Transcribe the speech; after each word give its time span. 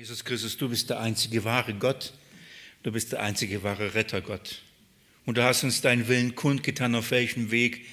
Jesus 0.00 0.24
Christus, 0.24 0.56
du 0.56 0.70
bist 0.70 0.88
der 0.88 0.98
einzige 0.98 1.44
wahre 1.44 1.74
Gott, 1.74 2.14
du 2.82 2.90
bist 2.90 3.12
der 3.12 3.20
einzige 3.20 3.62
wahre 3.62 3.92
Retter 3.92 4.22
Gott. 4.22 4.62
Und 5.26 5.36
du 5.36 5.44
hast 5.44 5.62
uns 5.62 5.82
deinen 5.82 6.08
Willen 6.08 6.34
kundgetan, 6.34 6.94
auf 6.94 7.10
welchem 7.10 7.50
Weg 7.50 7.84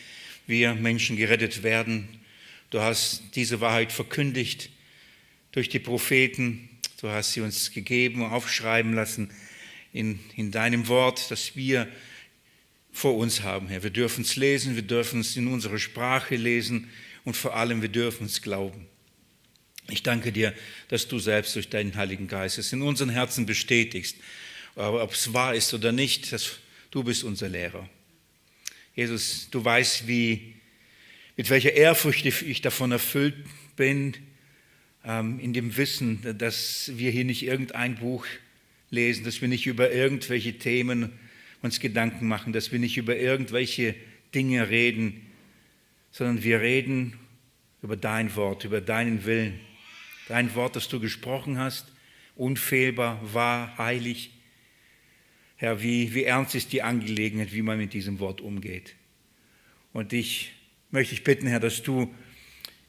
wir 0.46 0.73
Menschen 0.73 1.18
gerettet 1.18 1.64
werden. 1.64 2.08
Du 2.70 2.80
hast 2.80 3.23
diese 3.36 3.59
Wahrheit 3.59 3.91
verkündigt 3.91 4.70
durch 5.52 5.68
die 5.68 5.80
Propheten. 5.80 6.70
Du 7.02 7.09
hast 7.09 7.34
sie 7.34 7.41
uns 7.41 7.72
gegeben, 7.72 8.24
aufschreiben 8.24 8.94
lassen 8.94 9.30
in, 9.92 10.18
in 10.38 10.52
deinem 10.52 10.88
Wort, 10.88 11.30
das 11.30 11.58
wir 11.58 11.89
vor 12.94 13.18
uns 13.18 13.42
haben, 13.42 13.68
Herr. 13.68 13.84
Wir 13.84 13.89
dürfen 13.89 14.21
es 14.21 14.38
lesen, 14.38 14.76
wir 14.76 14.82
dürfen 14.84 15.20
es 15.20 15.36
in 15.36 15.48
unserer 15.48 15.78
Sprache 15.78 16.38
lesen 16.38 16.89
und 17.26 17.36
vor 17.36 17.58
allem 17.58 17.81
wir 17.81 17.89
dürfen 17.89 18.28
es 18.28 18.42
glauben. 18.42 18.88
Ich 19.90 20.04
danke 20.04 20.32
dir, 20.32 20.54
dass 20.90 21.08
du 21.08 21.20
selbst 21.20 21.55
durch 21.55 21.70
deinen 21.70 21.95
Heiligen 21.95 22.28
Geist 22.28 22.58
es 22.58 22.73
in 22.73 22.82
unseren 22.82 23.09
Herzen 23.09 23.45
bestätigst. 23.45 24.18
Ob 24.76 25.14
es 25.14 25.34
wahr 25.34 25.55
ist 25.55 25.73
oder 25.73 25.91
nicht, 25.91 26.32
das, 26.34 26.58
du 26.91 27.04
bist 27.04 27.23
unser 27.23 27.50
Lehrer. 27.50 27.90
Jesus, 28.95 29.48
du 29.50 29.64
weißt, 29.64 30.08
wie, 30.08 30.55
mit 31.36 31.50
welcher 31.50 31.73
Ehrfurcht 31.73 32.26
ich 32.26 32.62
davon 32.62 32.92
erfüllt 32.92 33.36
bin, 33.76 34.14
ähm, 35.05 35.40
in 35.40 35.54
dem 35.54 35.78
Wissen, 35.78 36.20
dass 36.38 36.92
wir 36.95 37.12
hier 37.12 37.23
nicht 37.23 37.44
irgendein 37.44 37.95
Buch 37.95 38.26
lesen, 38.90 39.23
dass 39.23 39.42
wir 39.42 39.48
nicht 39.48 39.67
über 39.67 39.92
irgendwelche 39.92 40.58
Themen 40.58 41.12
uns 41.62 41.80
Gedanken 41.80 42.28
machen, 42.28 42.54
dass 42.54 42.72
wir 42.72 42.80
nicht 42.80 42.98
über 42.98 43.16
irgendwelche 43.16 43.95
Dinge 44.36 44.70
reden, 44.70 45.26
sondern 46.12 46.44
wir 46.44 46.62
reden 46.62 47.17
über 47.81 47.95
dein 47.95 48.36
Wort, 48.36 48.66
über 48.66 48.81
deinen 48.81 49.26
Willen. 49.26 49.59
Dein 50.28 50.53
Wort, 50.56 50.75
das 50.75 50.89
du 50.89 51.00
gesprochen 51.00 51.58
hast, 51.58 51.92
unfehlbar, 52.36 53.20
wahr, 53.33 53.78
heilig. 53.78 54.31
Herr, 55.56 55.81
wie, 55.81 56.14
wie 56.14 56.23
ernst 56.23 56.53
ist 56.53 56.73
die 56.73 56.83
Angelegenheit, 56.83 57.53
wie 57.53 57.61
man 57.61 57.78
mit 57.78 57.94
diesem 57.94 58.20
Wort 58.20 58.42
umgeht. 58.42 58.95
Und 59.94 60.11
dich 60.11 60.53
möchte 60.92 61.14
ich 61.14 61.23
bitten, 61.23 61.48
Herr, 61.48 61.59
dass 61.59 61.81
du 61.81 62.14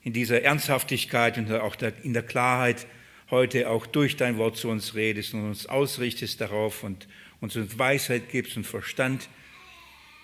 in 0.02 0.12
dieser 0.12 0.42
Ernsthaftigkeit 0.42 1.38
und 1.38 1.50
auch 1.52 1.76
in 2.02 2.12
der 2.12 2.22
Klarheit 2.22 2.86
heute 3.30 3.68
auch 3.68 3.86
durch 3.86 4.16
dein 4.16 4.36
Wort 4.36 4.56
zu 4.56 4.68
uns 4.68 4.94
redest 4.94 5.34
und 5.34 5.46
uns 5.46 5.66
ausrichtest 5.66 6.40
darauf 6.40 6.82
und 6.82 7.06
uns 7.40 7.56
Weisheit 7.78 8.30
gibst 8.30 8.56
und 8.56 8.66
Verstand. 8.66 9.28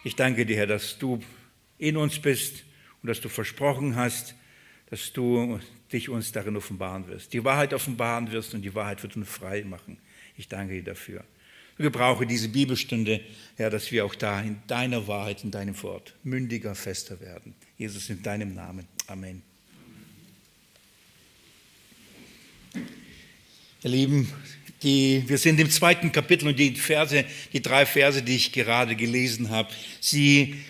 Ich 0.04 0.16
danke 0.16 0.46
dir, 0.46 0.56
Herr, 0.56 0.66
dass 0.66 0.98
du 0.98 1.20
in 1.78 1.96
uns 1.96 2.18
bist 2.18 2.64
und 3.02 3.08
dass 3.08 3.20
du 3.20 3.28
versprochen 3.28 3.96
hast, 3.96 4.34
dass 4.90 5.12
du 5.12 5.60
dich 5.94 6.08
uns 6.08 6.32
darin 6.32 6.56
offenbaren 6.56 7.06
wirst, 7.08 7.32
die 7.32 7.44
Wahrheit 7.44 7.72
offenbaren 7.72 8.30
wirst 8.32 8.52
und 8.52 8.62
die 8.62 8.74
Wahrheit 8.74 9.02
wird 9.02 9.16
uns 9.16 9.28
frei 9.28 9.62
machen. 9.62 9.96
Ich 10.36 10.48
danke 10.48 10.74
dir 10.74 10.82
dafür. 10.82 11.24
Ich 11.78 11.82
gebrauche 11.82 12.26
diese 12.26 12.48
Bibelstunde, 12.48 13.20
Herr, 13.56 13.70
dass 13.70 13.90
wir 13.90 14.04
auch 14.04 14.14
da 14.14 14.40
in 14.40 14.60
deiner 14.66 15.06
Wahrheit, 15.08 15.42
in 15.42 15.50
deinem 15.50 15.80
Wort 15.82 16.14
mündiger, 16.22 16.74
fester 16.74 17.20
werden. 17.20 17.54
Jesus, 17.78 18.10
in 18.10 18.22
deinem 18.22 18.54
Namen. 18.54 18.86
Amen. 19.06 19.42
Ihr 23.82 23.90
Lieben, 23.90 24.32
die, 24.82 25.24
wir 25.26 25.38
sind 25.38 25.58
im 25.58 25.70
zweiten 25.70 26.12
Kapitel 26.12 26.48
und 26.48 26.58
die 26.58 26.74
Verse, 26.74 27.24
die 27.52 27.62
drei 27.62 27.86
Verse, 27.86 28.22
die 28.22 28.36
ich 28.36 28.52
gerade 28.52 28.94
gelesen 28.94 29.50
habe, 29.50 29.70
sie 30.00 30.60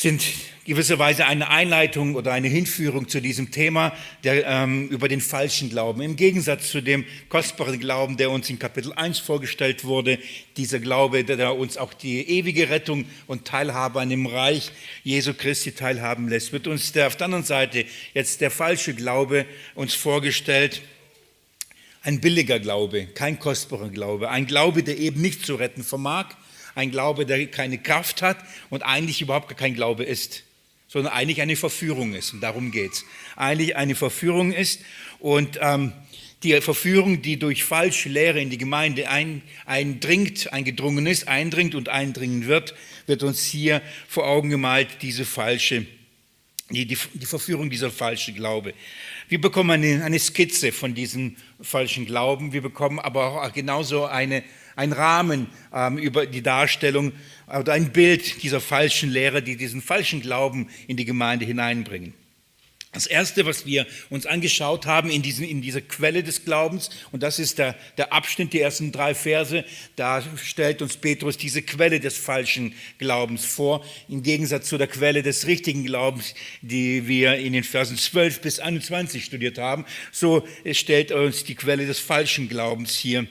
sind 0.00 0.22
gewisserweise 0.64 1.26
eine 1.26 1.50
Einleitung 1.50 2.14
oder 2.14 2.32
eine 2.32 2.48
Hinführung 2.48 3.06
zu 3.06 3.20
diesem 3.20 3.50
Thema 3.50 3.94
der, 4.24 4.46
ähm, 4.46 4.88
über 4.88 5.08
den 5.08 5.20
falschen 5.20 5.68
Glauben. 5.68 6.00
Im 6.00 6.16
Gegensatz 6.16 6.70
zu 6.70 6.80
dem 6.80 7.04
kostbaren 7.28 7.78
Glauben, 7.78 8.16
der 8.16 8.30
uns 8.30 8.48
in 8.48 8.58
Kapitel 8.58 8.94
1 8.94 9.18
vorgestellt 9.18 9.84
wurde, 9.84 10.18
dieser 10.56 10.78
Glaube, 10.78 11.22
der 11.22 11.54
uns 11.54 11.76
auch 11.76 11.92
die 11.92 12.26
ewige 12.26 12.70
Rettung 12.70 13.04
und 13.26 13.44
Teilhabe 13.44 14.00
an 14.00 14.08
dem 14.08 14.24
Reich 14.24 14.70
Jesu 15.04 15.34
Christi 15.34 15.72
teilhaben 15.72 16.28
lässt, 16.28 16.54
wird 16.54 16.66
uns 16.66 16.92
der, 16.92 17.08
auf 17.08 17.16
der 17.16 17.26
anderen 17.26 17.44
Seite 17.44 17.84
jetzt 18.14 18.40
der 18.40 18.50
falsche 18.50 18.94
Glaube 18.94 19.44
uns 19.74 19.92
vorgestellt. 19.92 20.80
Ein 22.02 22.22
billiger 22.22 22.58
Glaube, 22.58 23.04
kein 23.08 23.38
kostbarer 23.38 23.90
Glaube, 23.90 24.30
ein 24.30 24.46
Glaube, 24.46 24.82
der 24.82 24.96
eben 24.96 25.20
nicht 25.20 25.44
zu 25.44 25.56
retten 25.56 25.84
vermag, 25.84 26.28
ein 26.80 26.90
Glaube, 26.90 27.26
der 27.26 27.46
keine 27.46 27.78
Kraft 27.78 28.22
hat 28.22 28.38
und 28.70 28.82
eigentlich 28.82 29.20
überhaupt 29.20 29.56
kein 29.56 29.74
Glaube 29.74 30.04
ist, 30.04 30.44
sondern 30.88 31.12
eigentlich 31.12 31.42
eine 31.42 31.56
Verführung 31.56 32.14
ist. 32.14 32.32
Und 32.32 32.40
darum 32.40 32.70
geht 32.70 32.92
es. 32.92 33.04
Eigentlich 33.36 33.76
eine 33.76 33.94
Verführung 33.94 34.52
ist 34.52 34.80
und 35.18 35.58
ähm, 35.60 35.92
die 36.42 36.58
Verführung, 36.62 37.20
die 37.20 37.38
durch 37.38 37.64
falsche 37.64 38.08
Lehre 38.08 38.40
in 38.40 38.48
die 38.48 38.56
Gemeinde 38.56 39.10
ein, 39.10 39.42
eindringt, 39.66 40.50
eingedrungen 40.54 41.06
ist, 41.06 41.28
eindringt 41.28 41.74
und 41.74 41.90
eindringen 41.90 42.46
wird, 42.46 42.74
wird 43.06 43.22
uns 43.22 43.44
hier 43.44 43.82
vor 44.08 44.26
Augen 44.26 44.48
gemalt, 44.48 45.02
diese 45.02 45.26
falsche, 45.26 45.86
die, 46.70 46.86
die, 46.86 46.96
die 47.12 47.26
Verführung 47.26 47.68
dieser 47.68 47.90
falsche 47.90 48.32
Glaube. 48.32 48.72
Wir 49.28 49.38
bekommen 49.38 49.70
eine, 49.70 50.02
eine 50.02 50.18
Skizze 50.18 50.72
von 50.72 50.94
diesem 50.94 51.36
falschen 51.60 52.06
Glauben, 52.06 52.54
wir 52.54 52.62
bekommen 52.62 52.98
aber 52.98 53.44
auch 53.44 53.52
genauso 53.52 54.06
eine, 54.06 54.42
einen 54.80 54.92
Rahmen 54.94 55.46
ähm, 55.74 55.98
über 55.98 56.24
die 56.24 56.42
Darstellung 56.42 57.12
oder 57.46 57.74
ein 57.74 57.92
Bild 57.92 58.42
dieser 58.42 58.60
falschen 58.60 59.10
Lehre, 59.10 59.42
die 59.42 59.56
diesen 59.56 59.82
falschen 59.82 60.22
Glauben 60.22 60.70
in 60.88 60.96
die 60.96 61.04
Gemeinde 61.04 61.44
hineinbringen. 61.44 62.14
Das 62.92 63.06
Erste, 63.06 63.46
was 63.46 63.66
wir 63.66 63.86
uns 64.08 64.26
angeschaut 64.26 64.86
haben 64.86 65.10
in, 65.10 65.22
diesen, 65.22 65.46
in 65.46 65.60
dieser 65.60 65.82
Quelle 65.82 66.24
des 66.24 66.44
Glaubens, 66.44 66.90
und 67.12 67.22
das 67.22 67.38
ist 67.38 67.58
der, 67.58 67.76
der 67.98 68.12
Abschnitt, 68.12 68.52
die 68.52 68.60
ersten 68.60 68.90
drei 68.90 69.14
Verse, 69.14 69.64
da 69.96 70.24
stellt 70.36 70.82
uns 70.82 70.96
Petrus 70.96 71.36
diese 71.36 71.62
Quelle 71.62 72.00
des 72.00 72.16
falschen 72.16 72.74
Glaubens 72.98 73.44
vor, 73.44 73.84
im 74.08 74.24
Gegensatz 74.24 74.66
zu 74.66 74.78
der 74.78 74.88
Quelle 74.88 75.22
des 75.22 75.46
richtigen 75.46 75.84
Glaubens, 75.84 76.34
die 76.62 77.06
wir 77.06 77.36
in 77.36 77.52
den 77.52 77.64
Versen 77.64 77.98
12 77.98 78.40
bis 78.40 78.58
21 78.58 79.24
studiert 79.24 79.58
haben. 79.58 79.84
So 80.10 80.44
stellt 80.72 81.12
uns 81.12 81.44
die 81.44 81.54
Quelle 81.54 81.86
des 81.86 82.00
falschen 82.00 82.48
Glaubens 82.48 82.96
hier 82.96 83.26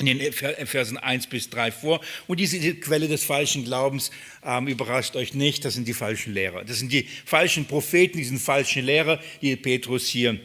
in 0.00 0.18
den 0.18 0.32
Versen 0.32 0.96
1 0.96 1.26
bis 1.28 1.50
3 1.50 1.70
vor. 1.72 2.00
Und 2.26 2.40
diese 2.40 2.74
Quelle 2.74 3.08
des 3.08 3.24
falschen 3.24 3.64
Glaubens 3.64 4.10
ähm, 4.44 4.68
überrascht 4.68 5.16
euch 5.16 5.34
nicht, 5.34 5.64
das 5.64 5.74
sind 5.74 5.86
die 5.86 5.94
falschen 5.94 6.34
Lehrer. 6.34 6.64
Das 6.64 6.78
sind 6.78 6.92
die 6.92 7.06
falschen 7.24 7.66
Propheten, 7.66 8.18
die 8.18 8.24
sind 8.24 8.40
falschen 8.40 8.84
Lehrer, 8.84 9.20
die 9.42 9.56
Petrus 9.56 10.08
hier 10.08 10.38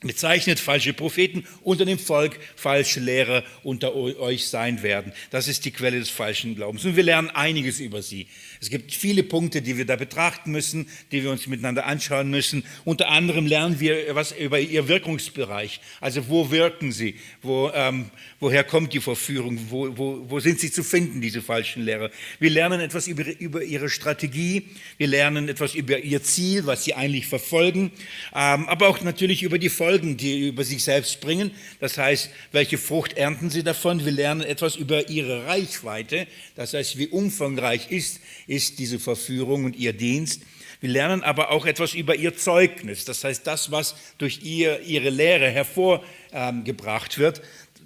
bezeichnet 0.00 0.60
falsche 0.60 0.92
Propheten 0.92 1.44
unter 1.62 1.84
dem 1.84 1.98
Volk 1.98 2.38
falsche 2.54 3.00
Lehrer 3.00 3.42
unter 3.64 3.94
euch 3.94 4.46
sein 4.46 4.82
werden. 4.82 5.12
Das 5.30 5.48
ist 5.48 5.64
die 5.64 5.72
Quelle 5.72 5.98
des 5.98 6.10
falschen 6.10 6.54
Glaubens. 6.54 6.84
Und 6.84 6.96
wir 6.96 7.02
lernen 7.02 7.30
einiges 7.30 7.80
über 7.80 8.00
sie. 8.02 8.28
Es 8.60 8.70
gibt 8.70 8.92
viele 8.92 9.22
Punkte, 9.22 9.62
die 9.62 9.76
wir 9.76 9.86
da 9.86 9.96
betrachten 9.96 10.50
müssen, 10.50 10.88
die 11.12 11.22
wir 11.22 11.30
uns 11.30 11.46
miteinander 11.46 11.86
anschauen 11.86 12.30
müssen. 12.30 12.64
Unter 12.84 13.08
anderem 13.08 13.46
lernen 13.46 13.78
wir 13.78 14.14
was 14.14 14.32
über 14.32 14.58
ihr 14.58 14.88
Wirkungsbereich. 14.88 15.80
Also 16.00 16.28
wo 16.28 16.50
wirken 16.50 16.90
sie? 16.90 17.14
Wo, 17.42 17.70
ähm, 17.72 18.10
woher 18.40 18.64
kommt 18.64 18.92
die 18.92 19.00
Verführung? 19.00 19.58
Wo, 19.70 19.96
wo, 19.96 20.24
wo 20.28 20.40
sind 20.40 20.58
sie 20.58 20.72
zu 20.72 20.82
finden, 20.82 21.20
diese 21.20 21.40
falschen 21.40 21.84
Lehrer? 21.84 22.10
Wir 22.40 22.50
lernen 22.50 22.80
etwas 22.80 23.06
über, 23.06 23.24
über 23.38 23.62
ihre 23.62 23.88
Strategie. 23.88 24.64
Wir 24.96 25.06
lernen 25.06 25.48
etwas 25.48 25.74
über 25.74 25.98
ihr 25.98 26.22
Ziel, 26.22 26.66
was 26.66 26.84
sie 26.84 26.94
eigentlich 26.94 27.26
verfolgen. 27.26 27.92
Ähm, 28.34 28.68
aber 28.68 28.88
auch 28.88 29.00
natürlich 29.02 29.42
über 29.42 29.58
die 29.58 29.68
Folgen, 29.68 30.16
die 30.16 30.48
über 30.48 30.64
sich 30.64 30.82
selbst 30.82 31.20
bringen. 31.20 31.52
Das 31.78 31.96
heißt, 31.96 32.30
welche 32.52 32.78
Frucht 32.78 33.12
ernten 33.12 33.50
sie 33.50 33.62
davon? 33.62 34.04
Wir 34.04 34.12
lernen 34.12 34.40
etwas 34.40 34.74
über 34.74 35.08
ihre 35.08 35.46
Reichweite. 35.46 36.26
Das 36.56 36.74
heißt, 36.74 36.98
wie 36.98 37.06
umfangreich 37.06 37.90
ist 37.90 38.20
ist 38.48 38.80
diese 38.80 38.98
Verführung 38.98 39.64
und 39.64 39.76
ihr 39.76 39.92
Dienst. 39.92 40.42
Wir 40.80 40.90
lernen 40.90 41.22
aber 41.22 41.50
auch 41.50 41.66
etwas 41.66 41.94
über 41.94 42.16
ihr 42.16 42.36
Zeugnis, 42.36 43.04
das 43.04 43.22
heißt 43.22 43.46
das, 43.46 43.70
was 43.70 43.94
durch 44.18 44.42
ihr, 44.42 44.80
ihre 44.80 45.10
Lehre 45.10 45.50
hervorgebracht 45.50 47.18
wird. 47.18 47.42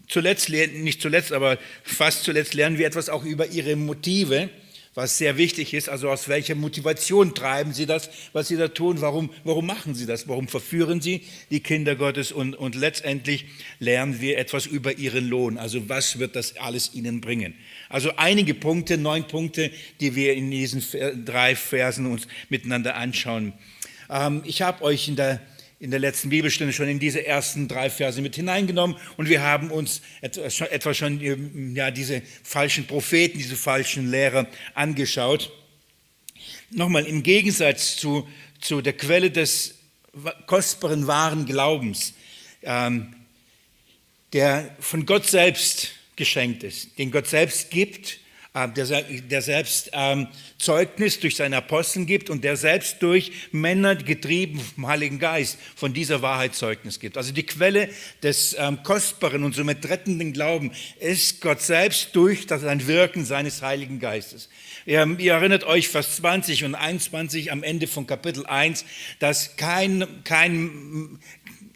Zuletzt, 0.08 0.48
nicht 0.48 1.00
zuletzt, 1.00 1.32
aber 1.32 1.58
fast 1.84 2.24
zuletzt 2.24 2.54
lernen 2.54 2.78
wir 2.78 2.86
etwas 2.86 3.08
auch 3.08 3.24
über 3.24 3.46
ihre 3.46 3.76
Motive 3.76 4.50
was 4.94 5.16
sehr 5.16 5.38
wichtig 5.38 5.72
ist. 5.74 5.88
Also 5.88 6.10
aus 6.10 6.28
welcher 6.28 6.54
Motivation 6.54 7.34
treiben 7.34 7.72
sie 7.72 7.86
das, 7.86 8.10
was 8.32 8.48
sie 8.48 8.56
da 8.56 8.68
tun? 8.68 9.00
Warum, 9.00 9.30
warum 9.44 9.66
machen 9.66 9.94
sie 9.94 10.06
das? 10.06 10.28
Warum 10.28 10.48
verführen 10.48 11.00
sie 11.00 11.22
die 11.50 11.60
Kinder 11.60 11.96
Gottes? 11.96 12.30
Und, 12.32 12.54
und 12.54 12.74
letztendlich 12.74 13.46
lernen 13.78 14.20
wir 14.20 14.38
etwas 14.38 14.66
über 14.66 14.98
ihren 14.98 15.28
Lohn. 15.28 15.56
Also 15.56 15.88
was 15.88 16.18
wird 16.18 16.36
das 16.36 16.56
alles 16.56 16.94
ihnen 16.94 17.20
bringen? 17.20 17.54
Also 17.88 18.16
einige 18.16 18.54
Punkte, 18.54 18.98
neun 18.98 19.26
Punkte, 19.26 19.70
die 20.00 20.14
wir 20.14 20.34
in 20.34 20.50
diesen 20.50 20.82
drei 21.24 21.56
Versen 21.56 22.06
uns 22.06 22.28
miteinander 22.50 22.96
anschauen. 22.96 23.54
Ähm, 24.10 24.42
ich 24.44 24.62
habe 24.62 24.84
euch 24.84 25.08
in 25.08 25.16
der 25.16 25.40
in 25.82 25.90
der 25.90 25.98
letzten 25.98 26.28
Bibelstunde 26.28 26.72
schon 26.72 26.86
in 26.86 27.00
diese 27.00 27.26
ersten 27.26 27.66
drei 27.66 27.90
Verse 27.90 28.22
mit 28.22 28.36
hineingenommen 28.36 28.96
und 29.16 29.28
wir 29.28 29.42
haben 29.42 29.72
uns 29.72 30.00
etwa 30.20 30.94
schon 30.94 31.20
ähm, 31.20 31.74
ja, 31.74 31.90
diese 31.90 32.22
falschen 32.44 32.86
Propheten, 32.86 33.38
diese 33.38 33.56
falschen 33.56 34.08
Lehrer 34.08 34.46
angeschaut. 34.74 35.50
Nochmal, 36.70 37.04
im 37.04 37.24
Gegensatz 37.24 37.96
zu, 37.96 38.28
zu 38.60 38.80
der 38.80 38.92
Quelle 38.92 39.32
des 39.32 39.74
kostbaren, 40.46 41.08
wahren 41.08 41.46
Glaubens 41.46 42.14
ähm, 42.62 43.12
der 44.32 44.76
von 44.78 45.04
Gott 45.04 45.26
selbst 45.26 45.90
geschenkt 46.14 46.62
ist, 46.62 46.96
den 46.96 47.10
Gott 47.10 47.26
selbst 47.26 47.72
gibt 47.72 48.20
der, 48.54 49.02
der 49.02 49.40
selbst 49.40 49.90
ähm, 49.94 50.28
Zeugnis 50.58 51.18
durch 51.20 51.36
seine 51.36 51.56
Aposteln 51.56 52.04
gibt 52.04 52.28
und 52.28 52.44
der 52.44 52.56
selbst 52.56 53.02
durch 53.02 53.32
Männer 53.50 53.96
getrieben 53.96 54.60
vom 54.60 54.86
Heiligen 54.88 55.18
Geist 55.18 55.58
von 55.74 55.94
dieser 55.94 56.20
Wahrheit 56.20 56.54
Zeugnis 56.54 57.00
gibt. 57.00 57.16
Also 57.16 57.32
die 57.32 57.44
Quelle 57.44 57.88
des 58.22 58.54
ähm, 58.58 58.82
kostbaren 58.82 59.42
und 59.44 59.54
somit 59.54 59.88
rettenden 59.88 60.34
Glauben 60.34 60.72
ist 61.00 61.40
Gott 61.40 61.62
selbst 61.62 62.14
durch 62.14 62.46
das 62.46 62.64
ein 62.64 62.86
Wirken 62.86 63.24
seines 63.24 63.62
Heiligen 63.62 63.98
Geistes. 64.00 64.50
Ihr, 64.84 65.16
ihr 65.18 65.32
erinnert 65.32 65.64
euch 65.64 65.88
Vers 65.88 66.16
20 66.16 66.64
und 66.64 66.74
21 66.74 67.52
am 67.52 67.62
Ende 67.62 67.86
von 67.86 68.06
Kapitel 68.06 68.44
1, 68.44 68.84
dass 69.18 69.56
kein, 69.56 70.06
kein 70.24 71.18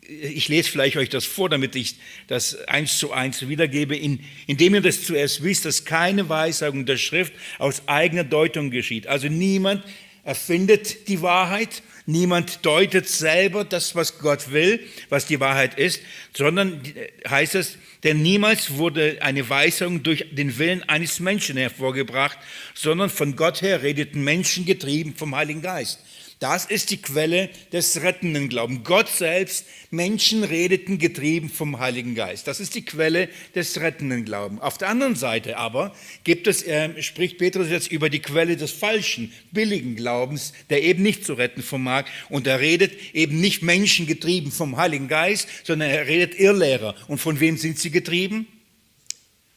ich 0.08 0.48
lese 0.48 0.70
vielleicht 0.70 0.96
euch 0.96 1.08
das 1.08 1.24
vor, 1.24 1.48
damit 1.48 1.74
ich 1.74 1.96
das 2.26 2.56
eins 2.68 2.98
zu 2.98 3.12
eins 3.12 3.48
wiedergebe, 3.48 3.96
in, 3.96 4.20
indem 4.46 4.74
ihr 4.74 4.80
das 4.80 5.04
zuerst 5.04 5.42
wisst, 5.42 5.64
dass 5.64 5.84
keine 5.84 6.28
Weissagung 6.28 6.86
der 6.86 6.96
Schrift 6.96 7.32
aus 7.58 7.82
eigener 7.86 8.24
Deutung 8.24 8.70
geschieht. 8.70 9.06
Also 9.06 9.28
niemand 9.28 9.84
erfindet 10.22 11.08
die 11.08 11.22
Wahrheit, 11.22 11.82
niemand 12.04 12.64
deutet 12.64 13.08
selber 13.08 13.64
das, 13.64 13.94
was 13.94 14.18
Gott 14.18 14.50
will, 14.50 14.80
was 15.08 15.26
die 15.26 15.40
Wahrheit 15.40 15.78
ist, 15.78 16.02
sondern 16.34 16.82
heißt 17.28 17.54
es, 17.54 17.78
denn 18.02 18.22
niemals 18.22 18.74
wurde 18.74 19.18
eine 19.20 19.48
Weisung 19.48 20.02
durch 20.02 20.26
den 20.32 20.58
Willen 20.58 20.88
eines 20.88 21.20
Menschen 21.20 21.56
hervorgebracht, 21.56 22.38
sondern 22.74 23.10
von 23.10 23.36
Gott 23.36 23.62
her 23.62 23.82
redeten 23.82 24.22
Menschen 24.22 24.64
getrieben 24.64 25.14
vom 25.16 25.34
Heiligen 25.34 25.62
Geist. 25.62 26.00
Das 26.38 26.66
ist 26.66 26.90
die 26.90 27.00
Quelle 27.00 27.48
des 27.72 28.02
rettenden 28.02 28.50
Glaubens. 28.50 28.80
Gott 28.84 29.08
selbst, 29.08 29.64
Menschen 29.90 30.44
redeten 30.44 30.98
getrieben 30.98 31.48
vom 31.48 31.78
Heiligen 31.78 32.14
Geist. 32.14 32.46
Das 32.46 32.60
ist 32.60 32.74
die 32.74 32.84
Quelle 32.84 33.30
des 33.54 33.80
rettenden 33.80 34.26
Glaubens. 34.26 34.60
Auf 34.60 34.76
der 34.76 34.90
anderen 34.90 35.16
Seite 35.16 35.56
aber 35.56 35.94
gibt 36.24 36.46
es, 36.46 36.62
äh, 36.62 37.02
spricht 37.02 37.38
Petrus 37.38 37.70
jetzt 37.70 37.90
über 37.90 38.10
die 38.10 38.18
Quelle 38.18 38.58
des 38.58 38.70
falschen, 38.70 39.32
billigen 39.50 39.96
Glaubens, 39.96 40.52
der 40.68 40.82
eben 40.82 41.02
nicht 41.02 41.24
zu 41.24 41.32
retten 41.32 41.62
vermag. 41.62 42.04
Und 42.28 42.46
er 42.46 42.60
redet 42.60 42.92
eben 43.14 43.40
nicht 43.40 43.62
Menschen 43.62 44.06
getrieben 44.06 44.52
vom 44.52 44.76
Heiligen 44.76 45.08
Geist, 45.08 45.48
sondern 45.64 45.88
er 45.88 46.06
redet 46.06 46.38
Irrlehrer. 46.38 46.94
Und 47.08 47.16
von 47.16 47.40
wem 47.40 47.56
sind 47.56 47.78
sie 47.78 47.90
getrieben? 47.90 48.46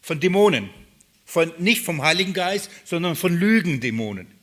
Von 0.01 0.21
Dämonen. 0.21 0.69
Von, 1.25 1.51
nicht 1.57 1.83
vom 1.83 2.01
Heiligen 2.03 2.33
Geist, 2.33 2.71
sondern 2.85 3.17
von 3.17 3.37
Lügendämonen 3.37 4.38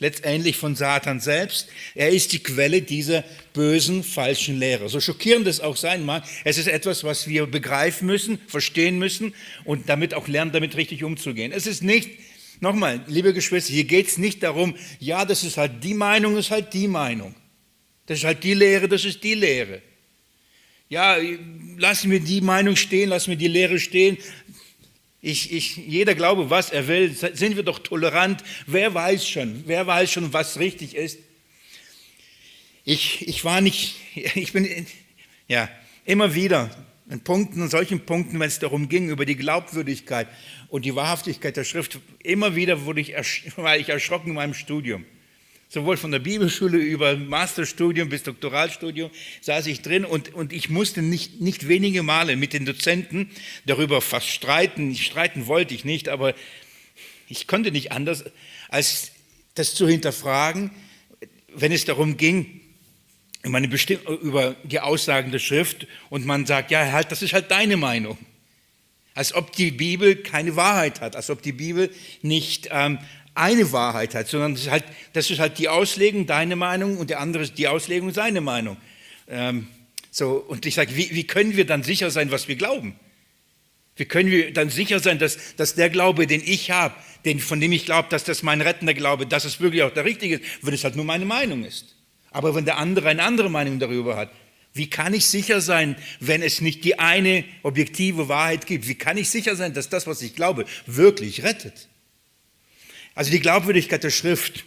letztendlich 0.00 0.56
von 0.56 0.74
Satan 0.74 1.20
selbst. 1.20 1.68
Er 1.94 2.08
ist 2.08 2.32
die 2.32 2.42
Quelle 2.42 2.82
dieser 2.82 3.22
bösen, 3.52 4.02
falschen 4.02 4.58
Lehre. 4.58 4.88
So 4.88 4.98
schockierend 4.98 5.46
es 5.46 5.60
auch 5.60 5.76
sein 5.76 6.04
mag, 6.04 6.24
es 6.44 6.58
ist 6.58 6.66
etwas, 6.66 7.04
was 7.04 7.28
wir 7.28 7.46
begreifen 7.46 8.06
müssen, 8.06 8.38
verstehen 8.48 8.98
müssen 8.98 9.34
und 9.64 9.88
damit 9.88 10.14
auch 10.14 10.26
lernen, 10.26 10.50
damit 10.50 10.76
richtig 10.76 11.04
umzugehen. 11.04 11.52
Es 11.52 11.66
ist 11.66 11.82
nicht, 11.82 12.10
nochmal, 12.60 13.04
liebe 13.06 13.32
Geschwister, 13.32 13.72
hier 13.72 13.84
geht 13.84 14.08
es 14.08 14.18
nicht 14.18 14.42
darum, 14.42 14.74
ja, 14.98 15.24
das 15.24 15.44
ist 15.44 15.56
halt 15.56 15.84
die 15.84 15.94
Meinung, 15.94 16.36
ist 16.36 16.50
halt 16.50 16.72
die 16.72 16.88
Meinung. 16.88 17.34
Das 18.06 18.18
ist 18.18 18.24
halt 18.24 18.42
die 18.42 18.54
Lehre, 18.54 18.88
das 18.88 19.04
ist 19.04 19.22
die 19.22 19.34
Lehre. 19.34 19.82
Ja, 20.88 21.16
lassen 21.76 22.10
wir 22.10 22.18
die 22.18 22.40
Meinung 22.40 22.74
stehen, 22.74 23.10
lassen 23.10 23.30
wir 23.30 23.36
die 23.36 23.46
Lehre 23.46 23.78
stehen, 23.78 24.18
ich, 25.22 25.52
ich, 25.52 25.76
jeder 25.76 26.14
glaube, 26.14 26.50
was 26.50 26.70
er 26.70 26.88
will. 26.88 27.12
Sind 27.12 27.56
wir 27.56 27.62
doch 27.62 27.78
tolerant. 27.78 28.42
Wer 28.66 28.94
weiß 28.94 29.28
schon, 29.28 29.64
wer 29.66 29.86
weiß 29.86 30.10
schon, 30.10 30.32
was 30.32 30.58
richtig 30.58 30.94
ist. 30.94 31.18
Ich, 32.84 33.28
ich 33.28 33.44
war 33.44 33.60
nicht, 33.60 33.96
ich 34.34 34.52
bin, 34.52 34.86
ja, 35.48 35.68
immer 36.04 36.34
wieder 36.34 36.70
in 37.10 37.20
Punkten, 37.20 37.62
in 37.62 37.68
solchen 37.68 38.00
Punkten, 38.06 38.38
wenn 38.38 38.48
es 38.48 38.60
darum 38.60 38.88
ging, 38.88 39.10
über 39.10 39.26
die 39.26 39.36
Glaubwürdigkeit 39.36 40.28
und 40.68 40.84
die 40.84 40.94
Wahrhaftigkeit 40.94 41.56
der 41.56 41.64
Schrift, 41.64 41.98
immer 42.22 42.54
wieder 42.54 42.84
wurde 42.84 43.00
ich, 43.00 43.14
war 43.56 43.76
ich 43.76 43.88
erschrocken 43.88 44.30
in 44.30 44.36
meinem 44.36 44.54
Studium 44.54 45.04
sowohl 45.70 45.96
von 45.96 46.10
der 46.10 46.18
Bibelschule 46.18 46.78
über 46.78 47.16
Masterstudium 47.16 48.08
bis 48.08 48.24
Doktoralstudium 48.24 49.10
saß 49.40 49.68
ich 49.68 49.82
drin 49.82 50.04
und, 50.04 50.34
und 50.34 50.52
ich 50.52 50.68
musste 50.68 51.00
nicht, 51.00 51.40
nicht 51.40 51.68
wenige 51.68 52.02
Male 52.02 52.34
mit 52.34 52.52
den 52.52 52.66
Dozenten 52.66 53.30
darüber 53.66 54.00
fast 54.00 54.26
streiten. 54.26 54.94
Streiten 54.96 55.46
wollte 55.46 55.72
ich 55.72 55.84
nicht, 55.84 56.08
aber 56.08 56.34
ich 57.28 57.46
konnte 57.46 57.70
nicht 57.70 57.92
anders, 57.92 58.24
als 58.68 59.12
das 59.54 59.74
zu 59.74 59.86
hinterfragen, 59.86 60.72
wenn 61.54 61.70
es 61.70 61.84
darum 61.84 62.16
ging, 62.16 62.60
über 63.42 64.56
die 64.64 64.80
Aussagen 64.80 65.30
der 65.30 65.38
Schrift 65.38 65.86
und 66.10 66.26
man 66.26 66.46
sagt, 66.46 66.72
ja, 66.72 66.90
halt, 66.92 67.12
das 67.12 67.22
ist 67.22 67.32
halt 67.32 67.50
deine 67.50 67.76
Meinung. 67.76 68.18
Als 69.14 69.32
ob 69.34 69.52
die 69.52 69.70
Bibel 69.70 70.16
keine 70.16 70.56
Wahrheit 70.56 71.00
hat, 71.00 71.16
als 71.16 71.30
ob 71.30 71.42
die 71.42 71.52
Bibel 71.52 71.90
nicht 72.22 72.68
ähm, 72.70 72.98
eine 73.40 73.72
Wahrheit 73.72 74.14
hat, 74.14 74.28
sondern 74.28 74.54
das 74.54 74.62
ist 74.62 74.70
halt, 74.70 74.84
das 75.12 75.30
ist 75.30 75.38
halt 75.38 75.58
die 75.58 75.68
Auslegung, 75.68 76.26
deine 76.26 76.56
Meinung 76.56 76.98
und 76.98 77.10
der 77.10 77.20
andere 77.20 77.42
ist 77.42 77.58
die 77.58 77.68
Auslegung, 77.68 78.12
seine 78.12 78.40
Meinung. 78.40 78.76
Ähm, 79.28 79.68
so, 80.10 80.44
und 80.48 80.66
ich 80.66 80.74
sage, 80.74 80.96
wie, 80.96 81.10
wie 81.12 81.24
können 81.24 81.56
wir 81.56 81.66
dann 81.66 81.82
sicher 81.82 82.10
sein, 82.10 82.30
was 82.30 82.48
wir 82.48 82.56
glauben? 82.56 82.94
Wie 83.96 84.04
können 84.04 84.30
wir 84.30 84.52
dann 84.52 84.70
sicher 84.70 85.00
sein, 85.00 85.18
dass, 85.18 85.56
dass 85.56 85.74
der 85.74 85.90
Glaube, 85.90 86.26
den 86.26 86.42
ich 86.44 86.70
habe, 86.70 86.94
den, 87.24 87.38
von 87.38 87.60
dem 87.60 87.72
ich 87.72 87.84
glaube, 87.84 88.08
dass 88.08 88.24
das 88.24 88.42
mein 88.42 88.60
rettender 88.60 88.94
Glaube, 88.94 89.26
dass 89.26 89.44
es 89.44 89.60
wirklich 89.60 89.82
auch 89.82 89.92
der 89.92 90.04
richtige 90.04 90.36
ist, 90.36 90.44
wenn 90.62 90.72
es 90.72 90.84
halt 90.84 90.96
nur 90.96 91.04
meine 91.04 91.24
Meinung 91.26 91.64
ist. 91.64 91.96
Aber 92.30 92.54
wenn 92.54 92.64
der 92.64 92.78
andere 92.78 93.08
eine 93.08 93.22
andere 93.22 93.50
Meinung 93.50 93.78
darüber 93.78 94.16
hat, 94.16 94.30
wie 94.72 94.88
kann 94.88 95.14
ich 95.14 95.26
sicher 95.26 95.60
sein, 95.60 95.96
wenn 96.20 96.42
es 96.42 96.60
nicht 96.60 96.84
die 96.84 96.98
eine 96.98 97.44
objektive 97.62 98.28
Wahrheit 98.28 98.66
gibt? 98.66 98.86
Wie 98.86 98.94
kann 98.94 99.16
ich 99.16 99.28
sicher 99.28 99.56
sein, 99.56 99.74
dass 99.74 99.88
das, 99.88 100.06
was 100.06 100.22
ich 100.22 100.36
glaube, 100.36 100.64
wirklich 100.86 101.42
rettet? 101.42 101.89
Also 103.20 103.32
die 103.32 103.40
Glaubwürdigkeit 103.40 104.02
der 104.02 104.08
Schrift 104.08 104.64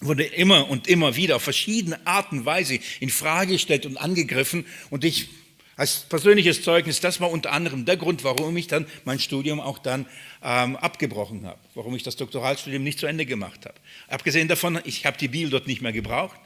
wurde 0.00 0.24
immer 0.24 0.70
und 0.70 0.88
immer 0.88 1.16
wieder 1.16 1.36
auf 1.36 1.42
verschiedene 1.42 2.00
Arten 2.06 2.38
und 2.38 2.46
Weise 2.46 2.78
in 2.98 3.10
Frage 3.10 3.52
gestellt 3.52 3.84
und 3.84 3.98
angegriffen. 3.98 4.64
Und 4.88 5.04
ich 5.04 5.28
als 5.76 6.06
persönliches 6.08 6.62
Zeugnis, 6.62 7.00
das 7.00 7.20
war 7.20 7.30
unter 7.30 7.52
anderem 7.52 7.84
der 7.84 7.98
Grund, 7.98 8.24
warum 8.24 8.56
ich 8.56 8.68
dann 8.68 8.86
mein 9.04 9.18
Studium 9.18 9.60
auch 9.60 9.76
dann 9.78 10.06
ähm, 10.42 10.76
abgebrochen 10.76 11.44
habe, 11.44 11.58
warum 11.74 11.94
ich 11.94 12.02
das 12.02 12.16
Doktoralstudium 12.16 12.82
nicht 12.82 13.00
zu 13.00 13.06
Ende 13.06 13.26
gemacht 13.26 13.66
habe. 13.66 13.76
Abgesehen 14.08 14.48
davon, 14.48 14.80
ich 14.84 15.04
habe 15.04 15.18
die 15.18 15.28
Bibel 15.28 15.50
dort 15.50 15.66
nicht 15.66 15.82
mehr 15.82 15.92
gebraucht. 15.92 16.40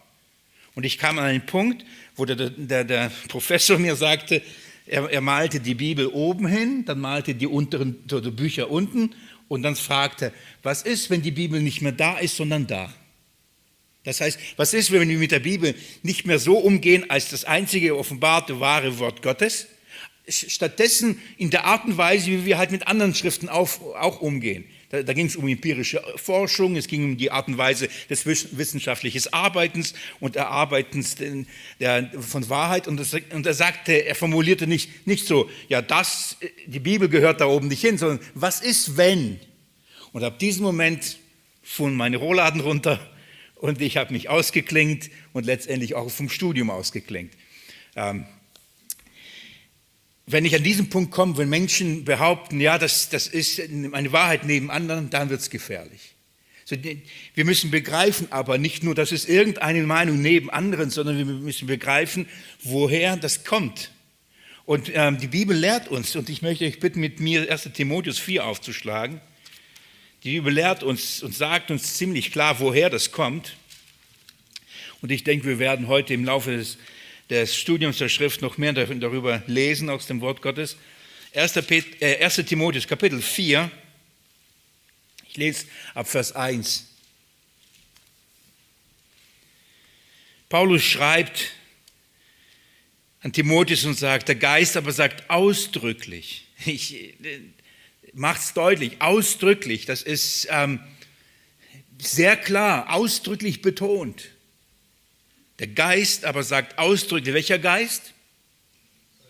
Und 0.74 0.82
ich 0.82 0.98
kam 0.98 1.20
an 1.20 1.26
einen 1.26 1.46
Punkt, 1.46 1.84
wo 2.16 2.24
der, 2.24 2.50
der, 2.50 2.82
der 2.82 3.12
Professor 3.28 3.78
mir 3.78 3.94
sagte, 3.94 4.42
er, 4.86 5.08
er, 5.08 5.20
malte 5.20 5.60
die 5.60 5.74
Bibel 5.74 6.08
oben 6.08 6.48
hin, 6.48 6.84
dann 6.84 6.98
malte 6.98 7.36
die 7.36 7.46
unteren 7.46 8.04
die 8.08 8.30
Bücher 8.32 8.72
unten 8.72 9.14
und 9.52 9.62
dann 9.62 9.76
fragte, 9.76 10.32
was 10.62 10.82
ist, 10.82 11.10
wenn 11.10 11.20
die 11.20 11.30
Bibel 11.30 11.60
nicht 11.60 11.82
mehr 11.82 11.92
da 11.92 12.18
ist, 12.18 12.36
sondern 12.36 12.66
da? 12.66 12.90
Das 14.02 14.22
heißt, 14.22 14.38
was 14.56 14.72
ist, 14.72 14.90
wenn 14.90 15.06
wir 15.06 15.18
mit 15.18 15.30
der 15.30 15.40
Bibel 15.40 15.74
nicht 16.02 16.26
mehr 16.26 16.38
so 16.38 16.56
umgehen 16.56 17.10
als 17.10 17.28
das 17.28 17.44
einzige 17.44 17.98
offenbarte 17.98 18.60
wahre 18.60 18.98
Wort 18.98 19.20
Gottes? 19.20 19.66
Stattdessen 20.26 21.20
in 21.36 21.50
der 21.50 21.66
Art 21.66 21.84
und 21.84 21.98
Weise, 21.98 22.28
wie 22.28 22.46
wir 22.46 22.56
halt 22.56 22.70
mit 22.70 22.86
anderen 22.86 23.14
Schriften 23.14 23.50
auch, 23.50 23.68
auch 23.94 24.22
umgehen. 24.22 24.64
Da, 24.92 25.02
da 25.02 25.12
ging 25.14 25.26
es 25.26 25.36
um 25.36 25.48
empirische 25.48 26.02
Forschung, 26.16 26.76
es 26.76 26.86
ging 26.86 27.04
um 27.04 27.16
die 27.16 27.30
Art 27.30 27.48
und 27.48 27.56
Weise 27.56 27.88
des 28.10 28.26
wissenschaftlichen 28.26 29.32
Arbeitens 29.32 29.94
und 30.20 30.36
Erarbeitens 30.36 31.16
der, 31.80 32.10
von 32.20 32.48
Wahrheit. 32.50 32.86
Und, 32.86 33.00
das, 33.00 33.16
und 33.32 33.46
er 33.46 33.54
sagte, 33.54 33.92
er 34.04 34.14
formulierte 34.14 34.66
nicht, 34.66 35.06
nicht 35.06 35.26
so, 35.26 35.48
ja, 35.68 35.80
das, 35.80 36.36
die 36.66 36.78
Bibel 36.78 37.08
gehört 37.08 37.40
da 37.40 37.46
oben 37.46 37.68
nicht 37.68 37.80
hin, 37.80 37.96
sondern 37.96 38.20
was 38.34 38.60
ist, 38.60 38.98
wenn? 38.98 39.40
Und 40.12 40.22
ab 40.24 40.38
diesem 40.38 40.62
Moment 40.62 41.18
fuhren 41.62 41.94
meine 41.94 42.18
Rohladen 42.18 42.60
runter 42.60 43.00
und 43.54 43.80
ich 43.80 43.96
habe 43.96 44.12
mich 44.12 44.28
ausgeklingt 44.28 45.08
und 45.32 45.46
letztendlich 45.46 45.94
auch 45.94 46.10
vom 46.10 46.28
Studium 46.28 46.68
ausgeklingt. 46.68 47.32
Ähm, 47.96 48.26
wenn 50.26 50.44
ich 50.44 50.54
an 50.54 50.62
diesen 50.62 50.88
Punkt 50.88 51.10
komme, 51.10 51.36
wenn 51.36 51.48
Menschen 51.48 52.04
behaupten, 52.04 52.60
ja, 52.60 52.78
das, 52.78 53.08
das 53.08 53.26
ist 53.26 53.60
eine 53.60 54.12
Wahrheit 54.12 54.44
neben 54.44 54.70
anderen, 54.70 55.10
dann 55.10 55.30
wird 55.30 55.40
es 55.40 55.50
gefährlich. 55.50 56.12
Wir 57.34 57.44
müssen 57.44 57.70
begreifen 57.70 58.30
aber 58.30 58.56
nicht 58.56 58.82
nur, 58.82 58.94
das 58.94 59.12
ist 59.12 59.28
irgendeine 59.28 59.82
Meinung 59.82 60.22
neben 60.22 60.48
anderen, 60.48 60.90
sondern 60.90 61.18
wir 61.18 61.24
müssen 61.24 61.66
begreifen, 61.66 62.26
woher 62.62 63.16
das 63.16 63.44
kommt. 63.44 63.90
Und 64.64 64.90
ähm, 64.94 65.18
die 65.18 65.26
Bibel 65.26 65.56
lehrt 65.56 65.88
uns, 65.88 66.14
und 66.14 66.30
ich 66.30 66.40
möchte 66.40 66.64
euch 66.64 66.78
bitten, 66.78 67.00
mit 67.00 67.20
mir 67.20 67.50
1 67.50 67.68
Timotheus 67.74 68.18
4 68.20 68.46
aufzuschlagen. 68.46 69.20
Die 70.22 70.34
Bibel 70.36 70.52
lehrt 70.52 70.84
uns 70.84 71.22
und 71.22 71.34
sagt 71.34 71.70
uns 71.70 71.96
ziemlich 71.96 72.30
klar, 72.30 72.60
woher 72.60 72.88
das 72.88 73.10
kommt. 73.10 73.56
Und 75.02 75.10
ich 75.10 75.24
denke, 75.24 75.46
wir 75.46 75.58
werden 75.58 75.88
heute 75.88 76.14
im 76.14 76.24
Laufe 76.24 76.56
des 76.56 76.78
des 77.30 77.56
Studiums 77.56 77.98
der 77.98 78.08
Schrift 78.08 78.42
noch 78.42 78.58
mehr 78.58 78.72
darüber 78.72 79.42
lesen 79.46 79.90
aus 79.90 80.06
dem 80.06 80.20
Wort 80.20 80.42
Gottes. 80.42 80.76
1. 81.34 81.52
Pet, 81.62 82.02
äh, 82.02 82.22
1. 82.22 82.36
Timotheus 82.44 82.86
Kapitel 82.86 83.22
4, 83.22 83.70
ich 85.28 85.36
lese 85.36 85.66
ab 85.94 86.08
Vers 86.08 86.32
1. 86.32 86.88
Paulus 90.50 90.82
schreibt 90.82 91.52
an 93.20 93.32
Timotheus 93.32 93.84
und 93.84 93.98
sagt, 93.98 94.28
der 94.28 94.34
Geist 94.34 94.76
aber 94.76 94.92
sagt 94.92 95.30
ausdrücklich, 95.30 96.46
ich 96.66 96.94
äh, 97.24 97.40
macht's 98.12 98.52
deutlich, 98.52 99.00
ausdrücklich, 99.00 99.86
das 99.86 100.02
ist 100.02 100.48
ähm, 100.50 100.80
sehr 101.98 102.36
klar, 102.36 102.92
ausdrücklich 102.92 103.62
betont. 103.62 104.28
Der 105.62 105.68
Geist 105.68 106.24
aber 106.24 106.42
sagt 106.42 106.76
ausdrücklich, 106.76 107.34
welcher 107.34 107.60
Geist? 107.60 108.14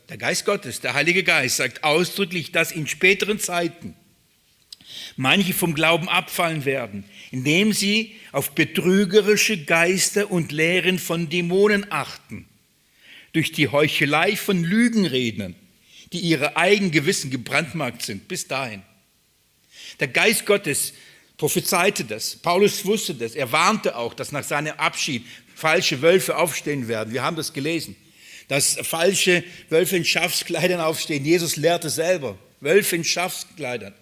Der 0.08 0.16
Geist 0.16 0.46
Gottes, 0.46 0.80
der 0.80 0.94
Heilige 0.94 1.24
Geist 1.24 1.58
sagt 1.58 1.84
ausdrücklich, 1.84 2.52
dass 2.52 2.72
in 2.72 2.86
späteren 2.86 3.38
Zeiten 3.38 3.94
manche 5.16 5.52
vom 5.52 5.74
Glauben 5.74 6.08
abfallen 6.08 6.64
werden, 6.64 7.04
indem 7.32 7.74
sie 7.74 8.16
auf 8.32 8.52
betrügerische 8.52 9.62
Geister 9.66 10.30
und 10.30 10.52
Lehren 10.52 10.98
von 10.98 11.28
Dämonen 11.28 11.92
achten, 11.92 12.48
durch 13.34 13.52
die 13.52 13.68
Heuchelei 13.68 14.34
von 14.34 14.64
Lügenrednern, 14.64 15.54
die 16.14 16.20
ihre 16.20 16.56
eigenen 16.56 16.92
Gewissen 16.92 17.30
gebrandmarkt 17.30 18.06
sind, 18.06 18.26
bis 18.26 18.48
dahin. 18.48 18.82
Der 20.00 20.08
Geist 20.08 20.46
Gottes 20.46 20.94
prophezeite 21.36 22.04
das. 22.04 22.36
Paulus 22.36 22.86
wusste 22.86 23.14
das. 23.14 23.34
Er 23.34 23.52
warnte 23.52 23.96
auch, 23.96 24.14
dass 24.14 24.32
nach 24.32 24.44
seinem 24.44 24.78
Abschied 24.78 25.26
falsche 25.62 26.02
Wölfe 26.02 26.36
aufstehen 26.38 26.88
werden. 26.88 27.12
Wir 27.12 27.22
haben 27.22 27.36
das 27.36 27.52
gelesen. 27.52 27.94
Dass 28.48 28.76
falsche 28.82 29.44
Wölfe 29.70 29.96
in 29.96 30.04
Schafskleidern 30.04 30.80
aufstehen. 30.80 31.24
Jesus 31.24 31.54
lehrte 31.54 31.88
selber. 31.88 32.36
Wölfe 32.60 32.96
in 32.96 33.04
Schafskleidern. 33.04 33.94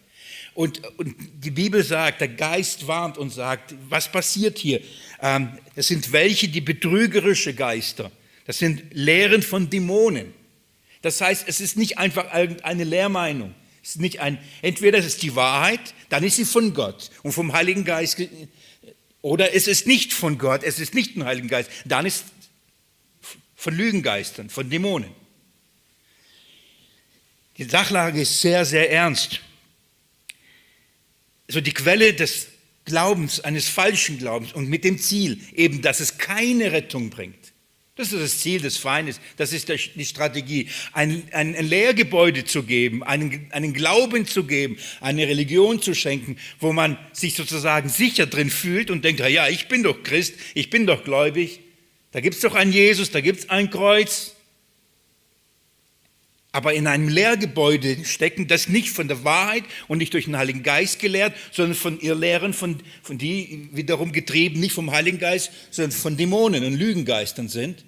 Und, 0.54 0.80
und 0.98 1.14
die 1.44 1.50
Bibel 1.50 1.84
sagt, 1.84 2.22
der 2.22 2.28
Geist 2.28 2.86
warnt 2.86 3.18
und 3.18 3.30
sagt, 3.30 3.74
was 3.90 4.10
passiert 4.10 4.56
hier? 4.58 4.80
Ähm, 5.20 5.58
es 5.76 5.88
sind 5.88 6.12
welche, 6.12 6.48
die 6.48 6.62
betrügerische 6.62 7.52
Geister. 7.52 8.10
Das 8.46 8.58
sind 8.58 8.82
Lehren 8.92 9.42
von 9.42 9.68
Dämonen. 9.68 10.32
Das 11.02 11.20
heißt, 11.20 11.44
es 11.46 11.60
ist 11.60 11.76
nicht 11.76 11.98
einfach 11.98 12.34
irgendeine 12.34 12.84
Lehrmeinung. 12.84 13.54
Es 13.82 13.90
ist 13.90 14.00
nicht 14.00 14.20
ein, 14.20 14.38
entweder 14.62 14.98
es 14.98 15.06
ist 15.06 15.22
die 15.22 15.36
Wahrheit, 15.36 15.94
dann 16.08 16.24
ist 16.24 16.36
sie 16.36 16.46
von 16.46 16.72
Gott 16.72 17.10
und 17.22 17.32
vom 17.32 17.52
Heiligen 17.52 17.84
Geist, 17.84 18.18
oder 19.22 19.54
es 19.54 19.66
ist 19.66 19.86
nicht 19.86 20.12
von 20.12 20.38
Gott, 20.38 20.62
es 20.62 20.78
ist 20.78 20.94
nicht 20.94 21.16
ein 21.16 21.24
Heiligen 21.24 21.48
Geist, 21.48 21.70
dann 21.84 22.06
ist 22.06 22.24
von 23.54 23.74
Lügengeistern, 23.74 24.48
von 24.48 24.70
Dämonen. 24.70 25.10
Die 27.58 27.64
Sachlage 27.64 28.22
ist 28.22 28.40
sehr, 28.40 28.64
sehr 28.64 28.90
ernst. 28.90 29.40
Also 31.46 31.60
die 31.60 31.74
Quelle 31.74 32.14
des 32.14 32.46
Glaubens, 32.86 33.40
eines 33.40 33.68
falschen 33.68 34.18
Glaubens 34.18 34.52
und 34.52 34.68
mit 34.68 34.84
dem 34.84 34.98
Ziel 34.98 35.40
eben, 35.54 35.82
dass 35.82 36.00
es 36.00 36.16
keine 36.16 36.72
Rettung 36.72 37.10
bringt. 37.10 37.39
Das 37.96 38.12
ist 38.12 38.22
das 38.22 38.38
Ziel 38.38 38.60
des 38.60 38.76
Feindes, 38.76 39.20
das 39.36 39.52
ist 39.52 39.68
die 39.68 40.04
Strategie, 40.06 40.68
ein, 40.92 41.24
ein, 41.32 41.54
Lehrgebäude 41.54 42.44
zu 42.44 42.62
geben, 42.62 43.02
einen, 43.02 43.48
einen 43.50 43.74
Glauben 43.74 44.26
zu 44.26 44.44
geben, 44.44 44.78
eine 45.00 45.26
Religion 45.26 45.82
zu 45.82 45.94
schenken, 45.94 46.36
wo 46.60 46.72
man 46.72 46.96
sich 47.12 47.34
sozusagen 47.34 47.88
sicher 47.88 48.26
drin 48.26 48.48
fühlt 48.48 48.90
und 48.90 49.04
denkt, 49.04 49.20
ja, 49.20 49.48
ich 49.48 49.68
bin 49.68 49.82
doch 49.82 50.02
Christ, 50.02 50.34
ich 50.54 50.70
bin 50.70 50.86
doch 50.86 51.04
gläubig, 51.04 51.60
da 52.12 52.20
gibt 52.20 52.36
es 52.36 52.40
doch 52.40 52.54
einen 52.54 52.72
Jesus, 52.72 53.10
da 53.10 53.20
gibt 53.20 53.40
es 53.40 53.50
ein 53.50 53.70
Kreuz, 53.70 54.36
aber 56.52 56.74
in 56.74 56.86
einem 56.86 57.08
Lehrgebäude 57.08 58.04
stecken, 58.04 58.48
das 58.48 58.68
nicht 58.68 58.90
von 58.90 59.08
der 59.08 59.24
Wahrheit 59.24 59.64
und 59.88 59.98
nicht 59.98 60.14
durch 60.14 60.24
den 60.24 60.36
Heiligen 60.36 60.62
Geist 60.62 60.98
gelehrt, 60.98 61.34
sondern 61.52 61.76
von 61.76 62.00
ihr 62.00 62.14
Lehren, 62.14 62.52
von, 62.52 62.80
von 63.02 63.18
die 63.18 63.68
wiederum 63.72 64.12
getrieben, 64.12 64.58
nicht 64.58 64.72
vom 64.72 64.90
Heiligen 64.90 65.18
Geist, 65.18 65.52
sondern 65.70 65.92
von 65.92 66.16
Dämonen 66.16 66.64
und 66.64 66.74
Lügengeistern 66.74 67.48
sind. 67.48 67.84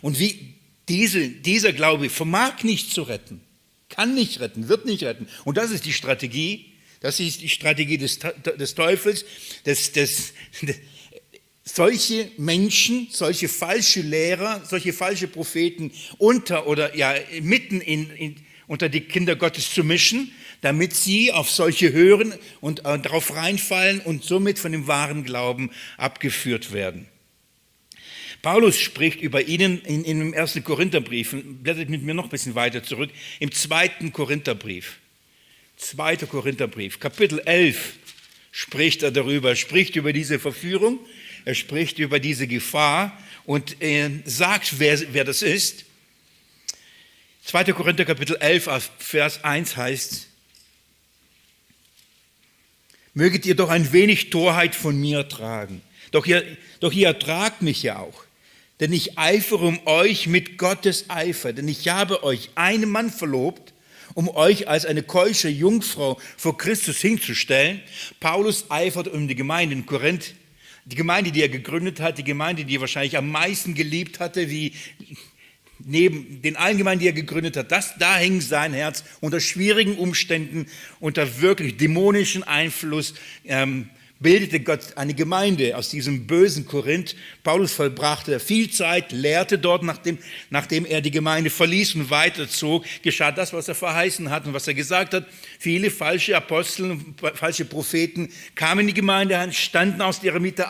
Und 0.00 0.18
wie 0.18 0.54
diese, 0.88 1.28
dieser 1.28 1.72
Glaube 1.72 2.08
vermag 2.08 2.62
nicht 2.62 2.90
zu 2.92 3.02
retten, 3.02 3.40
kann 3.88 4.14
nicht 4.14 4.40
retten, 4.40 4.68
wird 4.68 4.86
nicht 4.86 5.02
retten. 5.02 5.28
Und 5.44 5.58
das 5.58 5.70
ist 5.70 5.84
die 5.84 5.92
Strategie, 5.92 6.72
das 7.00 7.20
ist 7.20 7.42
die 7.42 7.48
Strategie 7.50 7.98
des, 7.98 8.18
des 8.58 8.74
Teufels, 8.74 9.26
des, 9.66 9.92
des, 9.92 10.32
des 10.62 10.76
solche 11.66 12.30
Menschen, 12.38 13.08
solche 13.10 13.48
falsche 13.48 14.00
Lehrer, 14.00 14.62
solche 14.64 14.92
falsche 14.92 15.26
Propheten 15.26 15.92
unter 16.16 16.66
oder 16.66 16.96
ja 16.96 17.14
mitten 17.42 17.80
in, 17.80 18.10
in, 18.10 18.36
unter 18.66 18.88
die 18.88 19.00
Kinder 19.02 19.36
Gottes 19.36 19.74
zu 19.74 19.84
mischen, 19.84 20.32
damit 20.60 20.94
sie 20.94 21.32
auf 21.32 21.50
solche 21.50 21.92
hören 21.92 22.34
und 22.60 22.80
äh, 22.86 22.98
darauf 22.98 23.34
reinfallen 23.34 24.00
und 24.00 24.24
somit 24.24 24.58
von 24.58 24.72
dem 24.72 24.86
wahren 24.86 25.24
Glauben 25.24 25.70
abgeführt 25.98 26.72
werden. 26.72 27.08
Paulus 28.42 28.78
spricht 28.78 29.20
über 29.20 29.42
ihnen 29.42 29.82
in, 29.82 30.04
in 30.04 30.20
dem 30.20 30.32
ersten 30.32 30.62
Korintherbrief, 30.62 31.34
blättert 31.44 31.88
mit 31.88 32.02
mir 32.02 32.14
noch 32.14 32.24
ein 32.24 32.30
bisschen 32.30 32.54
weiter 32.54 32.82
zurück, 32.84 33.10
im 33.40 33.50
zweiten 33.50 34.12
Korintherbrief. 34.12 34.98
Zweiter 35.76 36.26
Korintherbrief, 36.26 37.00
Kapitel 37.00 37.40
11 37.44 37.94
spricht 38.52 39.02
er 39.02 39.10
darüber, 39.10 39.56
spricht 39.56 39.96
über 39.96 40.12
diese 40.12 40.38
Verführung 40.38 41.00
er 41.46 41.54
spricht 41.54 42.00
über 42.00 42.18
diese 42.18 42.48
Gefahr 42.48 43.16
und 43.44 43.76
sagt, 44.24 44.80
wer, 44.80 45.00
wer 45.14 45.24
das 45.24 45.42
ist. 45.42 45.84
2. 47.44 47.72
Korinther 47.72 48.04
Kapitel 48.04 48.36
11, 48.36 48.90
Vers 48.98 49.44
1 49.44 49.76
heißt, 49.76 50.26
möget 53.14 53.46
ihr 53.46 53.54
doch 53.54 53.68
ein 53.68 53.92
wenig 53.92 54.30
Torheit 54.30 54.74
von 54.74 55.00
mir 55.00 55.28
tragen. 55.28 55.82
Doch 56.10 56.26
ihr, 56.26 56.44
doch 56.80 56.92
ihr 56.92 57.06
ertragt 57.06 57.62
mich 57.62 57.80
ja 57.84 58.00
auch. 58.00 58.24
Denn 58.80 58.92
ich 58.92 59.16
eifere 59.16 59.66
um 59.66 59.86
euch 59.86 60.26
mit 60.26 60.58
Gottes 60.58 61.08
Eifer. 61.08 61.52
Denn 61.52 61.68
ich 61.68 61.86
habe 61.86 62.24
euch 62.24 62.50
einen 62.56 62.90
Mann 62.90 63.08
verlobt, 63.08 63.72
um 64.14 64.28
euch 64.28 64.66
als 64.66 64.84
eine 64.84 65.04
keusche 65.04 65.48
Jungfrau 65.48 66.20
vor 66.36 66.58
Christus 66.58 66.98
hinzustellen. 66.98 67.82
Paulus 68.18 68.68
eifert 68.68 69.06
um 69.06 69.28
die 69.28 69.36
Gemeinde 69.36 69.76
in 69.76 69.86
Korinth 69.86 70.34
die 70.86 70.96
Gemeinde, 70.96 71.32
die 71.32 71.42
er 71.42 71.48
gegründet 71.48 72.00
hat, 72.00 72.16
die 72.16 72.24
Gemeinde, 72.24 72.64
die 72.64 72.76
er 72.76 72.80
wahrscheinlich 72.80 73.16
am 73.16 73.30
meisten 73.30 73.74
geliebt 73.74 74.20
hatte, 74.20 74.48
wie 74.50 74.72
neben 75.80 76.40
den 76.42 76.56
allen 76.56 76.78
Gemeinden, 76.78 77.00
die 77.00 77.08
er 77.08 77.12
gegründet 77.12 77.56
hat, 77.56 77.72
das, 77.72 77.98
da 77.98 78.16
hing 78.16 78.40
sein 78.40 78.72
Herz 78.72 79.04
unter 79.20 79.40
schwierigen 79.40 79.96
Umständen, 79.96 80.66
unter 81.00 81.40
wirklich 81.40 81.76
dämonischen 81.76 82.44
Einfluss. 82.44 83.14
Ähm, 83.44 83.90
bildete 84.18 84.60
Gott 84.60 84.96
eine 84.96 85.14
Gemeinde 85.14 85.76
aus 85.76 85.90
diesem 85.90 86.26
bösen 86.26 86.66
Korinth. 86.66 87.14
Paulus 87.42 87.72
vollbrachte 87.72 88.40
viel 88.40 88.70
Zeit, 88.70 89.12
lehrte 89.12 89.58
dort, 89.58 89.82
nachdem, 89.82 90.18
nachdem 90.50 90.86
er 90.86 91.00
die 91.00 91.10
Gemeinde 91.10 91.50
verließ 91.50 91.94
und 91.96 92.10
weiterzog, 92.10 92.84
geschah 93.02 93.30
das, 93.32 93.52
was 93.52 93.68
er 93.68 93.74
verheißen 93.74 94.30
hat 94.30 94.46
und 94.46 94.54
was 94.54 94.66
er 94.66 94.74
gesagt 94.74 95.14
hat. 95.14 95.26
Viele 95.58 95.90
falsche 95.90 96.36
Apostel, 96.36 96.98
falsche 97.34 97.64
Propheten 97.64 98.30
kamen 98.54 98.80
in 98.80 98.86
die 98.88 98.94
Gemeinde, 98.94 99.52
standen 99.52 100.00
aus 100.00 100.22
ihrer 100.22 100.40
Mitte, 100.40 100.66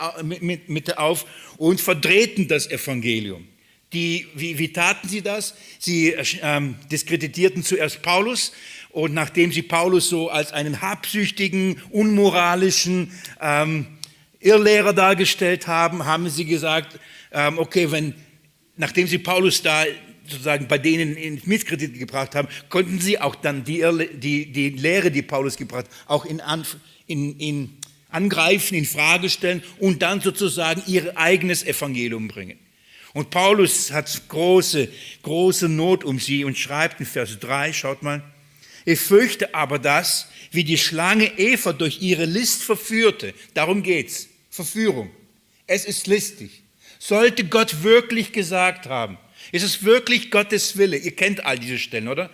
Mitte 0.67 0.99
auf 0.99 1.25
und 1.57 1.79
verdrehten 1.79 2.47
das 2.47 2.69
Evangelium. 2.69 3.47
Die, 3.93 4.27
wie, 4.35 4.59
wie 4.59 4.73
taten 4.73 5.07
sie 5.07 5.21
das? 5.21 5.53
Sie 5.79 6.13
ähm, 6.41 6.75
diskreditierten 6.91 7.63
zuerst 7.63 8.01
Paulus, 8.01 8.51
und 8.89 9.13
nachdem 9.13 9.51
sie 9.51 9.61
Paulus 9.61 10.09
so 10.09 10.29
als 10.29 10.51
einen 10.53 10.81
habsüchtigen, 10.81 11.81
unmoralischen 11.91 13.11
ähm, 13.41 13.87
Irrlehrer 14.39 14.93
dargestellt 14.93 15.67
haben, 15.67 16.05
haben 16.05 16.29
sie 16.29 16.45
gesagt, 16.45 16.99
ähm, 17.31 17.59
okay, 17.59 17.91
wenn, 17.91 18.13
nachdem 18.75 19.07
sie 19.07 19.17
Paulus 19.17 19.61
da 19.61 19.85
sozusagen 20.25 20.67
bei 20.67 20.77
denen 20.77 21.15
in 21.15 21.41
Misskredit 21.45 21.97
gebracht 21.97 22.35
haben, 22.35 22.47
konnten 22.69 22.99
sie 22.99 23.19
auch 23.19 23.35
dann 23.35 23.63
die, 23.63 23.83
die, 24.13 24.51
die 24.51 24.69
Lehre, 24.69 25.11
die 25.11 25.21
Paulus 25.21 25.57
gebracht 25.57 25.85
hat, 25.85 25.91
auch 26.07 26.25
in, 26.25 26.41
in, 27.07 27.39
in 27.39 27.77
angreifen, 28.09 28.75
in 28.75 28.85
Frage 28.85 29.29
stellen 29.29 29.63
und 29.79 30.01
dann 30.01 30.21
sozusagen 30.21 30.81
ihr 30.87 31.17
eigenes 31.17 31.63
Evangelium 31.63 32.27
bringen. 32.27 32.59
Und 33.13 33.29
Paulus 33.31 33.91
hat 33.91 34.27
große, 34.27 34.89
große 35.23 35.69
Not 35.69 36.03
um 36.03 36.19
sie 36.19 36.43
und 36.43 36.57
schreibt 36.57 36.99
in 36.99 37.05
Vers 37.05 37.39
3, 37.39 37.73
schaut 37.73 38.03
mal, 38.03 38.21
ich 38.87 39.01
fürchte 39.01 39.53
aber 39.53 39.79
das, 39.79 40.29
wie 40.51 40.63
die 40.63 40.77
Schlange 40.77 41.37
Eva 41.37 41.73
durch 41.73 42.01
ihre 42.01 42.23
List 42.23 42.63
verführte. 42.63 43.33
Darum 43.53 43.83
geht's. 43.83 44.29
Verführung. 44.49 45.11
Es 45.67 45.83
ist 45.83 46.07
listig. 46.07 46.63
Sollte 46.97 47.43
Gott 47.43 47.83
wirklich 47.83 48.31
gesagt 48.31 48.85
haben, 48.85 49.17
ist 49.51 49.63
es 49.63 49.83
wirklich 49.83 50.31
Gottes 50.31 50.77
Wille? 50.77 50.95
Ihr 50.95 51.13
kennt 51.13 51.45
all 51.45 51.59
diese 51.59 51.77
Stellen, 51.77 52.07
oder? 52.07 52.29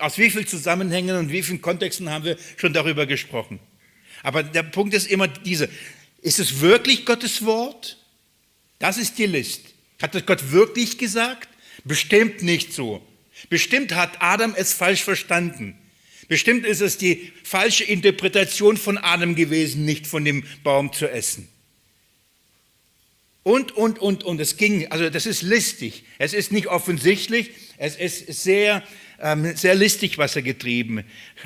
Aus 0.00 0.18
wie 0.18 0.28
vielen 0.28 0.46
Zusammenhängen 0.46 1.16
und 1.16 1.32
wie 1.32 1.42
vielen 1.42 1.62
Kontexten 1.62 2.10
haben 2.10 2.26
wir 2.26 2.36
schon 2.58 2.74
darüber 2.74 3.06
gesprochen? 3.06 3.58
Aber 4.22 4.42
der 4.42 4.64
Punkt 4.64 4.92
ist 4.92 5.06
immer 5.06 5.26
dieser. 5.26 5.68
Ist 6.20 6.38
es 6.38 6.60
wirklich 6.60 7.06
Gottes 7.06 7.46
Wort? 7.46 7.96
Das 8.78 8.98
ist 8.98 9.16
die 9.16 9.24
List. 9.24 9.62
Hat 10.02 10.14
das 10.14 10.26
Gott 10.26 10.52
wirklich 10.52 10.98
gesagt? 10.98 11.48
Bestimmt 11.84 12.42
nicht 12.42 12.74
so. 12.74 13.02
Bestimmt 13.48 13.94
hat 13.94 14.20
Adam 14.20 14.54
es 14.56 14.72
falsch 14.72 15.02
verstanden. 15.02 15.76
Bestimmt 16.28 16.66
ist 16.66 16.82
es 16.82 16.98
die 16.98 17.32
falsche 17.42 17.84
Interpretation 17.84 18.76
von 18.76 18.98
Adam 18.98 19.34
gewesen, 19.34 19.84
nicht 19.84 20.06
von 20.06 20.24
dem 20.24 20.44
Baum 20.62 20.92
zu 20.92 21.10
essen. 21.10 21.48
Und, 23.42 23.72
und, 23.72 23.98
und, 23.98 24.24
und. 24.24 24.40
Es 24.40 24.58
ging, 24.58 24.90
also 24.92 25.08
das 25.08 25.24
ist 25.24 25.40
listig. 25.40 26.04
Es 26.18 26.34
ist 26.34 26.52
nicht 26.52 26.66
offensichtlich. 26.66 27.50
Es 27.78 27.96
ist 27.96 28.26
sehr, 28.42 28.82
ähm, 29.22 29.56
sehr 29.56 29.74
listig, 29.74 30.18
was 30.18 30.36
er 30.36 30.42
getrieben. 30.42 31.02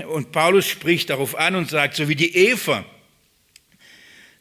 Und 0.08 0.32
Paulus 0.32 0.66
spricht 0.66 1.10
darauf 1.10 1.38
an 1.38 1.54
und 1.54 1.70
sagt, 1.70 1.94
so 1.94 2.08
wie 2.08 2.16
die 2.16 2.34
Eva, 2.34 2.84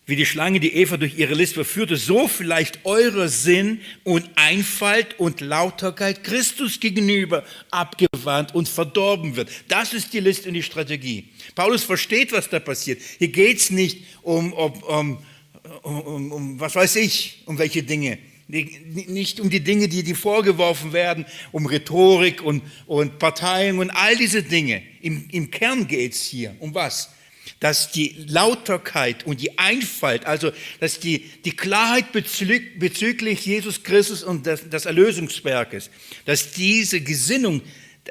wie 0.07 0.15
die 0.15 0.25
Schlange 0.25 0.59
die 0.59 0.73
Eva 0.73 0.97
durch 0.97 1.17
ihre 1.17 1.35
List 1.35 1.53
verführte, 1.53 1.95
so 1.95 2.27
vielleicht 2.27 2.85
eurer 2.85 3.29
Sinn 3.29 3.81
und 4.03 4.27
Einfalt 4.35 5.19
und 5.19 5.41
Lauterkeit 5.41 6.23
Christus 6.23 6.79
gegenüber 6.79 7.45
abgewandt 7.69 8.55
und 8.55 8.67
verdorben 8.67 9.35
wird. 9.35 9.49
Das 9.67 9.93
ist 9.93 10.11
die 10.13 10.19
List 10.19 10.47
und 10.47 10.53
die 10.53 10.63
Strategie. 10.63 11.29
Paulus 11.55 11.83
versteht, 11.83 12.31
was 12.31 12.49
da 12.49 12.59
passiert. 12.59 12.99
Hier 13.19 13.27
geht 13.27 13.57
es 13.57 13.69
nicht 13.69 14.05
um, 14.23 14.53
um, 14.53 14.73
um, 14.83 15.17
um, 15.83 16.31
um, 16.31 16.59
was 16.59 16.75
weiß 16.75 16.95
ich, 16.95 17.43
um 17.45 17.57
welche 17.59 17.83
Dinge. 17.83 18.17
Nicht 18.47 19.39
um 19.39 19.49
die 19.49 19.61
Dinge, 19.61 19.87
die, 19.87 20.03
die 20.03 20.15
vorgeworfen 20.15 20.91
werden, 20.91 21.25
um 21.53 21.67
Rhetorik 21.67 22.41
und, 22.41 22.63
und 22.85 23.17
Parteien 23.17 23.79
und 23.79 23.91
all 23.91 24.17
diese 24.17 24.43
Dinge. 24.43 24.81
Im, 25.01 25.29
im 25.31 25.51
Kern 25.51 25.87
geht 25.87 26.13
es 26.13 26.23
hier 26.23 26.53
um 26.59 26.75
was? 26.75 27.11
Dass 27.59 27.91
die 27.91 28.15
Lauterkeit 28.27 29.25
und 29.25 29.41
die 29.41 29.57
Einfalt, 29.57 30.25
also 30.25 30.51
dass 30.79 30.99
die, 30.99 31.19
die 31.45 31.55
Klarheit 31.55 32.11
bezüglich 32.11 33.45
Jesus 33.45 33.83
Christus 33.83 34.23
und 34.23 34.45
des, 34.45 34.69
des 34.69 34.85
Erlösungswerkes, 34.85 35.89
dass 36.25 36.51
diese 36.51 37.01
Gesinnung 37.01 37.61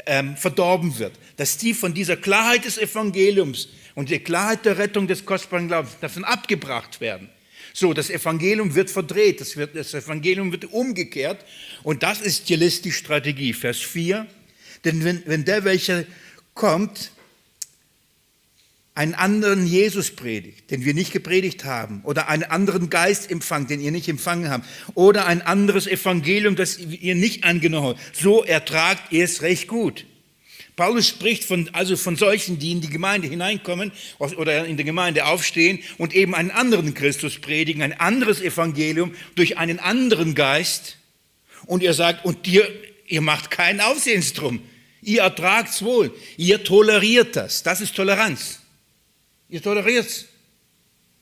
ähm, 0.06 0.36
verdorben 0.36 0.98
wird, 0.98 1.12
dass 1.36 1.58
die 1.58 1.74
von 1.74 1.94
dieser 1.94 2.16
Klarheit 2.16 2.64
des 2.64 2.78
Evangeliums 2.78 3.68
und 3.94 4.10
der 4.10 4.20
Klarheit 4.20 4.64
der 4.64 4.78
Rettung 4.78 5.06
des 5.06 5.24
kostbaren 5.24 5.68
Glaubens 5.68 5.96
davon 6.00 6.24
abgebracht 6.24 7.00
werden. 7.00 7.28
So, 7.72 7.92
das 7.92 8.10
Evangelium 8.10 8.74
wird 8.74 8.90
verdreht, 8.90 9.40
das, 9.40 9.56
wird, 9.56 9.76
das 9.76 9.94
Evangelium 9.94 10.50
wird 10.52 10.66
umgekehrt 10.66 11.44
und 11.82 12.02
das 12.02 12.20
ist 12.20 12.48
die 12.48 12.92
Strategie. 12.92 13.52
Vers 13.52 13.78
4, 13.78 14.26
denn 14.84 15.04
wenn, 15.04 15.22
wenn 15.26 15.44
der, 15.44 15.64
welcher 15.64 16.04
kommt, 16.54 17.12
einen 18.94 19.14
anderen 19.14 19.66
Jesus 19.66 20.10
predigt, 20.10 20.70
den 20.70 20.84
wir 20.84 20.94
nicht 20.94 21.12
gepredigt 21.12 21.64
haben, 21.64 22.00
oder 22.04 22.28
einen 22.28 22.44
anderen 22.44 22.90
Geist 22.90 23.30
empfangt, 23.30 23.70
den 23.70 23.80
ihr 23.80 23.92
nicht 23.92 24.08
empfangen 24.08 24.50
habt, 24.50 24.66
oder 24.94 25.26
ein 25.26 25.42
anderes 25.42 25.86
Evangelium, 25.86 26.56
das 26.56 26.78
ihr 26.78 27.14
nicht 27.14 27.44
angenommen 27.44 27.96
habt, 27.96 28.16
so 28.16 28.44
ertragt 28.44 29.12
ihr 29.12 29.24
es 29.24 29.42
recht 29.42 29.68
gut. 29.68 30.06
Paulus 30.76 31.08
spricht 31.08 31.44
von, 31.44 31.68
also 31.74 31.96
von 31.96 32.16
solchen, 32.16 32.58
die 32.58 32.72
in 32.72 32.80
die 32.80 32.88
Gemeinde 32.88 33.28
hineinkommen 33.28 33.92
oder 34.18 34.64
in 34.64 34.76
der 34.76 34.86
Gemeinde 34.86 35.26
aufstehen 35.26 35.80
und 35.98 36.14
eben 36.14 36.34
einen 36.34 36.50
anderen 36.50 36.94
Christus 36.94 37.38
predigen, 37.38 37.82
ein 37.82 37.92
anderes 38.00 38.40
Evangelium 38.40 39.14
durch 39.34 39.58
einen 39.58 39.78
anderen 39.78 40.34
Geist. 40.34 40.96
Und 41.66 41.82
er 41.82 41.92
sagt, 41.92 42.24
und 42.24 42.48
ihr, 42.48 42.66
ihr 43.06 43.20
macht 43.20 43.50
keinen 43.50 43.80
Aufsehens 43.80 44.32
drum. 44.32 44.62
Ihr 45.02 45.20
ertragt 45.20 45.68
es 45.68 45.82
wohl. 45.82 46.14
Ihr 46.38 46.64
toleriert 46.64 47.36
das. 47.36 47.62
Das 47.62 47.82
ist 47.82 47.94
Toleranz. 47.94 48.59
Ihr 49.50 49.62
toleriert 49.62 50.06
es. 50.06 50.26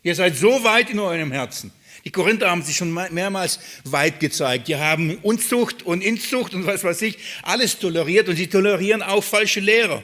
Ihr 0.02 0.14
seid 0.14 0.36
so 0.36 0.62
weit 0.62 0.90
in 0.90 0.98
eurem 0.98 1.32
Herzen. 1.32 1.72
Die 2.04 2.10
Korinther 2.10 2.50
haben 2.50 2.62
sich 2.62 2.76
schon 2.76 2.92
mehrmals 2.92 3.58
weit 3.84 4.20
gezeigt. 4.20 4.68
Die 4.68 4.76
haben 4.76 5.18
Unzucht 5.18 5.82
und 5.82 6.02
Inzucht 6.02 6.54
und 6.54 6.66
was 6.66 6.84
weiß 6.84 7.02
ich, 7.02 7.18
alles 7.42 7.78
toleriert 7.78 8.28
und 8.28 8.36
sie 8.36 8.46
tolerieren 8.46 9.02
auch 9.02 9.24
falsche 9.24 9.60
Lehrer. 9.60 10.02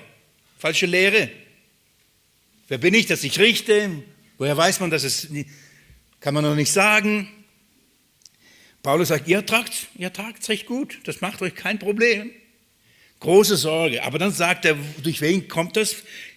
Falsche 0.58 0.86
Lehre. 0.86 1.30
Wer 2.68 2.78
bin 2.78 2.94
ich, 2.94 3.06
dass 3.06 3.22
ich 3.24 3.38
richte? 3.38 4.02
Woher 4.38 4.56
weiß 4.56 4.80
man, 4.80 4.90
dass 4.90 5.04
es, 5.04 5.28
kann 6.20 6.34
man 6.34 6.44
noch 6.44 6.56
nicht 6.56 6.72
sagen. 6.72 7.28
Paulus 8.82 9.08
sagt, 9.08 9.28
ihr 9.28 9.46
tragt, 9.46 9.88
ihr 9.96 10.12
tragt 10.12 10.42
es 10.42 10.48
recht 10.48 10.66
gut, 10.66 10.98
das 11.04 11.20
macht 11.20 11.40
euch 11.40 11.54
kein 11.54 11.78
Problem. 11.78 12.30
Große 13.20 13.56
Sorge. 13.56 14.02
Aber 14.02 14.18
dann 14.18 14.32
sagt 14.32 14.64
er, 14.64 14.76
durch 15.02 15.20
wen 15.20 15.48
kommt 15.48 15.76
das? 15.76 15.96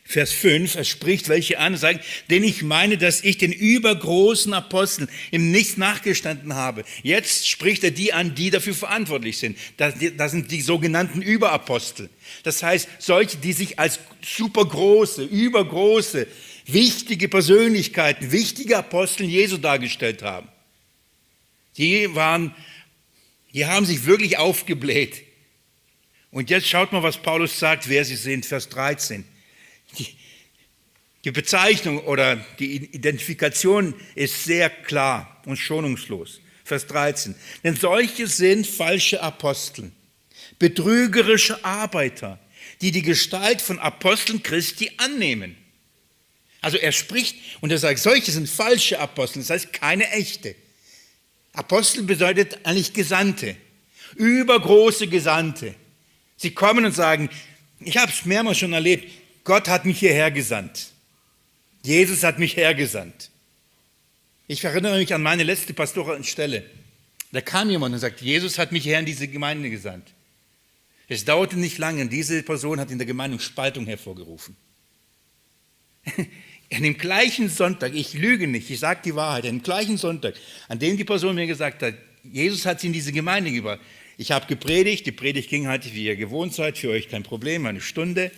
Vers 0.10 0.32
5, 0.32 0.76
er 0.76 0.86
spricht 0.86 1.28
welche 1.28 1.60
an 1.60 1.74
und 1.74 1.80
sagt, 1.80 2.06
denn 2.30 2.42
ich 2.46 2.64
meine, 2.64 2.98
dass 2.98 3.22
ich 3.26 3.38
den 3.38 3.52
übergroßen 3.52 4.54
Aposteln 4.54 5.10
im 5.32 5.52
Nichts 5.52 5.76
nachgestanden 5.76 6.54
habe. 6.54 6.86
Jetzt 7.04 7.50
spricht 7.50 7.84
er 7.84 7.92
die 7.92 8.14
an, 8.14 8.34
die 8.34 8.50
dafür 8.50 8.74
verantwortlich 8.74 9.38
sind. 9.38 9.58
Das, 9.76 9.96
das 10.16 10.32
sind 10.32 10.50
die 10.50 10.62
sogenannten 10.62 11.22
Überapostel. 11.22 12.10
Das 12.44 12.64
heißt, 12.64 12.88
solche, 13.00 13.36
die 13.36 13.52
sich 13.52 13.80
als 13.80 14.00
supergroße, 14.22 15.26
übergroße, 15.26 16.26
wichtige 16.66 17.28
Persönlichkeiten, 17.28 18.32
wichtige 18.32 18.78
Apostel 18.78 19.26
Jesu 19.26 19.58
dargestellt 19.58 20.24
haben. 20.24 20.48
Die 21.76 22.16
waren, 22.16 22.56
die 23.54 23.66
haben 23.66 23.86
sich 23.86 24.06
wirklich 24.06 24.38
aufgebläht. 24.38 25.24
Und 26.32 26.50
jetzt 26.50 26.70
schaut 26.70 26.94
mal, 26.94 27.04
was 27.04 27.18
Paulus 27.18 27.60
sagt, 27.60 27.90
wer 27.90 28.06
sie 28.06 28.16
sind, 28.16 28.46
Vers 28.46 28.70
13. 28.70 29.26
Die, 29.98 30.08
die 31.24 31.32
Bezeichnung 31.32 32.00
oder 32.06 32.38
die 32.60 32.76
Identifikation 32.76 33.94
ist 34.16 34.44
sehr 34.44 34.70
klar 34.70 35.42
und 35.46 35.58
schonungslos. 35.58 36.42
Vers 36.64 36.88
13. 36.88 37.36
Denn 37.64 37.76
solche 37.76 38.28
sind 38.28 38.68
falsche 38.68 39.22
Apostel, 39.22 39.92
betrügerische 40.60 41.64
Arbeiter, 41.64 42.40
die 42.82 42.92
die 42.92 43.02
Gestalt 43.02 43.62
von 43.62 43.80
Aposteln 43.80 44.44
Christi 44.44 44.92
annehmen. 44.98 45.58
Also 46.62 46.78
er 46.78 46.92
spricht 46.92 47.38
und 47.62 47.72
er 47.72 47.78
sagt, 47.78 48.00
solche 48.00 48.32
sind 48.32 48.50
falsche 48.50 49.00
Apostel, 49.00 49.40
das 49.40 49.50
heißt 49.50 49.74
keine 49.74 50.10
echte. 50.12 50.56
Apostel 51.54 52.04
bedeutet 52.04 52.60
eigentlich 52.64 52.94
Gesandte, 52.94 53.56
übergroße 54.16 55.08
Gesandte. 55.08 55.74
Sie 56.36 56.52
kommen 56.52 56.86
und 56.86 56.94
sagen, 56.94 57.30
ich 57.80 57.98
habe 57.98 58.12
es 58.12 58.26
mehrmals 58.26 58.58
schon 58.60 58.74
erlebt, 58.74 59.12
Gott 59.48 59.70
hat 59.70 59.86
mich 59.86 60.00
hierher 60.00 60.30
gesandt. 60.30 60.92
Jesus 61.82 62.24
hat 62.24 62.38
mich 62.38 62.58
hergesandt. 62.58 63.32
Ich 64.46 64.62
erinnere 64.66 64.98
mich 64.98 65.14
an 65.14 65.24
meine 65.24 65.44
letzte 65.44 65.74
Pastorenstelle. 65.74 66.70
Da 67.32 67.40
kam 67.40 67.70
jemand 67.70 67.94
und 67.94 68.02
sagt, 68.02 68.20
Jesus 68.20 68.60
hat 68.60 68.74
mich 68.74 68.84
her 68.84 69.00
in 69.00 69.06
diese 69.06 69.30
Gemeinde 69.30 69.70
gesandt. 69.70 70.12
Es 71.08 71.24
dauerte 71.24 71.58
nicht 71.58 71.78
lange 71.78 72.06
diese 72.08 72.44
Person 72.44 72.78
hat 72.78 72.92
in 72.92 72.98
der 72.98 73.08
Gemeinde 73.08 73.40
Spaltung 73.40 73.86
hervorgerufen. 73.86 74.58
An 76.74 76.84
dem 76.84 76.98
gleichen 76.98 77.48
Sonntag, 77.48 77.96
ich 77.96 78.16
lüge 78.16 78.48
nicht, 78.48 78.70
ich 78.70 78.82
sage 78.82 79.00
die 79.06 79.16
Wahrheit, 79.16 79.46
an 79.46 79.60
dem 79.60 79.64
gleichen 79.64 79.98
Sonntag, 79.98 80.36
an 80.68 80.80
dem 80.80 80.98
die 80.98 81.06
Person 81.06 81.36
mir 81.36 81.48
gesagt 81.48 81.82
hat, 81.82 81.94
Jesus 82.26 82.66
hat 82.66 82.82
sie 82.82 82.88
in 82.88 82.94
diese 82.94 83.14
Gemeinde 83.14 83.54
gebracht, 83.54 83.80
ich 84.18 84.32
habe 84.32 84.48
gepredigt, 84.48 85.06
die 85.06 85.14
Predigt 85.14 85.50
ging 85.50 85.68
halt, 85.68 85.96
wie 85.96 86.04
ihr 86.04 86.18
gewohnt 86.18 86.54
seid, 86.54 86.78
für 86.78 86.90
euch 86.90 87.08
kein 87.08 87.24
Problem, 87.24 87.66
eine 87.66 87.80
Stunde. 87.80 88.34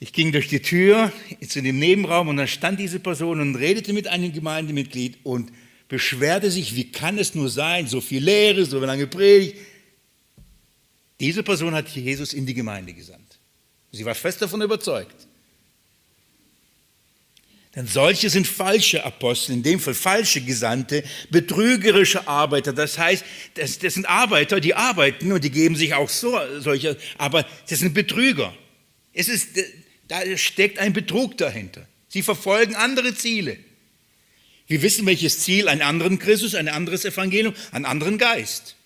Ich 0.00 0.12
ging 0.12 0.30
durch 0.30 0.48
die 0.48 0.60
Tür 0.60 1.12
zu 1.46 1.60
dem 1.60 1.78
Nebenraum 1.78 2.28
und 2.28 2.36
da 2.36 2.46
stand 2.46 2.78
diese 2.78 3.00
Person 3.00 3.40
und 3.40 3.56
redete 3.56 3.92
mit 3.92 4.06
einem 4.06 4.32
Gemeindemitglied 4.32 5.18
und 5.24 5.50
beschwerte 5.88 6.50
sich, 6.50 6.76
wie 6.76 6.92
kann 6.92 7.18
es 7.18 7.34
nur 7.34 7.48
sein, 7.48 7.86
so 7.88 8.00
viel 8.00 8.22
Lehre, 8.22 8.64
so 8.64 8.78
lange 8.78 9.06
Predigt. 9.06 9.56
Diese 11.18 11.42
Person 11.42 11.74
hat 11.74 11.88
Jesus 11.88 12.32
in 12.32 12.46
die 12.46 12.54
Gemeinde 12.54 12.92
gesandt. 12.92 13.38
Sie 13.90 14.04
war 14.04 14.14
fest 14.14 14.40
davon 14.40 14.62
überzeugt. 14.62 15.26
Denn 17.74 17.86
solche 17.86 18.30
sind 18.30 18.46
falsche 18.46 19.04
Apostel, 19.04 19.52
in 19.52 19.62
dem 19.62 19.80
Fall 19.80 19.94
falsche 19.94 20.40
Gesandte, 20.40 21.04
betrügerische 21.30 22.26
Arbeiter. 22.26 22.72
Das 22.72 22.98
heißt, 22.98 23.24
das, 23.54 23.78
das 23.78 23.94
sind 23.94 24.08
Arbeiter, 24.08 24.60
die 24.60 24.74
arbeiten 24.74 25.32
und 25.32 25.42
die 25.42 25.50
geben 25.50 25.76
sich 25.76 25.94
auch 25.94 26.08
so, 26.08 26.38
solche, 26.60 26.96
aber 27.18 27.46
das 27.68 27.80
sind 27.80 27.94
Betrüger. 27.94 28.54
Es 29.12 29.28
ist, 29.28 29.58
da 30.08 30.36
steckt 30.36 30.78
ein 30.78 30.92
Betrug 30.92 31.36
dahinter. 31.36 31.86
Sie 32.08 32.22
verfolgen 32.22 32.74
andere 32.74 33.14
Ziele. 33.14 33.58
Wir 34.66 34.82
wissen, 34.82 35.06
welches 35.06 35.40
Ziel, 35.40 35.68
einen 35.68 35.82
anderen 35.82 36.18
Christus, 36.18 36.54
ein 36.54 36.68
anderes 36.68 37.04
Evangelium, 37.04 37.54
einen 37.72 37.84
anderen 37.84 38.18
Geist. 38.18 38.76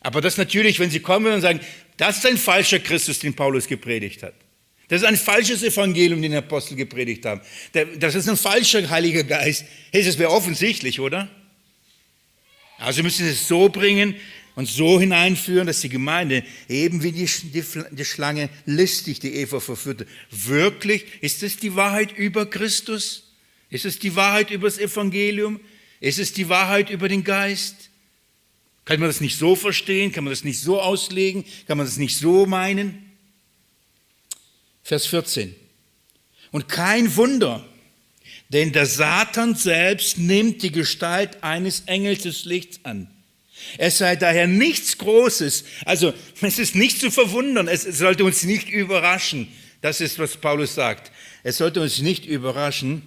Aber 0.00 0.20
das 0.20 0.36
natürlich, 0.36 0.78
wenn 0.80 0.90
sie 0.90 1.00
kommen 1.00 1.32
und 1.32 1.40
sagen, 1.40 1.60
das 1.96 2.18
ist 2.18 2.26
ein 2.26 2.36
falscher 2.36 2.78
Christus, 2.78 3.20
den 3.20 3.34
Paulus 3.34 3.66
gepredigt 3.66 4.22
hat. 4.22 4.34
Das 4.88 5.00
ist 5.02 5.08
ein 5.08 5.16
falsches 5.16 5.62
Evangelium, 5.62 6.20
den 6.20 6.34
Apostel 6.34 6.76
gepredigt 6.76 7.24
haben. 7.24 7.40
Das 7.98 8.14
ist 8.14 8.28
ein 8.28 8.36
falscher 8.36 8.88
Heiliger 8.90 9.24
Geist. 9.24 9.64
Hey, 9.92 10.04
das 10.04 10.18
wäre 10.18 10.30
offensichtlich, 10.30 11.00
oder? 11.00 11.28
Also 12.78 13.02
müssen 13.02 13.24
Sie 13.24 13.32
es 13.32 13.48
so 13.48 13.68
bringen 13.68 14.16
und 14.54 14.68
so 14.68 15.00
hineinführen, 15.00 15.66
dass 15.66 15.80
die 15.80 15.88
Gemeinde 15.88 16.44
eben 16.68 17.02
wie 17.02 17.12
die, 17.12 17.26
die, 17.26 17.64
die 17.90 18.04
Schlange 18.04 18.48
listig 18.66 19.20
die 19.20 19.34
Eva 19.34 19.60
verführte. 19.60 20.06
Wirklich, 20.30 21.04
ist 21.22 21.42
es 21.42 21.56
die 21.56 21.74
Wahrheit 21.74 22.16
über 22.16 22.46
Christus? 22.46 23.32
Ist 23.70 23.84
es 23.84 23.98
die 23.98 24.14
Wahrheit 24.14 24.50
über 24.50 24.68
das 24.68 24.78
Evangelium? 24.78 25.60
Ist 26.00 26.18
es 26.18 26.32
die 26.32 26.48
Wahrheit 26.48 26.90
über 26.90 27.08
den 27.08 27.24
Geist? 27.24 27.90
Kann 28.84 29.00
man 29.00 29.08
das 29.08 29.20
nicht 29.20 29.38
so 29.38 29.56
verstehen? 29.56 30.12
Kann 30.12 30.24
man 30.24 30.32
das 30.32 30.44
nicht 30.44 30.60
so 30.60 30.80
auslegen? 30.80 31.44
Kann 31.66 31.78
man 31.78 31.86
das 31.86 31.96
nicht 31.96 32.16
so 32.16 32.46
meinen? 32.46 33.12
Vers 34.82 35.06
14. 35.06 35.54
Und 36.52 36.68
kein 36.68 37.16
Wunder, 37.16 37.66
Denn 38.50 38.72
der 38.72 38.86
Satan 38.86 39.54
selbst 39.54 40.18
nimmt 40.18 40.62
die 40.62 40.70
Gestalt 40.70 41.42
eines 41.42 41.80
Engels 41.86 42.22
des 42.22 42.44
Lichts 42.44 42.84
an. 42.84 43.10
Es 43.78 43.98
sei 43.98 44.16
daher 44.16 44.46
nichts 44.46 44.98
Großes, 44.98 45.64
also 45.84 46.12
es 46.40 46.58
ist 46.58 46.74
nicht 46.74 47.00
zu 47.00 47.10
verwundern, 47.10 47.68
es 47.68 47.82
sollte 47.82 48.24
uns 48.24 48.44
nicht 48.44 48.68
überraschen. 48.68 49.48
Das 49.80 50.00
ist, 50.00 50.18
was 50.18 50.36
Paulus 50.36 50.74
sagt. 50.74 51.12
Es 51.42 51.58
sollte 51.58 51.80
uns 51.80 52.00
nicht 52.00 52.24
überraschen, 52.24 53.02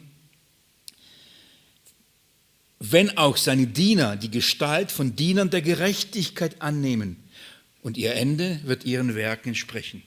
wenn 2.79 3.17
auch 3.17 3.37
seine 3.37 3.67
Diener 3.67 4.15
die 4.15 4.31
Gestalt 4.31 4.91
von 4.91 5.15
Dienern 5.15 5.49
der 5.49 5.61
Gerechtigkeit 5.61 6.61
annehmen 6.61 7.17
und 7.81 7.97
ihr 7.97 8.13
Ende 8.13 8.59
wird 8.63 8.85
ihren 8.85 9.15
Werken 9.15 9.49
entsprechen. 9.49 10.03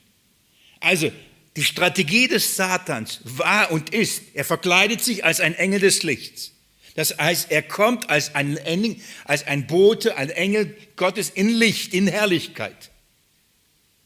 Also 0.79 1.11
die 1.57 1.65
Strategie 1.65 2.29
des 2.29 2.57
Satans 2.57 3.21
war 3.25 3.73
und 3.73 3.91
ist, 3.91 4.23
er 4.35 4.45
verkleidet 4.45 5.03
sich 5.03 5.25
als 5.25 5.41
ein 5.41 5.55
Engel 5.55 5.81
des 5.81 6.03
Lichts. 6.03 6.53
Das 6.95 7.17
heißt, 7.19 7.51
er 7.51 7.63
kommt 7.63 8.11
als 8.11 8.35
ein, 8.35 8.57
Engel, 8.57 8.97
als 9.25 9.47
ein 9.47 9.67
Bote, 9.67 10.17
ein 10.17 10.31
Engel 10.31 10.77
Gottes 10.97 11.31
in 11.31 11.49
Licht, 11.49 11.95
in 11.95 12.09
Herrlichkeit 12.09 12.91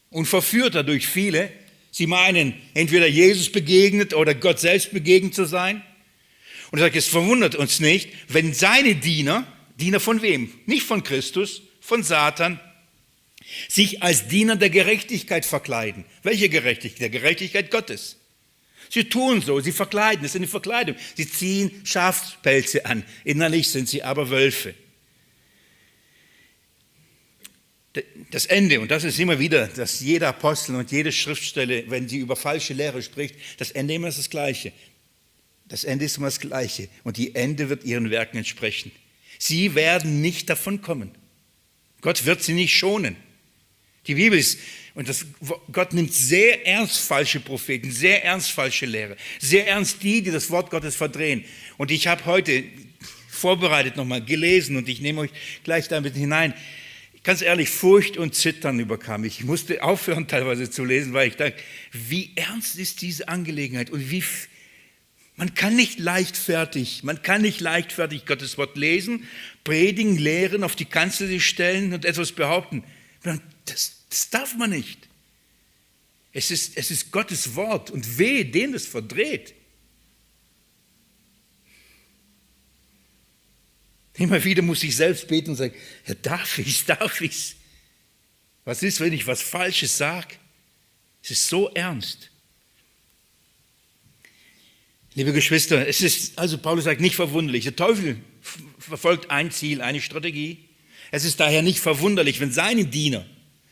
und 0.09 0.25
verführt 0.25 0.75
dadurch 0.75 1.07
viele. 1.07 1.51
Sie 1.91 2.07
meinen, 2.07 2.53
entweder 2.73 3.07
Jesus 3.07 3.51
begegnet 3.51 4.13
oder 4.13 4.35
Gott 4.35 4.59
selbst 4.59 4.91
begegnet 4.91 5.33
zu 5.33 5.45
sein. 5.45 5.81
Und 6.71 6.79
er 6.79 6.85
sagt, 6.85 6.95
es 6.95 7.07
verwundert 7.07 7.55
uns 7.55 7.79
nicht, 7.79 8.09
wenn 8.27 8.53
seine 8.53 8.95
Diener, 8.95 9.45
Diener 9.79 9.99
von 9.99 10.21
wem? 10.21 10.53
Nicht 10.65 10.83
von 10.83 11.03
Christus, 11.03 11.61
von 11.81 12.03
Satan, 12.03 12.59
sich 13.69 14.03
als 14.03 14.27
Diener 14.27 14.55
der 14.55 14.69
Gerechtigkeit 14.69 15.45
verkleiden. 15.45 16.05
Welche 16.23 16.49
Gerechtigkeit? 16.49 17.01
Der 17.01 17.09
Gerechtigkeit 17.09 17.71
Gottes. 17.71 18.17
Sie 18.95 19.09
tun 19.09 19.41
so, 19.41 19.59
sie 19.59 19.73
verkleiden, 19.73 20.23
es 20.23 20.31
ist 20.31 20.35
eine 20.37 20.47
Verkleidung. 20.47 20.95
Sie 21.17 21.29
ziehen 21.29 21.81
Schafspelze 21.83 22.85
an, 22.85 23.03
innerlich 23.25 23.67
sind 23.67 23.89
sie 23.89 24.01
aber 24.01 24.29
Wölfe. 24.29 24.73
Das 28.31 28.45
Ende, 28.45 28.79
und 28.79 28.89
das 28.89 29.03
ist 29.03 29.19
immer 29.19 29.37
wieder, 29.37 29.67
dass 29.67 29.99
jeder 29.99 30.29
Apostel 30.29 30.75
und 30.77 30.93
jede 30.93 31.11
Schriftstelle, 31.11 31.83
wenn 31.89 32.07
sie 32.07 32.19
über 32.19 32.37
falsche 32.37 32.73
Lehre 32.73 33.01
spricht, 33.01 33.35
das 33.57 33.71
Ende 33.71 33.95
immer 33.95 34.07
ist 34.07 34.17
das 34.17 34.29
Gleiche. 34.29 34.71
Das 35.67 35.83
Ende 35.83 36.05
ist 36.05 36.15
immer 36.15 36.27
das 36.27 36.39
Gleiche 36.39 36.87
und 37.03 37.17
die 37.17 37.35
Ende 37.35 37.67
wird 37.67 37.83
ihren 37.83 38.11
Werken 38.11 38.37
entsprechen. 38.37 38.93
Sie 39.39 39.75
werden 39.75 40.21
nicht 40.21 40.49
davon 40.49 40.81
kommen. 40.81 41.11
Gott 41.99 42.25
wird 42.25 42.41
sie 42.41 42.53
nicht 42.53 42.73
schonen. 42.73 43.17
Die 44.07 44.15
Bibel 44.15 44.39
ist, 44.39 44.57
und 44.95 45.09
das, 45.09 45.25
Gott 45.71 45.93
nimmt 45.93 46.13
sehr 46.13 46.65
ernst 46.65 46.99
falsche 46.99 47.41
Propheten, 47.41 47.91
sehr 47.91 48.23
ernst 48.23 48.51
falsche 48.51 48.85
Lehre, 48.85 49.17
sehr 49.39 49.67
ernst 49.67 50.01
die, 50.01 50.21
die 50.21 50.31
das 50.31 50.49
Wort 50.49 50.71
Gottes 50.71 50.95
verdrehen. 50.95 51.43
Und 51.77 51.91
ich 51.91 52.07
habe 52.07 52.25
heute 52.25 52.63
vorbereitet 53.27 53.97
nochmal 53.97 54.23
gelesen 54.23 54.77
und 54.77 54.87
ich 54.87 55.01
nehme 55.01 55.21
euch 55.21 55.31
gleich 55.65 55.89
damit 55.89 56.15
hinein. 56.15 56.53
Ganz 57.23 57.41
ehrlich, 57.41 57.69
Furcht 57.69 58.17
und 58.17 58.35
Zittern 58.35 58.79
überkam 58.79 59.21
mich. 59.21 59.39
Ich 59.39 59.45
musste 59.45 59.83
aufhören 59.83 60.27
teilweise 60.27 60.69
zu 60.69 60.85
lesen, 60.85 61.13
weil 61.13 61.27
ich 61.27 61.35
dachte, 61.35 61.55
wie 61.91 62.31
ernst 62.35 62.77
ist 62.77 63.01
diese 63.01 63.27
Angelegenheit 63.27 63.89
und 63.89 64.09
wie, 64.11 64.23
man 65.35 65.53
kann 65.55 65.75
nicht 65.75 65.99
leichtfertig, 65.99 67.03
man 67.03 67.21
kann 67.21 67.41
nicht 67.41 67.59
leichtfertig 67.59 68.25
Gottes 68.25 68.57
Wort 68.57 68.77
lesen, 68.77 69.27
predigen, 69.65 70.17
lehren, 70.17 70.63
auf 70.63 70.77
die 70.77 70.85
Kanzel 70.85 71.27
sich 71.27 71.45
stellen 71.45 71.93
und 71.93 72.05
etwas 72.05 72.31
behaupten. 72.31 72.83
Das, 73.65 74.04
das 74.15 74.29
darf 74.29 74.55
man 74.55 74.69
nicht. 74.69 75.09
Es 76.31 76.49
ist, 76.49 76.77
es 76.77 76.89
ist 76.89 77.11
Gottes 77.11 77.53
Wort 77.55 77.91
und 77.91 78.17
weh, 78.17 78.45
den 78.45 78.73
es 78.73 78.87
verdreht. 78.87 79.53
Immer 84.13 84.41
wieder 84.41 84.61
muss 84.61 84.83
ich 84.83 84.95
selbst 84.95 85.27
beten 85.27 85.49
und 85.49 85.57
sagen, 85.57 85.75
ja, 86.07 86.13
darf 86.13 86.57
ich, 86.59 86.85
darf 86.85 87.19
ich 87.19 87.57
Was 88.63 88.83
ist, 88.83 89.01
wenn 89.01 89.11
ich 89.11 89.27
was 89.27 89.41
Falsches 89.41 89.97
sage? 89.97 90.35
Es 91.21 91.31
ist 91.31 91.49
so 91.49 91.69
ernst. 91.73 92.29
Liebe 95.13 95.33
Geschwister, 95.33 95.85
es 95.85 95.99
ist, 95.99 96.39
also 96.39 96.57
Paulus 96.57 96.85
sagt, 96.85 97.01
nicht 97.01 97.17
verwunderlich. 97.17 97.65
Der 97.65 97.75
Teufel 97.75 98.15
verfolgt 98.79 99.29
ein 99.29 99.51
Ziel, 99.51 99.81
eine 99.81 99.99
Strategie. 99.99 100.69
Es 101.11 101.25
ist 101.25 101.41
daher 101.41 101.61
nicht 101.61 101.79
verwunderlich, 101.79 102.39
wenn 102.39 102.53
seine 102.53 102.85
Diener 102.85 103.25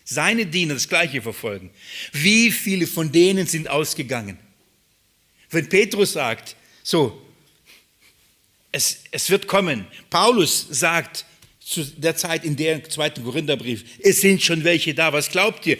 seine 0.03 0.45
Diener 0.45 0.73
das 0.73 0.89
Gleiche 0.89 1.21
verfolgen. 1.21 1.69
Wie 2.11 2.51
viele 2.51 2.87
von 2.87 3.11
denen 3.11 3.47
sind 3.47 3.69
ausgegangen? 3.69 4.37
Wenn 5.49 5.69
Petrus 5.69 6.13
sagt, 6.13 6.55
so, 6.83 7.21
es, 8.71 9.03
es 9.11 9.29
wird 9.29 9.47
kommen. 9.47 9.85
Paulus 10.09 10.67
sagt 10.69 11.25
zu 11.59 11.85
der 11.85 12.15
Zeit 12.15 12.43
in 12.43 12.55
der 12.55 12.83
zweiten 12.89 13.23
Korintherbrief, 13.23 13.85
es 13.99 14.21
sind 14.21 14.41
schon 14.41 14.63
welche 14.63 14.93
da. 14.93 15.13
Was 15.13 15.29
glaubt 15.29 15.65
ihr? 15.65 15.77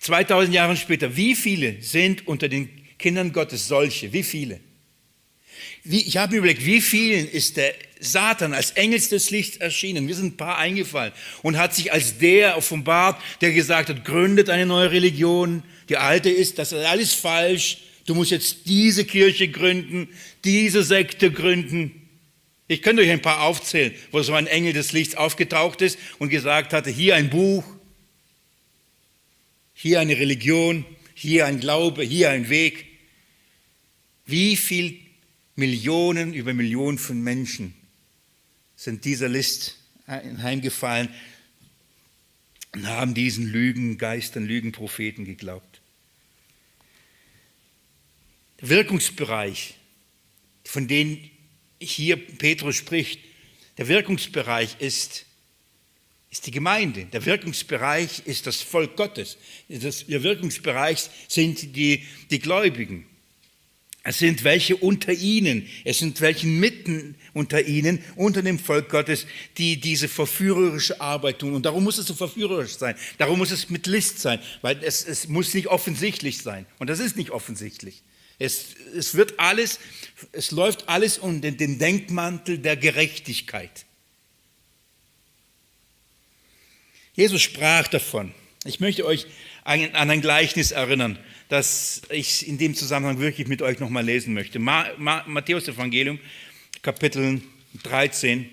2000 0.00 0.54
Jahre 0.54 0.76
später, 0.76 1.16
wie 1.16 1.34
viele 1.34 1.82
sind 1.82 2.26
unter 2.28 2.48
den 2.48 2.68
Kindern 2.98 3.32
Gottes 3.32 3.66
solche? 3.66 4.12
Wie 4.12 4.22
viele? 4.22 4.60
Wie, 5.88 6.02
ich 6.02 6.18
habe 6.18 6.32
mir 6.32 6.38
überlegt, 6.40 6.66
wie 6.66 6.82
vielen 6.82 7.26
ist 7.26 7.56
der 7.56 7.72
Satan 7.98 8.52
als 8.52 8.72
Engels 8.72 9.08
des 9.08 9.30
Lichts 9.30 9.56
erschienen? 9.56 10.04
Mir 10.04 10.14
sind 10.14 10.34
ein 10.34 10.36
paar 10.36 10.58
eingefallen 10.58 11.14
und 11.40 11.56
hat 11.56 11.74
sich 11.74 11.94
als 11.94 12.18
der 12.18 12.58
offenbart, 12.58 13.18
der 13.40 13.52
gesagt 13.52 13.88
hat, 13.88 14.04
gründet 14.04 14.50
eine 14.50 14.66
neue 14.66 14.90
Religion. 14.90 15.62
Die 15.88 15.96
alte 15.96 16.28
ist, 16.28 16.58
das 16.58 16.72
ist 16.72 16.84
alles 16.84 17.14
falsch. 17.14 17.78
Du 18.04 18.14
musst 18.14 18.30
jetzt 18.32 18.66
diese 18.66 19.06
Kirche 19.06 19.48
gründen, 19.48 20.10
diese 20.44 20.82
Sekte 20.82 21.32
gründen. 21.32 22.06
Ich 22.66 22.82
könnte 22.82 23.00
euch 23.00 23.10
ein 23.10 23.22
paar 23.22 23.40
aufzählen, 23.40 23.94
wo 24.10 24.20
so 24.20 24.34
ein 24.34 24.46
Engel 24.46 24.74
des 24.74 24.92
Lichts 24.92 25.14
aufgetaucht 25.14 25.80
ist 25.80 25.98
und 26.18 26.28
gesagt 26.28 26.74
hatte, 26.74 26.90
hier 26.90 27.16
ein 27.16 27.30
Buch, 27.30 27.64
hier 29.72 30.00
eine 30.00 30.18
Religion, 30.18 30.84
hier 31.14 31.46
ein 31.46 31.60
Glaube, 31.60 32.02
hier 32.02 32.28
ein 32.28 32.50
Weg. 32.50 32.84
Wie 34.26 34.54
viel 34.54 35.07
Millionen 35.58 36.34
über 36.34 36.54
Millionen 36.54 36.98
von 36.98 37.20
Menschen 37.20 37.74
sind 38.76 39.04
dieser 39.04 39.28
List 39.28 39.76
heimgefallen 40.06 41.08
und 42.74 42.86
haben 42.86 43.12
diesen 43.12 43.48
Lügengeistern, 43.48 44.46
Lügenpropheten 44.46 45.24
geglaubt. 45.24 45.80
Der 48.60 48.68
Wirkungsbereich, 48.68 49.74
von 50.64 50.86
dem 50.86 51.28
hier 51.80 52.16
Petrus 52.16 52.76
spricht, 52.76 53.18
der 53.78 53.88
Wirkungsbereich 53.88 54.76
ist, 54.78 55.26
ist 56.30 56.46
die 56.46 56.52
Gemeinde. 56.52 57.06
Der 57.06 57.24
Wirkungsbereich 57.24 58.22
ist 58.26 58.46
das 58.46 58.62
Volk 58.62 58.94
Gottes. 58.94 59.38
der 59.68 60.22
Wirkungsbereich 60.22 61.10
sind 61.26 61.74
die, 61.74 62.06
die 62.30 62.38
Gläubigen. 62.38 63.06
Es 64.08 64.20
sind 64.20 64.42
welche 64.42 64.74
unter 64.74 65.12
ihnen, 65.12 65.68
es 65.84 65.98
sind 65.98 66.22
welche 66.22 66.46
mitten 66.46 67.14
unter 67.34 67.66
ihnen, 67.66 68.02
unter 68.16 68.40
dem 68.40 68.58
Volk 68.58 68.88
Gottes, 68.88 69.26
die 69.58 69.78
diese 69.78 70.08
verführerische 70.08 70.98
Arbeit 71.02 71.40
tun. 71.40 71.52
Und 71.52 71.66
darum 71.66 71.84
muss 71.84 71.98
es 71.98 72.06
so 72.06 72.14
verführerisch 72.14 72.78
sein. 72.78 72.94
Darum 73.18 73.36
muss 73.36 73.50
es 73.50 73.68
mit 73.68 73.86
List 73.86 74.20
sein, 74.20 74.40
weil 74.62 74.82
es, 74.82 75.06
es 75.06 75.28
muss 75.28 75.52
nicht 75.52 75.66
offensichtlich 75.66 76.38
sein. 76.38 76.64
Und 76.78 76.88
das 76.88 77.00
ist 77.00 77.18
nicht 77.18 77.32
offensichtlich. 77.32 78.02
Es, 78.38 78.68
es 78.96 79.14
wird 79.14 79.38
alles, 79.38 79.78
es 80.32 80.52
läuft 80.52 80.88
alles 80.88 81.18
unter 81.18 81.50
den 81.50 81.78
Denkmantel 81.78 82.56
der 82.56 82.78
Gerechtigkeit. 82.78 83.84
Jesus 87.12 87.42
sprach 87.42 87.88
davon. 87.88 88.32
Ich 88.64 88.80
möchte 88.80 89.04
euch 89.04 89.26
an 89.64 89.94
ein 89.94 90.20
Gleichnis 90.20 90.70
erinnern 90.70 91.18
das 91.48 92.02
ich 92.10 92.46
in 92.46 92.58
dem 92.58 92.74
Zusammenhang 92.74 93.18
wirklich 93.18 93.48
mit 93.48 93.62
euch 93.62 93.78
nochmal 93.80 94.04
lesen 94.04 94.34
möchte. 94.34 94.58
Matthäus 94.58 95.66
Evangelium, 95.66 96.20
Kapitel 96.82 97.40
13. 97.82 98.48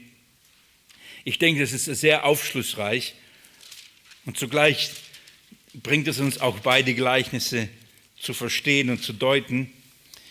Ich 1.25 1.37
denke, 1.37 1.61
das 1.61 1.73
ist 1.73 1.85
sehr 1.85 2.25
aufschlussreich 2.25 3.15
und 4.25 4.37
zugleich 4.37 4.91
bringt 5.73 6.07
es 6.07 6.19
uns 6.19 6.39
auch 6.39 6.59
beide 6.59 6.93
Gleichnisse 6.93 7.67
zu 8.17 8.33
verstehen 8.33 8.89
und 8.89 9.03
zu 9.03 9.11
deuten. 9.11 9.71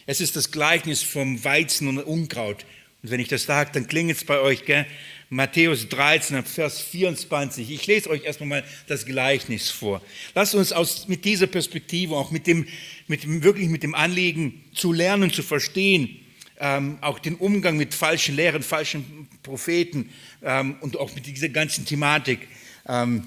Es 0.07 0.21
ist 0.21 0.37
das 0.37 0.51
Gleichnis 0.51 1.03
vom 1.03 1.45
Weizen 1.45 1.89
und 1.89 1.99
Unkraut. 1.99 2.65
Und 3.03 3.11
wenn 3.11 3.21
ich 3.21 3.29
das 3.29 3.45
sage, 3.45 3.71
dann 3.75 3.87
klingelt 3.87 4.19
es 4.19 4.25
bei 4.25 4.39
euch, 4.39 4.65
gell? 4.65 4.87
Matthäus 5.31 5.89
13, 5.89 6.45
Vers 6.45 6.81
24. 6.81 7.71
Ich 7.71 7.87
lese 7.87 8.11
euch 8.11 8.25
erstmal 8.25 8.49
mal 8.49 8.65
das 8.87 9.07
Gleichnis 9.07 9.71
vor. 9.71 10.03
Lasst 10.35 10.55
uns 10.55 10.73
aus, 10.73 11.09
mit 11.09 11.25
dieser 11.25 11.47
Perspektive, 11.47 12.15
auch 12.15 12.31
mit 12.31 12.47
dem, 12.47 12.67
mit 13.07 13.25
dem, 13.25 13.43
wirklich 13.43 13.69
mit 13.69 13.83
dem 13.83 13.95
Anliegen 13.95 14.65
zu 14.75 14.93
lernen, 14.93 15.33
zu 15.33 15.43
verstehen, 15.43 16.21
ähm, 16.61 16.99
auch 17.01 17.19
den 17.19 17.35
Umgang 17.37 17.77
mit 17.77 17.95
falschen 17.95 18.37
Lehren, 18.37 18.63
falschen 18.63 19.29
Propheten 19.43 20.11
ähm, 20.43 20.77
und 20.81 20.97
auch 20.99 21.15
mit 21.15 21.27
dieser 21.27 21.49
ganzen 21.49 21.85
Thematik, 21.85 22.47
ähm, 22.87 23.25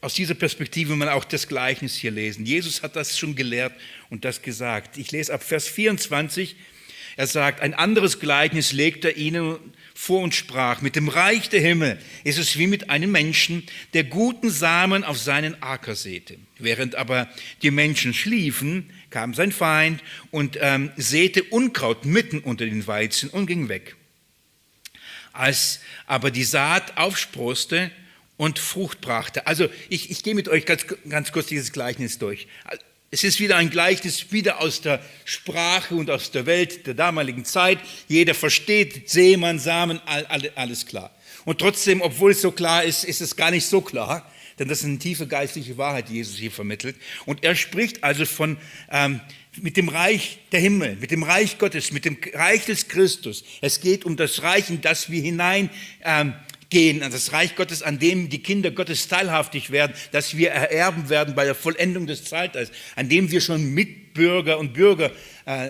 aus 0.00 0.14
dieser 0.14 0.34
Perspektive 0.34 0.96
man 0.96 1.08
auch 1.08 1.24
das 1.24 1.46
Gleichnis 1.46 1.94
hier 1.96 2.10
lesen. 2.10 2.46
Jesus 2.46 2.82
hat 2.82 2.96
das 2.96 3.18
schon 3.18 3.34
gelehrt 3.34 3.74
und 4.08 4.24
das 4.24 4.40
gesagt. 4.40 4.96
Ich 4.96 5.10
lese 5.10 5.34
ab 5.34 5.42
Vers 5.42 5.68
24. 5.68 6.56
Er 7.16 7.26
sagt, 7.26 7.60
ein 7.60 7.74
anderes 7.74 8.18
Gleichnis 8.18 8.72
legt 8.72 9.04
er 9.04 9.16
ihnen 9.16 9.58
vor 10.00 10.22
und 10.22 10.34
sprach, 10.34 10.80
mit 10.80 10.96
dem 10.96 11.08
Reich 11.08 11.50
der 11.50 11.60
Himmel 11.60 11.98
ist 12.24 12.38
es 12.38 12.56
wie 12.56 12.66
mit 12.66 12.88
einem 12.88 13.12
Menschen, 13.12 13.64
der 13.92 14.02
guten 14.02 14.48
Samen 14.48 15.04
auf 15.04 15.18
seinen 15.18 15.62
Acker 15.62 15.94
säte. 15.94 16.38
Während 16.58 16.94
aber 16.94 17.28
die 17.60 17.70
Menschen 17.70 18.14
schliefen, 18.14 18.90
kam 19.10 19.34
sein 19.34 19.52
Feind 19.52 20.02
und 20.30 20.56
ähm, 20.62 20.90
säte 20.96 21.44
Unkraut 21.44 22.06
mitten 22.06 22.38
unter 22.38 22.64
den 22.64 22.86
Weizen 22.86 23.28
und 23.28 23.44
ging 23.44 23.68
weg. 23.68 23.94
Als 25.34 25.80
aber 26.06 26.30
die 26.30 26.44
Saat 26.44 26.96
aufsproste 26.96 27.90
und 28.38 28.58
Frucht 28.58 29.02
brachte. 29.02 29.46
Also 29.46 29.68
ich, 29.90 30.10
ich 30.10 30.22
gehe 30.22 30.34
mit 30.34 30.48
euch 30.48 30.64
ganz, 30.64 30.86
ganz 31.10 31.30
kurz 31.30 31.48
dieses 31.48 31.72
Gleichnis 31.72 32.18
durch. 32.18 32.48
Es 33.12 33.24
ist 33.24 33.40
wieder 33.40 33.56
ein 33.56 33.70
Gleichnis, 33.70 34.30
wieder 34.30 34.60
aus 34.60 34.82
der 34.82 35.02
Sprache 35.24 35.96
und 35.96 36.08
aus 36.10 36.30
der 36.30 36.46
Welt 36.46 36.86
der 36.86 36.94
damaligen 36.94 37.44
Zeit. 37.44 37.80
Jeder 38.06 38.34
versteht, 38.34 39.10
Seemann, 39.10 39.58
Samen, 39.58 40.00
alles 40.54 40.86
klar. 40.86 41.10
Und 41.44 41.58
trotzdem, 41.58 42.02
obwohl 42.02 42.30
es 42.30 42.40
so 42.40 42.52
klar 42.52 42.84
ist, 42.84 43.02
ist 43.02 43.20
es 43.20 43.34
gar 43.34 43.50
nicht 43.50 43.66
so 43.66 43.80
klar, 43.80 44.30
denn 44.60 44.68
das 44.68 44.80
ist 44.80 44.84
eine 44.84 45.00
tiefe 45.00 45.26
geistliche 45.26 45.76
Wahrheit, 45.76 46.08
die 46.08 46.14
Jesus 46.14 46.36
hier 46.36 46.52
vermittelt. 46.52 46.94
Und 47.26 47.42
er 47.42 47.56
spricht 47.56 48.04
also 48.04 48.24
von, 48.26 48.58
ähm, 48.92 49.20
mit 49.56 49.76
dem 49.76 49.88
Reich 49.88 50.38
der 50.52 50.60
Himmel, 50.60 50.94
mit 51.00 51.10
dem 51.10 51.24
Reich 51.24 51.58
Gottes, 51.58 51.90
mit 51.90 52.04
dem 52.04 52.16
Reich 52.34 52.66
des 52.66 52.86
Christus. 52.86 53.42
Es 53.60 53.80
geht 53.80 54.04
um 54.04 54.16
das 54.16 54.44
Reich, 54.44 54.70
in 54.70 54.82
das 54.82 55.10
wir 55.10 55.20
hinein 55.20 55.68
ähm, 56.04 56.34
gehen, 56.70 57.02
an 57.02 57.10
das 57.12 57.32
Reich 57.32 57.56
Gottes, 57.56 57.82
an 57.82 57.98
dem 57.98 58.28
die 58.28 58.42
Kinder 58.42 58.70
Gottes 58.70 59.08
teilhaftig 59.08 59.70
werden, 59.70 59.94
dass 60.12 60.36
wir 60.36 60.50
ererben 60.50 61.08
werden 61.08 61.34
bei 61.34 61.44
der 61.44 61.54
Vollendung 61.54 62.06
des 62.06 62.24
Zeitalters, 62.24 62.70
an 62.96 63.08
dem 63.08 63.30
wir 63.30 63.40
schon 63.40 63.74
Mitbürger 63.74 64.58
und 64.58 64.72
Bürger, 64.72 65.10
äh, 65.44 65.68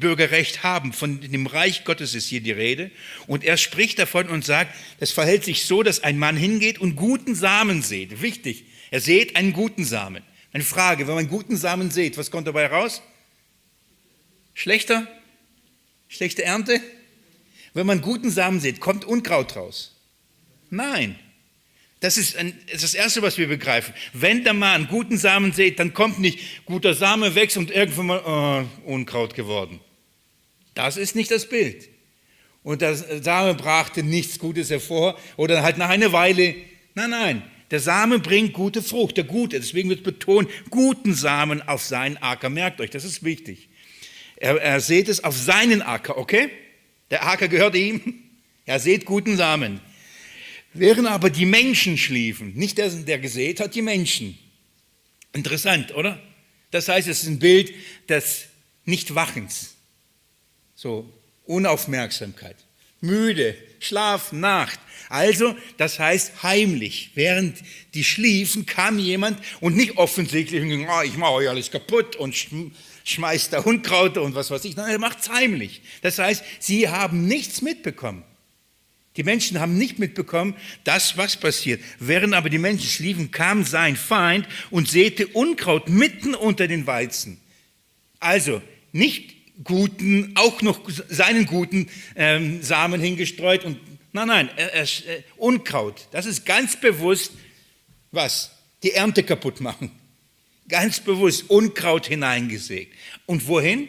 Bürgerrecht 0.00 0.62
haben. 0.62 0.92
Von 0.92 1.20
dem 1.20 1.46
Reich 1.46 1.84
Gottes 1.84 2.14
ist 2.14 2.26
hier 2.26 2.40
die 2.40 2.52
Rede. 2.52 2.90
Und 3.26 3.44
er 3.44 3.56
spricht 3.56 3.98
davon 3.98 4.28
und 4.28 4.44
sagt, 4.44 4.74
es 4.98 5.12
verhält 5.12 5.44
sich 5.44 5.64
so, 5.64 5.82
dass 5.82 6.02
ein 6.02 6.18
Mann 6.18 6.36
hingeht 6.36 6.78
und 6.78 6.96
guten 6.96 7.34
Samen 7.34 7.82
sät. 7.82 8.22
Wichtig, 8.22 8.64
er 8.90 9.00
sät 9.00 9.36
einen 9.36 9.52
guten 9.52 9.84
Samen. 9.84 10.22
Eine 10.52 10.64
Frage, 10.64 11.06
wenn 11.06 11.14
man 11.14 11.28
guten 11.28 11.56
Samen 11.56 11.90
sät, 11.90 12.18
was 12.18 12.30
kommt 12.30 12.48
dabei 12.48 12.66
raus? 12.66 13.02
Schlechter? 14.54 15.06
Schlechte 16.08 16.42
Ernte? 16.42 16.80
Wenn 17.74 17.86
man 17.86 18.00
guten 18.00 18.30
Samen 18.30 18.60
sieht, 18.60 18.80
kommt 18.80 19.04
Unkraut 19.04 19.56
raus. 19.56 19.94
Nein. 20.70 21.18
Das 22.00 22.16
ist, 22.16 22.36
ein, 22.36 22.58
das 22.66 22.76
ist, 22.76 22.84
das 22.84 22.94
Erste, 22.94 23.20
was 23.22 23.36
wir 23.36 23.46
begreifen. 23.46 23.92
Wenn 24.14 24.42
der 24.42 24.54
Mann 24.54 24.88
guten 24.88 25.18
Samen 25.18 25.52
sieht, 25.52 25.78
dann 25.78 25.92
kommt 25.92 26.18
nicht 26.18 26.64
guter 26.64 26.94
Same 26.94 27.34
wächst 27.34 27.58
und 27.58 27.70
irgendwann 27.70 28.06
mal 28.06 28.68
oh, 28.86 28.90
Unkraut 28.90 29.34
geworden. 29.34 29.80
Das 30.74 30.96
ist 30.96 31.14
nicht 31.14 31.30
das 31.30 31.46
Bild. 31.46 31.88
Und 32.62 32.80
der 32.80 32.94
Same 32.94 33.54
brachte 33.54 34.02
nichts 34.02 34.38
Gutes 34.38 34.70
hervor 34.70 35.18
oder 35.36 35.62
halt 35.62 35.76
nach 35.76 35.90
einer 35.90 36.12
Weile. 36.12 36.54
Nein, 36.94 37.10
nein. 37.10 37.42
Der 37.70 37.80
Same 37.80 38.18
bringt 38.18 38.54
gute 38.54 38.82
Frucht, 38.82 39.18
der 39.18 39.24
gute. 39.24 39.60
Deswegen 39.60 39.90
wird 39.90 40.02
betont, 40.02 40.50
guten 40.70 41.14
Samen 41.14 41.60
auf 41.62 41.82
seinen 41.82 42.16
Acker. 42.16 42.48
Merkt 42.48 42.80
euch, 42.80 42.90
das 42.90 43.04
ist 43.04 43.22
wichtig. 43.22 43.68
Er, 44.36 44.60
er 44.60 44.80
sieht 44.80 45.08
es 45.08 45.22
auf 45.22 45.36
seinen 45.36 45.82
Acker, 45.82 46.16
okay? 46.16 46.50
Der 47.10 47.26
Acker 47.26 47.48
gehört 47.48 47.74
ihm. 47.74 48.00
Er 48.66 48.78
sät 48.78 49.04
guten 49.04 49.36
Samen. 49.36 49.80
Während 50.72 51.08
aber 51.08 51.30
die 51.30 51.46
Menschen 51.46 51.98
schliefen, 51.98 52.54
nicht 52.54 52.78
der, 52.78 52.90
der 52.90 53.18
gesät 53.18 53.58
hat, 53.58 53.74
die 53.74 53.82
Menschen. 53.82 54.38
Interessant, 55.32 55.94
oder? 55.94 56.22
Das 56.70 56.88
heißt, 56.88 57.08
es 57.08 57.22
ist 57.22 57.28
ein 57.28 57.40
Bild 57.40 57.72
des 58.08 58.46
Nichtwachens. 58.84 59.74
So, 60.76 61.12
Unaufmerksamkeit. 61.46 62.56
Müde, 63.00 63.56
Schlaf, 63.80 64.30
Nacht. 64.30 64.78
Also, 65.08 65.56
das 65.78 65.98
heißt 65.98 66.44
heimlich. 66.44 67.10
Während 67.14 67.58
die 67.94 68.04
schliefen, 68.04 68.66
kam 68.66 68.98
jemand 68.98 69.40
und 69.60 69.76
nicht 69.76 69.96
offensichtlich, 69.96 70.62
oh, 70.62 71.02
ich 71.02 71.16
mache 71.16 71.32
euch 71.32 71.48
alles 71.48 71.70
kaputt 71.70 72.14
und 72.16 72.36
schmeißt 73.04 73.52
da 73.52 73.60
Unkraut 73.60 74.18
und 74.18 74.34
was 74.34 74.50
weiß 74.50 74.64
ich. 74.64 74.76
Nein, 74.76 74.90
er 74.90 74.98
macht 74.98 75.20
es 75.20 75.30
heimlich. 75.30 75.82
Das 76.02 76.18
heißt, 76.18 76.44
sie 76.58 76.88
haben 76.88 77.26
nichts 77.26 77.62
mitbekommen. 77.62 78.24
Die 79.16 79.24
Menschen 79.24 79.58
haben 79.60 79.76
nicht 79.76 79.98
mitbekommen, 79.98 80.54
das, 80.84 81.16
was 81.16 81.36
passiert. 81.36 81.82
Während 81.98 82.32
aber 82.32 82.48
die 82.48 82.58
Menschen 82.58 82.88
schliefen, 82.88 83.30
kam 83.30 83.64
sein 83.64 83.96
Feind 83.96 84.46
und 84.70 84.88
säte 84.88 85.26
Unkraut 85.26 85.88
mitten 85.88 86.34
unter 86.34 86.68
den 86.68 86.86
Weizen. 86.86 87.40
Also 88.20 88.62
nicht 88.92 89.34
guten, 89.64 90.32
auch 90.36 90.62
noch 90.62 90.80
seinen 91.08 91.46
guten 91.46 91.88
ähm, 92.14 92.62
Samen 92.62 93.00
hingestreut 93.00 93.64
und 93.64 93.78
nein, 94.12 94.28
nein, 94.28 94.50
äh, 94.56 94.82
äh, 94.82 94.86
Unkraut. 95.36 96.06
Das 96.12 96.26
ist 96.26 96.46
ganz 96.46 96.80
bewusst 96.80 97.32
was? 98.12 98.52
Die 98.82 98.92
Ernte 98.92 99.22
kaputt 99.22 99.60
machen 99.60 99.99
ganz 100.70 101.00
bewusst 101.00 101.50
Unkraut 101.50 102.06
hineingesägt. 102.06 102.94
Und 103.26 103.46
wohin? 103.46 103.88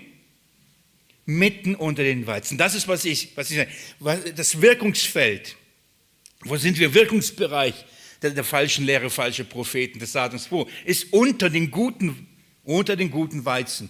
Mitten 1.26 1.76
unter 1.76 2.04
den 2.04 2.28
Weizen. 2.28 2.58
Das 2.58 2.76
ist, 2.76 2.88
was 2.88 3.06
ich, 3.06 3.30
was 3.36 3.52
ich 3.52 3.58
sage. 4.00 4.34
Das 4.36 4.62
Wirkungsfeld. 4.62 5.56
Wo 6.42 6.58
sind 6.58 6.80
wir? 6.80 6.94
Wirkungsbereich 6.94 7.86
der, 8.22 8.32
der 8.32 8.44
falschen 8.44 8.86
Lehre, 8.86 9.10
falsche 9.10 9.44
Propheten, 9.44 10.00
des 10.00 10.12
Satans. 10.12 10.52
Wo? 10.52 10.68
Ist 10.86 11.12
unter 11.12 11.50
den 11.50 11.72
guten, 11.72 12.28
unter 12.64 12.96
den 12.96 13.12
guten 13.12 13.46
Weizen. 13.46 13.90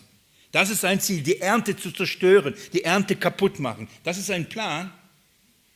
Das 0.52 0.70
ist 0.70 0.82
sein 0.82 1.00
Ziel, 1.00 1.22
die 1.22 1.40
Ernte 1.40 1.78
zu 1.78 1.92
zerstören, 1.92 2.54
die 2.74 2.84
Ernte 2.84 3.16
kaputt 3.16 3.60
machen. 3.60 3.88
Das 4.04 4.18
ist 4.18 4.30
ein 4.30 4.50
Plan. 4.50 4.92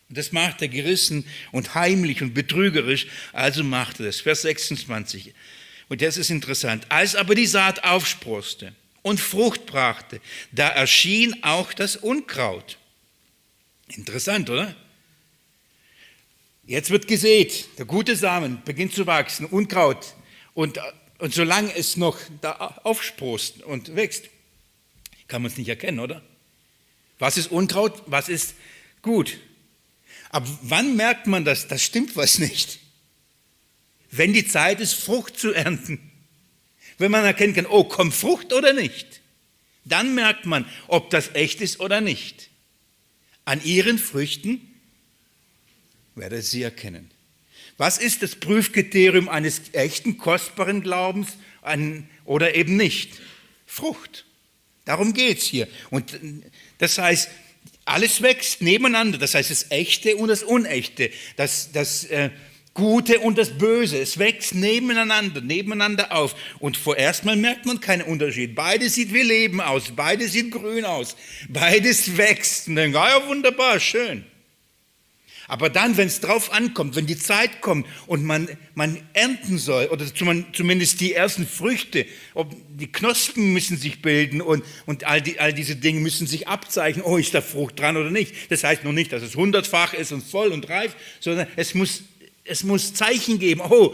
Und 0.09 0.17
das 0.17 0.31
macht 0.31 0.61
er 0.61 0.67
gerissen 0.67 1.25
und 1.51 1.73
heimlich 1.75 2.21
und 2.21 2.33
betrügerisch. 2.33 3.07
Also 3.33 3.63
macht 3.63 3.99
er 3.99 4.07
das. 4.07 4.19
Vers 4.19 4.43
26. 4.43 5.33
Und 5.89 6.01
das 6.01 6.17
ist 6.17 6.29
interessant. 6.29 6.85
Als 6.89 7.15
aber 7.15 7.35
die 7.35 7.45
Saat 7.45 7.83
aufsproste 7.83 8.73
und 9.01 9.19
Frucht 9.19 9.65
brachte, 9.65 10.19
da 10.51 10.67
erschien 10.69 11.43
auch 11.43 11.73
das 11.73 11.95
Unkraut. 11.95 12.77
Interessant, 13.89 14.49
oder? 14.49 14.75
Jetzt 16.65 16.89
wird 16.89 17.07
gesät, 17.07 17.67
der 17.77 17.85
gute 17.85 18.15
Samen 18.15 18.63
beginnt 18.65 18.93
zu 18.95 19.05
wachsen, 19.05 19.45
Unkraut. 19.45 20.15
Und, 20.55 20.79
und 21.19 21.33
solange 21.33 21.75
es 21.75 21.97
noch 21.97 22.17
da 22.41 22.79
aufsprost 22.83 23.61
und 23.61 23.95
wächst, 23.95 24.25
kann 25.27 25.43
man 25.43 25.51
es 25.51 25.57
nicht 25.57 25.69
erkennen, 25.69 25.99
oder? 25.99 26.23
Was 27.19 27.37
ist 27.37 27.51
Unkraut, 27.51 28.01
was 28.07 28.27
ist 28.29 28.55
gut? 29.03 29.37
Aber 30.31 30.47
wann 30.63 30.95
merkt 30.95 31.27
man 31.27 31.45
das? 31.45 31.67
Das 31.67 31.83
stimmt 31.83 32.15
was 32.15 32.39
nicht 32.39 32.79
wenn 34.17 34.33
die 34.33 34.47
Zeit 34.47 34.79
ist, 34.79 34.93
Frucht 34.93 35.37
zu 35.37 35.53
ernten. 35.53 36.11
Wenn 36.97 37.11
man 37.11 37.25
erkennen 37.25 37.53
kann, 37.53 37.65
oh, 37.65 37.83
kommt 37.83 38.13
Frucht 38.13 38.53
oder 38.53 38.73
nicht, 38.73 39.21
dann 39.83 40.15
merkt 40.15 40.45
man, 40.45 40.65
ob 40.87 41.09
das 41.09 41.35
echt 41.35 41.61
ist 41.61 41.79
oder 41.79 42.01
nicht. 42.01 42.49
An 43.43 43.63
ihren 43.63 43.99
Früchten 43.99 44.61
werdet 46.15 46.45
sie 46.45 46.63
erkennen. 46.63 47.11
Was 47.77 47.97
ist 47.97 48.23
das 48.23 48.35
Prüfkriterium 48.35 49.27
eines 49.27 49.61
echten, 49.73 50.17
kostbaren 50.17 50.81
Glaubens 50.81 51.27
oder 52.23 52.55
eben 52.55 52.77
nicht? 52.77 53.21
Frucht. 53.65 54.25
Darum 54.85 55.13
geht 55.13 55.39
es 55.39 55.43
hier. 55.45 55.67
Und 55.89 56.17
das 56.77 56.97
heißt, 56.97 57.29
alles 57.83 58.21
wächst 58.21 58.61
nebeneinander. 58.61 59.17
Das 59.17 59.35
heißt, 59.35 59.51
das 59.51 59.71
Echte 59.71 60.15
und 60.15 60.29
das 60.29 60.43
Unechte. 60.43 61.11
Das, 61.35 61.71
das 61.71 62.05
äh, 62.05 62.29
Gute 62.75 63.19
und 63.19 63.37
das 63.37 63.57
Böse. 63.57 63.97
Es 63.97 64.19
wächst 64.19 64.53
nebeneinander, 64.53 65.39
nebeneinander 65.39 66.11
auf. 66.11 66.35
Und 66.59 66.75
vorerst 66.75 67.23
mal 67.23 67.37
merkt 67.37 67.65
man 67.65 67.79
keinen 67.79 68.03
Unterschied. 68.03 68.53
Beides 68.53 68.95
sieht 68.95 69.13
wie 69.13 69.21
Leben 69.21 69.61
aus, 69.61 69.93
beides 69.95 70.33
sieht 70.33 70.51
grün 70.51 70.83
aus, 70.83 71.15
beides 71.47 72.17
wächst. 72.17 72.67
Und 72.67 72.75
dann, 72.75 72.91
ja, 72.91 73.25
wunderbar, 73.27 73.79
schön. 73.79 74.25
Aber 75.47 75.69
dann, 75.69 75.95
wenn 75.95 76.07
es 76.07 76.21
drauf 76.21 76.51
ankommt, 76.51 76.95
wenn 76.95 77.05
die 77.05 77.17
Zeit 77.17 77.61
kommt 77.61 77.87
und 78.07 78.23
man, 78.23 78.49
man 78.73 78.97
ernten 79.13 79.57
soll, 79.57 79.85
oder 79.85 80.05
zumindest 80.13 80.99
die 81.01 81.13
ersten 81.13 81.47
Früchte, 81.47 82.05
ob 82.33 82.53
die 82.75 82.91
Knospen 82.91 83.53
müssen 83.53 83.77
sich 83.77 84.01
bilden 84.01 84.41
und, 84.41 84.65
und 84.85 85.05
all, 85.05 85.21
die, 85.21 85.39
all 85.39 85.53
diese 85.53 85.75
Dinge 85.75 85.99
müssen 85.99 86.25
sich 86.27 86.47
abzeichnen, 86.47 87.05
oh, 87.05 87.17
ist 87.17 87.33
da 87.33 87.41
Frucht 87.41 87.79
dran 87.79 87.95
oder 87.95 88.09
nicht. 88.11 88.51
Das 88.51 88.63
heißt 88.63 88.83
noch 88.83 88.91
nicht, 88.91 89.13
dass 89.13 89.21
es 89.21 89.35
hundertfach 89.35 89.93
ist 89.93 90.11
und 90.11 90.23
voll 90.23 90.49
und 90.49 90.67
reif, 90.67 90.95
sondern 91.19 91.47
es 91.55 91.75
muss 91.75 92.03
es 92.45 92.63
muss 92.63 92.93
Zeichen 92.93 93.39
geben. 93.39 93.61
Oh, 93.61 93.93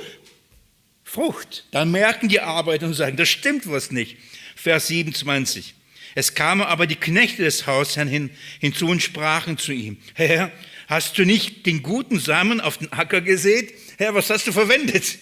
Frucht. 1.04 1.66
Dann 1.72 1.92
merken 1.92 2.30
die 2.30 2.40
Arbeiter 2.40 2.86
und 2.86 2.94
sagen, 2.94 3.18
das 3.18 3.28
stimmt 3.28 3.70
was 3.70 3.92
nicht. 3.92 4.18
Vers 4.56 4.88
27. 4.88 5.74
Es 6.14 6.36
kamen 6.36 6.62
aber 6.62 6.88
die 6.88 6.96
Knechte 6.96 7.44
des 7.44 7.66
Hausherrn 7.68 8.08
hin, 8.08 8.30
hinzu 8.60 8.88
und 8.88 9.02
sprachen 9.02 9.58
zu 9.58 9.72
ihm, 9.72 9.98
Herr, 10.14 10.52
hast 10.88 11.18
du 11.18 11.26
nicht 11.26 11.66
den 11.66 11.84
guten 11.84 12.20
Samen 12.20 12.62
auf 12.62 12.78
den 12.78 12.92
Acker 12.94 13.22
gesät? 13.22 13.74
Herr, 13.98 14.14
was 14.14 14.30
hast 14.30 14.48
du 14.48 14.52
verwendet? 14.52 15.18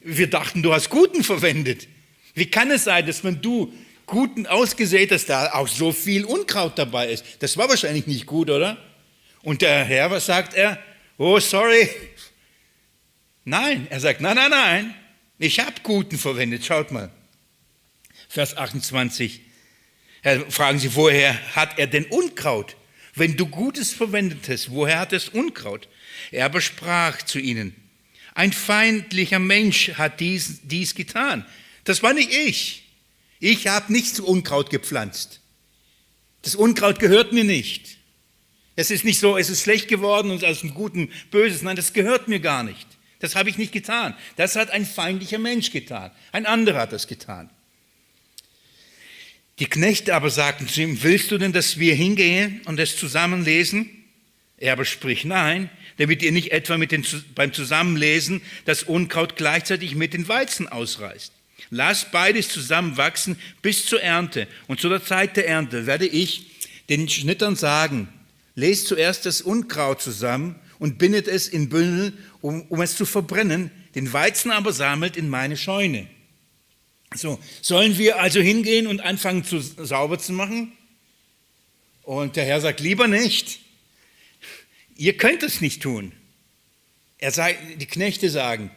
Wir 0.00 0.28
dachten, 0.28 0.62
du 0.62 0.72
hast 0.72 0.90
guten 0.90 1.22
verwendet. 1.22 1.86
Wie 2.34 2.46
kann 2.46 2.70
es 2.70 2.84
sein, 2.84 3.06
dass 3.06 3.22
wenn 3.22 3.40
du 3.40 3.72
Guten 4.10 4.48
ausgesät, 4.48 5.12
dass 5.12 5.24
da 5.24 5.52
auch 5.52 5.68
so 5.68 5.92
viel 5.92 6.24
Unkraut 6.24 6.76
dabei 6.76 7.12
ist. 7.12 7.24
Das 7.38 7.56
war 7.56 7.68
wahrscheinlich 7.68 8.08
nicht 8.08 8.26
gut, 8.26 8.50
oder? 8.50 8.76
Und 9.42 9.62
der 9.62 9.84
Herr, 9.84 10.10
was 10.10 10.26
sagt 10.26 10.52
er? 10.54 10.80
Oh, 11.16 11.38
sorry. 11.38 11.88
Nein, 13.44 13.86
er 13.90 14.00
sagt, 14.00 14.20
nein, 14.20 14.36
nein, 14.36 14.50
nein. 14.50 14.94
Ich 15.38 15.60
habe 15.60 15.80
Guten 15.82 16.18
verwendet. 16.18 16.64
Schaut 16.64 16.90
mal. 16.90 17.10
Vers 18.28 18.56
28. 18.56 19.40
Fragen 20.50 20.78
Sie, 20.78 20.94
woher 20.94 21.34
hat 21.56 21.78
er 21.78 21.86
denn 21.86 22.04
Unkraut? 22.06 22.76
Wenn 23.14 23.36
du 23.36 23.46
Gutes 23.46 23.92
verwendet 23.92 24.48
hast, 24.48 24.70
woher 24.70 24.98
hat 24.98 25.12
es 25.12 25.30
Unkraut? 25.30 25.88
Er 26.30 26.44
aber 26.44 26.60
sprach 26.60 27.22
zu 27.22 27.38
ihnen, 27.38 27.74
ein 28.34 28.52
feindlicher 28.52 29.38
Mensch 29.38 29.92
hat 29.94 30.20
dies, 30.20 30.60
dies 30.62 30.94
getan. 30.94 31.44
Das 31.84 32.02
war 32.02 32.12
nicht 32.12 32.32
ich. 32.32 32.84
Ich 33.40 33.66
habe 33.66 33.92
nichts 33.92 34.20
Unkraut 34.20 34.70
gepflanzt. 34.70 35.40
Das 36.42 36.54
Unkraut 36.54 36.98
gehört 36.98 37.32
mir 37.32 37.44
nicht. 37.44 37.98
Es 38.76 38.90
ist 38.90 39.04
nicht 39.04 39.18
so, 39.18 39.36
es 39.36 39.50
ist 39.50 39.62
schlecht 39.62 39.88
geworden 39.88 40.30
und 40.30 40.44
aus 40.44 40.60
dem 40.60 40.74
Guten 40.74 41.10
Böses. 41.30 41.62
Nein, 41.62 41.76
das 41.76 41.92
gehört 41.92 42.28
mir 42.28 42.40
gar 42.40 42.62
nicht. 42.62 42.86
Das 43.20 43.36
habe 43.36 43.48
ich 43.50 43.58
nicht 43.58 43.72
getan. 43.72 44.14
Das 44.36 44.56
hat 44.56 44.70
ein 44.70 44.84
feindlicher 44.84 45.38
Mensch 45.38 45.70
getan. 45.70 46.10
Ein 46.32 46.46
anderer 46.46 46.80
hat 46.80 46.92
das 46.92 47.06
getan. 47.06 47.50
Die 49.58 49.66
Knechte 49.66 50.14
aber 50.14 50.30
sagten 50.30 50.66
zu 50.68 50.80
ihm, 50.80 51.02
willst 51.02 51.30
du 51.30 51.36
denn, 51.38 51.52
dass 51.52 51.78
wir 51.78 51.94
hingehen 51.94 52.62
und 52.64 52.80
es 52.80 52.96
zusammenlesen? 52.96 53.90
Er 54.56 54.72
aber 54.72 54.86
spricht, 54.86 55.26
nein, 55.26 55.68
damit 55.98 56.22
ihr 56.22 56.32
nicht 56.32 56.50
etwa 56.50 56.78
mit 56.78 56.92
den, 56.92 57.04
beim 57.34 57.52
Zusammenlesen 57.52 58.40
das 58.64 58.82
Unkraut 58.82 59.36
gleichzeitig 59.36 59.94
mit 59.94 60.14
den 60.14 60.26
Weizen 60.28 60.66
ausreißt. 60.66 61.32
Lass 61.68 62.10
beides 62.10 62.48
zusammenwachsen 62.48 63.36
bis 63.60 63.84
zur 63.84 64.02
Ernte. 64.02 64.48
Und 64.66 64.80
zu 64.80 64.88
der 64.88 65.04
Zeit 65.04 65.36
der 65.36 65.46
Ernte 65.46 65.86
werde 65.86 66.06
ich 66.06 66.46
den 66.88 67.06
Schnittern 67.08 67.54
sagen, 67.54 68.08
lest 68.54 68.86
zuerst 68.86 69.26
das 69.26 69.42
Unkraut 69.42 70.00
zusammen 70.00 70.56
und 70.80 70.98
bindet 70.98 71.28
es 71.28 71.46
in 71.46 71.68
Bündel, 71.68 72.12
um, 72.40 72.62
um 72.62 72.80
es 72.80 72.96
zu 72.96 73.06
verbrennen, 73.06 73.70
den 73.94 74.12
Weizen 74.12 74.50
aber 74.50 74.72
sammelt 74.72 75.16
in 75.16 75.28
meine 75.28 75.56
Scheune. 75.56 76.08
So, 77.14 77.38
sollen 77.60 77.98
wir 77.98 78.20
also 78.20 78.40
hingehen 78.40 78.86
und 78.86 79.00
anfangen 79.00 79.44
zu 79.44 79.60
sauber 79.60 80.18
zu 80.18 80.32
machen? 80.32 80.72
Und 82.02 82.36
der 82.36 82.44
Herr 82.44 82.60
sagt, 82.60 82.80
lieber 82.80 83.08
nicht. 83.08 83.60
Ihr 84.96 85.16
könnt 85.16 85.42
es 85.42 85.60
nicht 85.60 85.82
tun. 85.82 86.12
Er 87.18 87.30
sagt, 87.30 87.58
die 87.80 87.86
Knechte 87.86 88.30
sagen, 88.30 88.70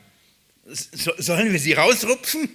sollen 0.66 1.52
wir 1.52 1.60
sie 1.60 1.74
rausrupfen? 1.74 2.50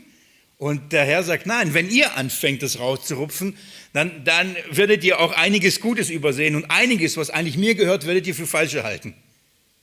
Und 0.58 0.92
der 0.92 1.04
Herr 1.04 1.22
sagt, 1.22 1.46
nein, 1.46 1.72
wenn 1.72 1.88
ihr 1.88 2.16
anfängt, 2.16 2.62
das 2.62 2.80
rauszurupfen, 2.80 3.56
dann, 3.92 4.24
dann 4.24 4.56
werdet 4.70 5.04
ihr 5.04 5.20
auch 5.20 5.32
einiges 5.32 5.80
Gutes 5.80 6.10
übersehen 6.10 6.56
und 6.56 6.70
einiges, 6.70 7.16
was 7.16 7.30
eigentlich 7.30 7.56
mir 7.56 7.76
gehört, 7.76 8.06
werdet 8.06 8.26
ihr 8.26 8.34
für 8.34 8.46
falsche 8.46 8.82
halten. 8.82 9.14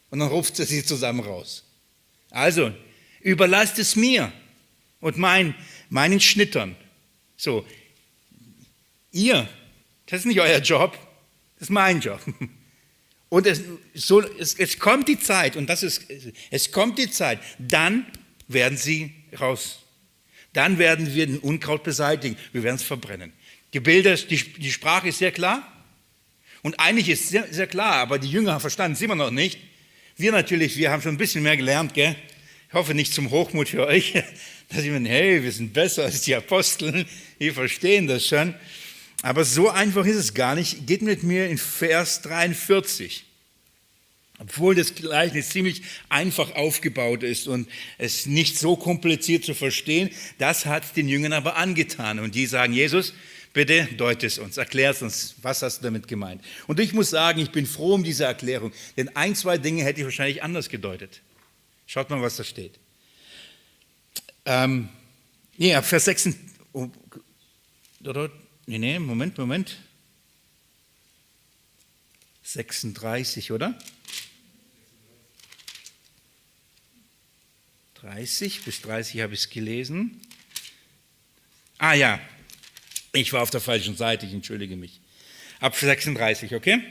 Und 0.10 0.20
dann 0.20 0.30
ruft 0.30 0.60
er 0.60 0.66
sie 0.66 0.84
zusammen 0.84 1.22
raus. 1.22 1.64
Also, 2.30 2.74
überlasst 3.22 3.80
es 3.80 3.96
mir 3.96 4.32
und 5.00 5.18
mein, 5.18 5.56
meinen 5.90 6.20
Schnittern. 6.20 6.76
So, 7.38 7.66
ihr, 9.12 9.48
das 10.06 10.22
ist 10.22 10.26
nicht 10.26 10.40
euer 10.40 10.60
Job, 10.60 10.98
das 11.56 11.68
ist 11.68 11.72
mein 11.72 12.00
Job. 12.00 12.22
Und 13.30 13.48
es, 13.48 13.64
so, 13.94 14.22
es, 14.22 14.54
es 14.54 14.80
kommt 14.80 15.08
die 15.10 15.20
Zeit, 15.20 15.58
und 15.58 15.68
das 15.68 15.84
ist, 15.84 16.06
es 16.52 16.72
kommt 16.72 16.98
die 17.00 17.10
Zeit, 17.10 17.40
dann 17.58 18.06
werden 18.48 18.78
sie 18.78 19.14
raus. 19.38 19.80
Dann 20.54 20.78
werden 20.78 21.14
wir 21.14 21.26
den 21.26 21.40
Unkraut 21.40 21.84
beseitigen, 21.84 22.38
wir 22.54 22.64
werden 22.64 22.78
es 22.78 22.84
verbrennen. 22.84 23.34
Die 23.74 23.82
die, 23.82 24.38
die 24.38 24.72
Sprache 24.72 25.10
ist 25.10 25.18
sehr 25.18 25.34
klar. 25.34 25.70
Und 26.62 26.80
eigentlich 26.80 27.10
ist 27.10 27.28
sehr, 27.28 27.52
sehr 27.52 27.68
klar, 27.68 27.96
aber 27.96 28.20
die 28.20 28.30
Jünger 28.30 28.60
verstanden 28.60 28.94
es 28.94 29.02
immer 29.02 29.16
noch 29.16 29.32
nicht. 29.32 29.60
Wir 30.18 30.32
natürlich, 30.32 30.78
wir 30.78 30.92
haben 30.92 31.02
schon 31.02 31.16
ein 31.16 31.18
bisschen 31.18 31.44
mehr 31.44 31.58
gelernt, 31.58 31.94
gell? 31.94 32.16
Ich 32.70 32.74
hoffe 32.74 32.94
nicht 32.94 33.14
zum 33.14 33.32
Hochmut 33.32 33.68
für 33.68 33.86
euch, 33.86 34.14
dass 34.70 34.84
ich 34.84 34.90
meine, 34.90 35.10
hey, 35.10 35.44
wir 35.44 35.52
sind 35.52 35.74
besser 35.74 36.06
als 36.06 36.22
die 36.22 36.34
Apostel, 36.34 37.06
wir 37.38 37.54
verstehen 37.54 38.08
das 38.08 38.26
schon. 38.26 38.56
Aber 39.24 39.44
so 39.44 39.70
einfach 39.70 40.06
ist 40.06 40.16
es 40.16 40.34
gar 40.34 40.56
nicht. 40.56 40.88
Geht 40.88 41.02
mit 41.02 41.24
mir 41.24 41.50
in 41.50 41.58
Vers 41.58 42.22
43. 42.22 43.26
Obwohl 44.40 44.74
das 44.76 44.96
Gleichnis 44.96 45.50
ziemlich 45.50 45.82
einfach 46.08 46.56
aufgebaut 46.56 47.24
ist 47.24 47.50
und 47.50 47.68
es 47.98 48.26
nicht 48.26 48.58
so 48.58 48.78
kompliziert 48.78 49.44
zu 49.44 49.54
verstehen, 49.54 50.12
das 50.38 50.66
hat 50.66 50.96
den 50.96 51.10
Jüngern 51.10 51.34
aber 51.34 51.58
angetan. 51.58 52.20
Und 52.20 52.36
die 52.36 52.46
sagen, 52.46 52.72
Jesus, 52.72 53.14
bitte 53.56 53.86
deute 53.96 54.28
es 54.28 54.38
uns, 54.38 54.58
erklär 54.58 54.92
es 54.92 55.02
uns, 55.02 55.36
was 55.42 55.62
hast 55.62 55.80
du 55.80 55.84
damit 55.84 56.10
gemeint? 56.10 56.44
Und 56.68 56.78
ich 56.82 56.92
muss 56.92 57.10
sagen, 57.10 57.40
ich 57.40 57.52
bin 57.52 57.66
froh 57.66 57.94
um 57.94 58.04
diese 58.04 58.26
Erklärung, 58.26 58.74
denn 58.98 59.16
ein, 59.16 59.34
zwei 59.34 59.58
Dinge 59.58 59.82
hätte 59.84 60.02
ich 60.02 60.06
wahrscheinlich 60.06 60.44
anders 60.44 60.68
gedeutet. 60.68 61.22
Schaut 61.88 62.10
mal, 62.10 62.22
was 62.22 62.36
da 62.36 62.44
steht. 62.44 62.78
Ähm, 64.44 64.90
nee, 65.56 65.82
Vers 65.82 66.04
6. 66.04 66.32
Oh, 66.74 66.90
nee, 68.66 68.78
nee, 68.78 69.00
Moment, 69.00 69.38
Moment. 69.38 69.78
36, 72.44 73.54
oder? 73.54 73.74
30, 78.02 78.66
bis 78.66 78.82
30 78.82 79.22
habe 79.22 79.34
ich 79.34 79.40
es 79.40 79.50
gelesen. 79.50 80.22
Ah 81.78 81.94
ja, 81.94 82.20
ich 83.16 83.34
war 83.34 83.42
auf 83.42 83.50
der 83.50 83.62
falschen 83.62 83.96
Seite, 83.96 84.26
ich 84.26 84.34
entschuldige 84.34 84.76
mich. 84.76 85.00
Ab 85.60 85.76
36, 85.76 86.56
okay? 86.56 86.82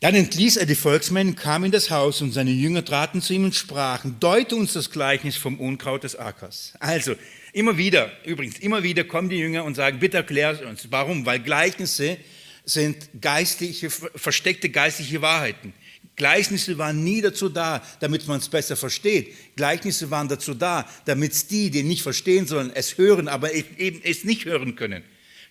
Dann 0.00 0.16
entließ 0.16 0.56
er 0.56 0.66
die 0.66 0.74
Volksmänner, 0.74 1.34
kam 1.34 1.62
in 1.62 1.70
das 1.70 1.90
Haus 1.90 2.22
und 2.22 2.32
seine 2.32 2.50
Jünger 2.50 2.84
traten 2.84 3.22
zu 3.22 3.34
ihm 3.34 3.44
und 3.44 3.54
sprachen, 3.54 4.16
deute 4.18 4.56
uns 4.56 4.72
das 4.72 4.90
Gleichnis 4.90 5.36
vom 5.36 5.60
Unkraut 5.60 6.02
des 6.02 6.16
Ackers. 6.16 6.74
Also, 6.80 7.14
immer 7.52 7.78
wieder, 7.78 8.10
übrigens, 8.24 8.58
immer 8.58 8.82
wieder 8.82 9.04
kommen 9.04 9.28
die 9.28 9.36
Jünger 9.36 9.64
und 9.64 9.76
sagen, 9.76 10.00
bitte 10.00 10.16
erklär 10.16 10.66
uns. 10.66 10.88
Warum? 10.90 11.24
Weil 11.24 11.38
Gleichnisse 11.38 12.16
sind 12.64 12.96
geistliche, 13.20 13.90
versteckte 13.90 14.70
geistliche 14.70 15.22
Wahrheiten. 15.22 15.72
Gleichnisse 16.16 16.76
waren 16.76 17.02
nie 17.02 17.20
dazu 17.20 17.48
da, 17.48 17.82
damit 18.00 18.26
man 18.26 18.38
es 18.38 18.48
besser 18.48 18.76
versteht. 18.76 19.34
Gleichnisse 19.56 20.10
waren 20.10 20.28
dazu 20.28 20.54
da, 20.54 20.88
damit 21.06 21.50
die, 21.50 21.70
die 21.70 21.82
nicht 21.82 22.02
verstehen 22.02 22.46
sollen, 22.46 22.70
es 22.74 22.98
hören, 22.98 23.28
aber 23.28 23.52
eben 23.54 24.00
es 24.02 24.24
nicht 24.24 24.44
hören 24.44 24.76
können. 24.76 25.02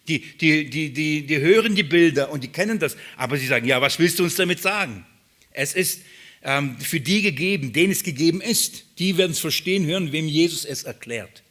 Die, 0.08 0.20
die, 0.20 0.70
die, 0.70 0.94
die, 0.94 1.26
die 1.26 1.40
hören 1.40 1.76
die 1.76 1.84
Bilder 1.84 2.32
und 2.32 2.44
die 2.44 2.48
kennen 2.48 2.80
das, 2.80 2.96
aber 3.18 3.38
sie 3.38 3.48
sagen, 3.48 3.68
ja, 3.68 3.82
was 3.82 4.00
willst 4.00 4.20
du 4.20 4.24
uns 4.24 4.36
damit 4.36 4.62
sagen? 4.62 5.06
Es 5.52 5.74
ist 5.74 6.02
ähm, 6.44 6.78
für 6.80 7.00
die 7.00 7.22
gegeben, 7.22 7.74
denen 7.74 7.92
es 7.92 8.04
gegeben 8.04 8.42
ist. 8.42 8.86
Die 9.00 9.18
werden 9.18 9.32
es 9.32 9.40
verstehen, 9.40 9.86
hören, 9.86 10.12
wem 10.12 10.28
Jesus 10.28 10.66
es 10.66 10.84
erklärt. 10.84 11.44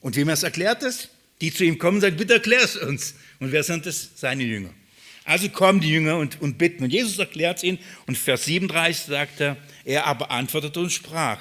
Und 0.00 0.16
wem 0.16 0.28
er 0.28 0.34
es 0.34 0.42
erklärt 0.42 0.82
ist? 0.82 1.10
Die 1.40 1.52
zu 1.52 1.64
ihm 1.64 1.78
kommen 1.78 2.00
sagen, 2.00 2.16
bitte 2.16 2.34
erklär 2.34 2.62
es 2.62 2.76
uns. 2.76 3.14
Und 3.40 3.52
wer 3.52 3.62
sind 3.62 3.86
es? 3.86 4.10
Seine 4.16 4.44
Jünger. 4.44 4.72
Also 5.24 5.48
kommen 5.48 5.80
die 5.80 5.90
Jünger 5.90 6.18
und, 6.18 6.40
und 6.40 6.58
bitten. 6.58 6.84
Und 6.84 6.92
Jesus 6.92 7.18
erklärt 7.18 7.58
es 7.58 7.64
ihnen. 7.64 7.78
Und 8.06 8.18
Vers 8.18 8.44
37 8.44 9.04
sagt 9.04 9.40
er, 9.40 9.56
er 9.84 10.06
aber 10.06 10.30
antwortete 10.30 10.80
und 10.80 10.90
sprach, 10.90 11.40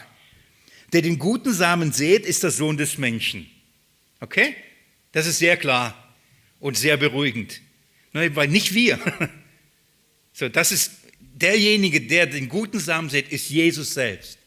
der 0.94 1.02
den 1.02 1.18
guten 1.20 1.54
Samen 1.54 1.92
sät, 1.92 2.26
ist 2.26 2.44
der 2.44 2.52
Sohn 2.52 2.78
des 2.78 2.98
Menschen. 2.98 3.50
Okay? 4.20 4.56
Das 5.12 5.26
ist 5.26 5.40
sehr 5.40 5.58
klar 5.58 5.96
und 6.60 6.78
sehr 6.78 6.98
beruhigend. 6.98 7.62
Weil 8.14 8.48
nicht 8.48 8.74
wir. 8.74 9.00
So, 10.34 10.48
das 10.48 10.72
ist 10.72 10.92
derjenige, 11.18 12.00
der 12.00 12.26
den 12.26 12.48
guten 12.48 12.80
Samen 12.80 13.10
sät, 13.10 13.30
ist 13.34 13.50
Jesus 13.50 13.94
selbst. 13.94 14.38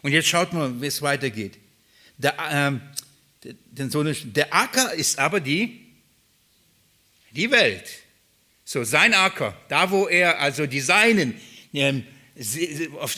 Und 0.00 0.12
jetzt 0.12 0.28
schaut 0.28 0.54
mal, 0.54 0.80
wie 0.80 0.86
es 0.86 1.02
weitergeht. 1.02 1.58
Der, 2.16 2.80
der, 3.42 4.14
der 4.24 4.54
Acker 4.54 4.94
ist 4.94 5.18
aber 5.18 5.40
die, 5.40 5.78
die 7.32 7.50
Welt. 7.50 7.84
So, 8.68 8.82
sein 8.82 9.14
Acker, 9.14 9.56
da 9.68 9.92
wo 9.92 10.08
er 10.08 10.40
also 10.40 10.66
die 10.66 10.80
Seinen, 10.80 11.40
ähm, 11.72 12.04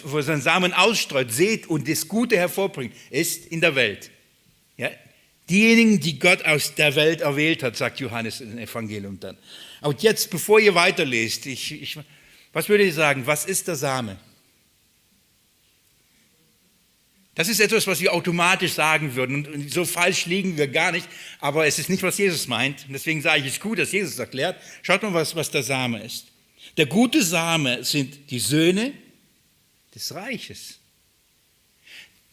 wo 0.04 0.20
sein 0.20 0.42
Samen 0.42 0.74
ausstreut, 0.74 1.32
seht 1.32 1.66
und 1.66 1.88
das 1.88 2.06
Gute 2.06 2.36
hervorbringt, 2.36 2.94
ist 3.08 3.46
in 3.46 3.62
der 3.62 3.74
Welt. 3.74 4.10
Ja, 4.76 4.90
Diejenigen, 5.48 5.98
die 5.98 6.18
Gott 6.18 6.44
aus 6.44 6.74
der 6.74 6.94
Welt 6.94 7.22
erwählt 7.22 7.62
hat, 7.62 7.74
sagt 7.74 7.98
Johannes 8.00 8.42
im 8.42 8.58
Evangelium 8.58 9.18
dann. 9.18 9.38
Und 9.80 10.02
jetzt, 10.02 10.30
bevor 10.30 10.60
ihr 10.60 10.74
weiterlest, 10.74 11.46
ich, 11.46 11.72
ich, 11.82 11.98
was 12.52 12.68
würde 12.68 12.84
ich 12.84 12.94
sagen? 12.94 13.26
Was 13.26 13.46
ist 13.46 13.66
der 13.66 13.76
Same? 13.76 14.18
Das 17.38 17.46
ist 17.46 17.60
etwas, 17.60 17.86
was 17.86 18.00
wir 18.00 18.12
automatisch 18.12 18.72
sagen 18.72 19.14
würden. 19.14 19.46
Und 19.46 19.72
so 19.72 19.84
falsch 19.84 20.26
liegen 20.26 20.56
wir 20.56 20.66
gar 20.66 20.90
nicht. 20.90 21.06
Aber 21.38 21.68
es 21.68 21.78
ist 21.78 21.88
nicht, 21.88 22.02
was 22.02 22.18
Jesus 22.18 22.48
meint. 22.48 22.84
Und 22.88 22.94
deswegen 22.94 23.22
sage 23.22 23.38
ich, 23.38 23.46
es 23.46 23.52
ist 23.52 23.60
gut, 23.60 23.78
dass 23.78 23.92
Jesus 23.92 24.18
erklärt. 24.18 24.60
Schaut 24.82 25.04
mal, 25.04 25.14
was, 25.14 25.36
was 25.36 25.48
der 25.48 25.62
Same 25.62 26.02
ist. 26.02 26.26
Der 26.76 26.86
gute 26.86 27.22
Same 27.22 27.84
sind 27.84 28.28
die 28.32 28.40
Söhne 28.40 28.92
des 29.94 30.12
Reiches. 30.12 30.80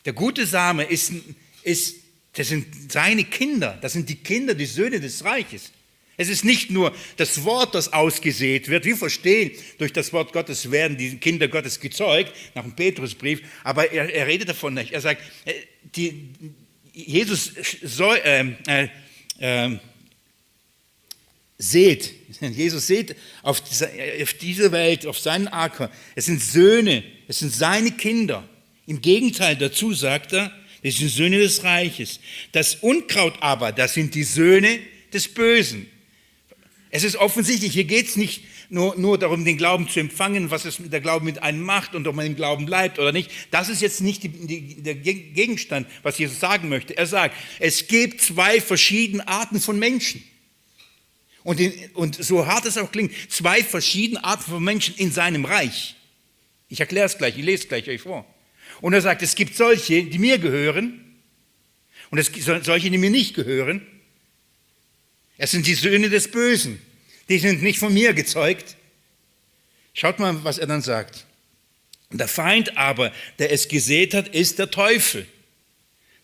Der 0.06 0.14
gute 0.14 0.48
Same 0.48 0.84
ist, 0.86 1.14
ist 1.62 1.98
Das 2.34 2.48
sind 2.48 2.92
seine 2.92 3.26
Kinder, 3.26 3.78
das 3.82 3.94
sind 3.94 4.10
die 4.10 4.16
Kinder, 4.16 4.56
die 4.56 4.66
Söhne 4.66 5.00
des 5.00 5.24
Reiches. 5.24 5.72
Es 6.18 6.30
ist 6.30 6.46
nicht 6.46 6.72
nur 6.72 6.96
das 7.18 7.44
Wort, 7.44 7.76
das 7.76 7.92
ausgesät 7.92 8.70
wird. 8.70 8.86
Wir 8.86 8.96
verstehen, 8.96 9.52
durch 9.78 9.92
das 9.92 10.14
Wort 10.14 10.32
Gottes 10.32 10.72
werden 10.72 10.98
die 10.98 11.18
Kinder 11.18 11.48
Gottes 11.48 11.80
gezeugt, 11.80 12.34
nach 12.54 12.64
dem 12.64 12.76
Petrusbrief, 12.76 13.42
aber 13.64 13.92
er, 13.92 14.14
er 14.14 14.28
redet 14.28 14.50
davon 14.50 14.74
nicht. 14.74 14.92
Er 14.94 15.02
sagt, 15.02 15.22
äh, 15.44 15.54
die, 15.96 16.30
Jesus 16.94 17.52
soll, 17.84 18.20
ähm, 18.24 18.56
äh, 18.68 18.88
äh, 19.40 19.78
seht, 21.58 22.14
Jesus 22.40 22.88
seht 22.88 23.16
auf, 23.44 23.62
dieser, 23.62 23.90
auf 24.22 24.34
diese 24.36 24.72
Welt, 24.72 25.06
auf 25.06 25.20
seinen 25.20 25.50
Acker. 25.50 25.92
Es 26.16 26.26
sind 26.26 26.42
Söhne, 26.42 27.04
es 27.28 27.40
sind 27.40 27.54
seine 27.54 27.92
Kinder. 27.92 28.48
Im 28.88 29.02
Gegenteil 29.02 29.58
dazu 29.58 29.94
sagt 29.94 30.32
er, 30.32 30.52
es 30.82 30.98
sind 30.98 31.10
Söhne 31.10 31.40
des 31.40 31.64
Reiches. 31.64 32.20
Das 32.52 32.76
Unkraut 32.76 33.34
aber, 33.42 33.72
das 33.72 33.96
sind 33.96 34.16
die 34.16 34.24
Söhne 34.24 34.80
des 35.12 35.28
Bösen. 35.28 35.88
Es 36.96 37.04
ist 37.04 37.18
offensichtlich, 37.18 37.74
hier 37.74 37.84
geht 37.84 38.08
es 38.08 38.16
nicht 38.16 38.46
nur, 38.70 38.98
nur 38.98 39.18
darum, 39.18 39.44
den 39.44 39.58
Glauben 39.58 39.90
zu 39.90 40.00
empfangen, 40.00 40.50
was 40.50 40.64
es 40.64 40.80
mit 40.80 40.94
der 40.94 41.02
Glauben 41.02 41.26
mit 41.26 41.44
einem 41.44 41.60
macht 41.60 41.94
und 41.94 42.08
ob 42.08 42.16
man 42.16 42.26
im 42.26 42.38
Glauben 42.38 42.66
bleibt 42.66 43.00
oder 43.00 43.12
nicht. 43.12 43.30
Das 43.52 43.68
ist 43.68 43.82
jetzt 43.82 44.00
nicht 44.00 44.24
die, 44.24 44.30
die, 44.30 44.82
der 44.82 44.96
Gegenstand, 44.96 45.88
was 46.04 46.18
Jesus 46.18 46.40
sagen 46.40 46.70
möchte. 46.70 46.98
Er 46.98 47.06
sagt, 47.06 47.36
es 47.60 47.88
gibt 47.88 48.22
zwei 48.22 48.62
verschiedene 48.62 49.28
Arten 49.28 49.60
von 49.60 49.78
Menschen. 49.78 50.24
Und, 51.44 51.60
in, 51.60 51.74
und 51.96 52.16
so 52.24 52.48
hart 52.48 52.66
es 52.66 52.78
auch 52.78 52.94
klingt, 52.94 53.12
zwei 53.30 53.62
verschiedene 53.62 54.24
Arten 54.24 54.50
von 54.50 54.64
Menschen 54.64 54.96
in 54.96 55.12
seinem 55.12 55.44
Reich. 55.44 55.98
Ich 56.70 56.80
erkläre 56.80 57.08
es 57.08 57.18
gleich, 57.18 57.38
ich 57.38 57.44
lese 57.44 57.64
es 57.64 57.68
gleich 57.68 57.90
euch 57.90 58.00
vor. 58.00 58.26
Und 58.80 58.94
er 58.94 59.02
sagt, 59.02 59.22
es 59.22 59.36
gibt 59.36 59.58
solche, 59.58 60.02
die 60.06 60.18
mir 60.18 60.38
gehören 60.38 61.20
und 62.10 62.20
es 62.20 62.32
gibt 62.32 62.46
solche, 62.64 62.90
die 62.90 62.98
mir 62.98 63.10
nicht 63.10 63.36
gehören. 63.36 63.86
Es 65.38 65.52
sind 65.52 65.68
die 65.68 65.76
Söhne 65.76 66.10
des 66.10 66.30
Bösen. 66.30 66.82
Die 67.30 67.40
sind 67.40 67.62
nicht 67.62 67.80
von 67.80 67.94
mir 67.94 68.14
gezeugt. 68.14 68.76
Schaut 69.94 70.20
mal, 70.20 70.44
was 70.44 70.58
er 70.58 70.68
dann 70.68 70.82
sagt. 70.82 71.26
Der 72.12 72.28
Feind 72.28 72.78
aber, 72.78 73.12
der 73.40 73.52
es 73.52 73.68
gesät 73.68 74.14
hat, 74.14 74.28
ist 74.30 74.60
der 74.60 74.72
Teufel. 74.72 75.26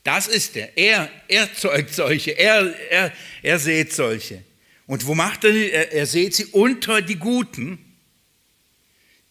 Das 0.04 0.28
ist 0.28 0.56
er. 0.56 0.78
Er, 0.78 1.10
er 1.28 1.54
zeugt 1.54 1.94
solche. 1.94 2.32
Er, 2.32 2.74
er, 2.90 3.14
er 3.42 3.60
sät 3.60 3.94
solche. 3.94 4.44
Und 4.88 5.06
wo 5.06 5.16
macht 5.16 5.44
er? 5.44 5.52
Er, 5.54 5.92
er 5.92 6.06
sät 6.06 6.36
sie 6.36 6.46
unter 6.46 7.02
die 7.02 7.16
Guten. 7.16 7.80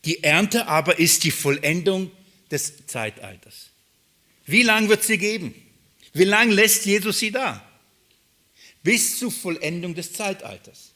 Die 0.05 0.22
Ernte 0.22 0.66
aber 0.66 0.99
ist 0.99 1.24
die 1.24 1.31
Vollendung 1.31 2.11
des 2.51 2.87
Zeitalters. 2.87 3.70
Wie 4.47 4.62
lange 4.62 4.89
wird 4.89 5.05
sie 5.05 5.18
geben? 5.18 5.55
Wie 6.12 6.24
lange 6.24 6.55
lässt 6.55 6.87
Jesus 6.87 7.18
sie 7.18 7.31
da? 7.31 7.64
Bis 8.83 9.18
zur 9.18 9.31
Vollendung 9.31 9.95
des 9.95 10.12
Zeitalters. 10.12 10.93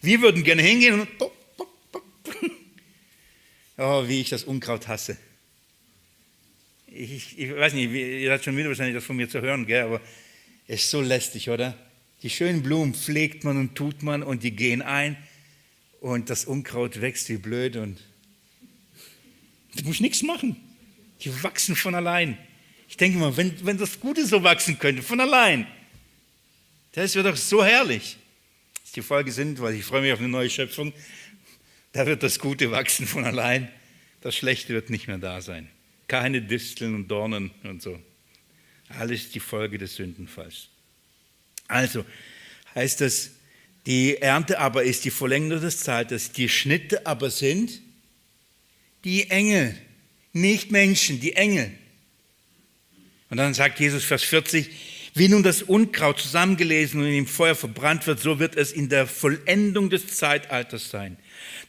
Wir 0.00 0.20
würden 0.20 0.42
gerne 0.42 0.62
hingehen 0.62 1.00
und 1.00 1.08
oh, 3.78 4.08
wie 4.08 4.20
ich 4.20 4.30
das 4.30 4.44
Unkraut 4.44 4.88
hasse. 4.88 5.16
Ich, 6.86 7.38
ich 7.38 7.54
weiß 7.54 7.72
nicht, 7.72 7.90
ihr 7.90 8.28
seid 8.28 8.44
schon 8.44 8.56
wieder 8.56 8.68
wahrscheinlich 8.68 8.94
das 8.94 9.04
von 9.04 9.16
mir 9.16 9.28
zu 9.28 9.40
hören, 9.40 9.66
gell? 9.66 9.84
aber 9.84 10.00
es 10.66 10.82
ist 10.82 10.90
so 10.90 11.00
lästig, 11.00 11.48
oder? 11.48 11.76
Die 12.22 12.30
schönen 12.30 12.62
Blumen 12.62 12.94
pflegt 12.94 13.44
man 13.44 13.56
und 13.56 13.74
tut 13.74 14.02
man 14.02 14.22
und 14.22 14.42
die 14.42 14.52
gehen 14.52 14.82
ein 14.82 15.16
und 16.00 16.30
das 16.30 16.44
Unkraut 16.44 17.00
wächst 17.00 17.28
wie 17.28 17.36
blöd 17.36 17.76
und 17.76 17.98
du 19.76 19.84
musst 19.84 20.00
nichts 20.00 20.22
machen. 20.22 20.56
Die 21.22 21.42
wachsen 21.42 21.76
von 21.76 21.94
allein. 21.94 22.36
Ich 22.88 22.96
denke 22.96 23.18
mal, 23.18 23.36
wenn, 23.36 23.64
wenn 23.64 23.78
das 23.78 24.00
Gute 24.00 24.26
so 24.26 24.42
wachsen 24.42 24.78
könnte, 24.78 25.02
von 25.02 25.20
allein, 25.20 25.66
das 26.92 27.14
wird 27.14 27.26
doch 27.26 27.36
so 27.36 27.64
herrlich. 27.64 28.16
Das 28.82 28.92
die 28.92 29.02
Folge 29.02 29.32
sind, 29.32 29.60
weil 29.60 29.74
ich 29.74 29.84
freue 29.84 30.02
mich 30.02 30.12
auf 30.12 30.18
eine 30.18 30.28
neue 30.28 30.50
Schöpfung. 30.50 30.92
Da 31.92 32.06
wird 32.06 32.22
das 32.22 32.38
Gute 32.38 32.70
wachsen 32.70 33.06
von 33.06 33.24
allein. 33.24 33.70
Das 34.20 34.36
Schlechte 34.36 34.72
wird 34.72 34.90
nicht 34.90 35.08
mehr 35.08 35.18
da 35.18 35.40
sein. 35.40 35.68
Keine 36.08 36.42
Disteln 36.42 36.94
und 36.94 37.08
Dornen 37.08 37.50
und 37.64 37.82
so. 37.82 38.00
Alles 38.88 39.30
die 39.30 39.40
Folge 39.40 39.78
des 39.78 39.96
Sündenfalls. 39.96 40.68
Also 41.68 42.04
heißt 42.74 43.00
das, 43.00 43.30
die 43.86 44.18
Ernte 44.18 44.58
aber 44.58 44.84
ist 44.84 45.04
die 45.04 45.10
Vollendung 45.10 45.60
des 45.60 45.80
Zeites, 45.80 46.32
die 46.32 46.48
Schnitte 46.48 47.06
aber 47.06 47.30
sind 47.30 47.80
die 49.04 49.30
Engel, 49.30 49.76
nicht 50.32 50.70
Menschen, 50.70 51.20
die 51.20 51.34
Engel. 51.34 51.72
Und 53.30 53.38
dann 53.38 53.54
sagt 53.54 53.80
Jesus 53.80 54.04
Vers 54.04 54.22
40, 54.22 54.70
wie 55.14 55.28
nun 55.28 55.42
das 55.42 55.62
Unkraut 55.62 56.20
zusammengelesen 56.20 57.00
und 57.00 57.06
im 57.06 57.26
Feuer 57.26 57.54
verbrannt 57.54 58.06
wird, 58.06 58.20
so 58.20 58.38
wird 58.38 58.56
es 58.56 58.72
in 58.72 58.88
der 58.88 59.06
Vollendung 59.06 59.90
des 59.90 60.06
Zeitalters 60.06 60.88
sein. 60.90 61.18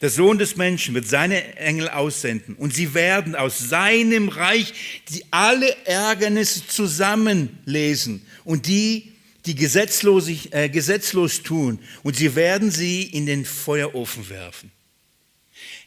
Der 0.02 0.10
Sohn 0.10 0.38
des 0.38 0.56
Menschen 0.56 0.94
wird 0.94 1.08
seine 1.08 1.58
Engel 1.58 1.90
aussenden 1.90 2.56
und 2.56 2.74
sie 2.74 2.94
werden 2.94 3.36
aus 3.36 3.60
seinem 3.60 4.30
Reich 4.30 5.04
die 5.10 5.26
alle 5.32 5.76
Ärgernisse 5.86 6.66
zusammenlesen 6.68 8.26
und 8.46 8.68
die, 8.68 9.12
die 9.46 9.56
gesetzlos, 9.56 10.30
äh, 10.52 10.70
gesetzlos 10.70 11.44
tun 11.44 11.80
und 12.04 12.16
sie 12.16 12.36
werden 12.36 12.72
sie 12.72 13.04
in 13.04 13.26
den 13.26 13.44
Feuerofen 13.44 14.30
werfen. 14.30 14.72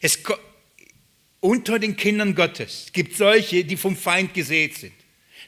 Es, 0.02 0.18
unter 1.40 1.78
den 1.78 1.96
Kindern 1.96 2.34
Gottes 2.34 2.88
gibt 2.92 3.16
solche, 3.16 3.64
die 3.64 3.76
vom 3.76 3.96
Feind 3.96 4.34
gesät 4.34 4.76
sind. 4.76 4.92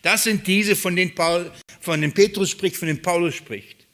Das 0.02 0.24
sind 0.24 0.46
diese, 0.46 0.76
von 0.76 0.94
denen, 0.94 1.14
Paul, 1.14 1.50
von 1.88 2.02
denen 2.02 2.12
Petrus 2.12 2.50
spricht, 2.50 2.76
von 2.76 2.86
denen 2.86 3.00
Paulus 3.00 3.34
spricht. 3.34 3.86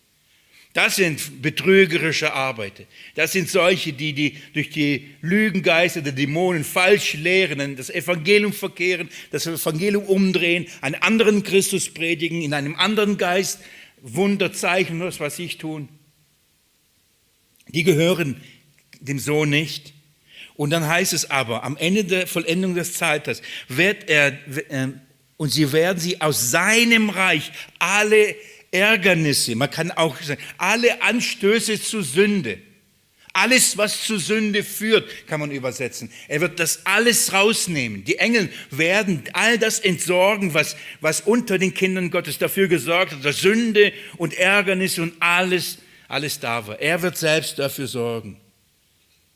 Das 0.72 0.96
sind 0.96 1.40
betrügerische 1.40 2.32
Arbeiter. 2.32 2.82
Das 3.14 3.30
sind 3.30 3.48
solche, 3.48 3.92
die, 3.92 4.12
die 4.12 4.36
durch 4.52 4.70
die 4.70 5.14
Lügengeister 5.20 6.02
der 6.02 6.12
Dämonen 6.12 6.64
falsch 6.64 7.14
lehren, 7.14 7.76
das 7.76 7.90
Evangelium 7.90 8.52
verkehren, 8.52 9.08
das 9.30 9.46
Evangelium 9.46 10.02
umdrehen, 10.02 10.66
einen 10.80 10.96
anderen 10.96 11.44
Christus 11.44 11.88
predigen, 11.88 12.42
in 12.42 12.52
einem 12.52 12.74
anderen 12.74 13.16
Geist 13.16 13.60
Wunderzeichen, 14.02 14.98
was 15.00 15.38
ich 15.38 15.58
tun. 15.58 15.88
Die 17.68 17.84
gehören 17.84 18.40
dem 19.00 19.20
Sohn 19.20 19.50
nicht. 19.50 19.94
Und 20.56 20.70
dann 20.70 20.88
heißt 20.88 21.12
es 21.12 21.30
aber, 21.30 21.62
am 21.62 21.76
Ende 21.76 22.04
der 22.04 22.26
Vollendung 22.26 22.74
des 22.74 22.94
Zeitalters 22.94 23.42
wird 23.68 24.10
er, 24.10 24.36
äh, 24.70 24.88
und 25.36 25.50
sie 25.50 25.72
werden 25.72 25.98
sie 25.98 26.20
aus 26.20 26.50
seinem 26.50 27.10
Reich 27.10 27.50
alle 27.78 28.34
Ärgernisse, 28.70 29.54
man 29.54 29.70
kann 29.70 29.92
auch 29.92 30.20
sagen, 30.20 30.42
alle 30.58 31.00
Anstöße 31.02 31.80
zu 31.80 32.02
Sünde, 32.02 32.58
alles, 33.32 33.76
was 33.76 34.04
zu 34.04 34.16
Sünde 34.18 34.62
führt, 34.62 35.26
kann 35.26 35.40
man 35.40 35.50
übersetzen. 35.50 36.10
Er 36.28 36.40
wird 36.40 36.60
das 36.60 36.86
alles 36.86 37.32
rausnehmen. 37.32 38.04
Die 38.04 38.18
Engel 38.18 38.48
werden 38.70 39.24
all 39.32 39.58
das 39.58 39.80
entsorgen, 39.80 40.54
was, 40.54 40.76
was 41.00 41.20
unter 41.20 41.58
den 41.58 41.74
Kindern 41.74 42.12
Gottes 42.12 42.38
dafür 42.38 42.68
gesorgt 42.68 43.10
hat, 43.10 43.24
dass 43.24 43.38
Sünde 43.38 43.92
und 44.18 44.34
Ärgernis 44.34 45.00
und 45.00 45.14
alles, 45.20 45.78
alles 46.06 46.38
da 46.38 46.64
war. 46.68 46.78
Er 46.80 47.02
wird 47.02 47.16
selbst 47.16 47.58
dafür 47.58 47.88
sorgen. 47.88 48.40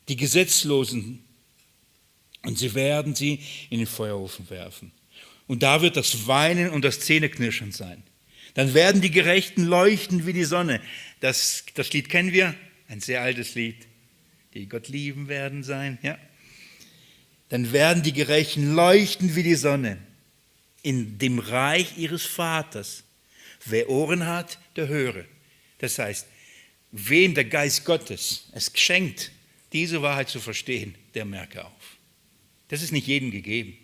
Die 0.07 0.15
Gesetzlosen. 0.15 1.21
Und 2.43 2.57
sie 2.57 2.73
werden 2.73 3.15
sie 3.15 3.39
in 3.69 3.79
den 3.79 3.87
Feuerofen 3.87 4.49
werfen. 4.49 4.93
Und 5.49 5.63
da 5.63 5.81
wird 5.81 5.97
das 5.97 6.27
Weinen 6.27 6.69
und 6.69 6.85
das 6.85 6.99
Zähneknirschen 6.99 7.71
sein. 7.71 8.03
Dann 8.53 8.75
werden 8.75 9.01
die 9.01 9.09
Gerechten 9.09 9.65
leuchten 9.65 10.27
wie 10.27 10.33
die 10.33 10.43
Sonne. 10.43 10.79
Das, 11.21 11.63
das 11.73 11.91
Lied 11.91 12.07
kennen 12.07 12.33
wir, 12.33 12.53
ein 12.87 12.99
sehr 12.99 13.23
altes 13.23 13.55
Lied. 13.55 13.87
Die 14.53 14.69
Gott 14.69 14.89
lieben 14.89 15.27
werden 15.27 15.63
sein, 15.63 15.97
ja. 16.03 16.19
Dann 17.49 17.73
werden 17.73 18.03
die 18.03 18.13
Gerechten 18.13 18.75
leuchten 18.75 19.35
wie 19.35 19.41
die 19.41 19.55
Sonne 19.55 19.97
in 20.83 21.17
dem 21.17 21.39
Reich 21.39 21.97
ihres 21.97 22.27
Vaters. 22.27 23.03
Wer 23.65 23.89
Ohren 23.89 24.27
hat, 24.27 24.59
der 24.75 24.87
höre. 24.87 25.25
Das 25.79 25.97
heißt, 25.97 26.27
wem 26.91 27.33
der 27.33 27.45
Geist 27.45 27.85
Gottes 27.85 28.49
es 28.53 28.71
schenkt, 28.75 29.31
diese 29.73 30.03
Wahrheit 30.03 30.29
zu 30.29 30.39
verstehen, 30.39 30.93
der 31.15 31.25
merke 31.25 31.65
auf. 31.65 31.97
Das 32.67 32.83
ist 32.83 32.91
nicht 32.91 33.07
jedem 33.07 33.31
gegeben. 33.31 33.75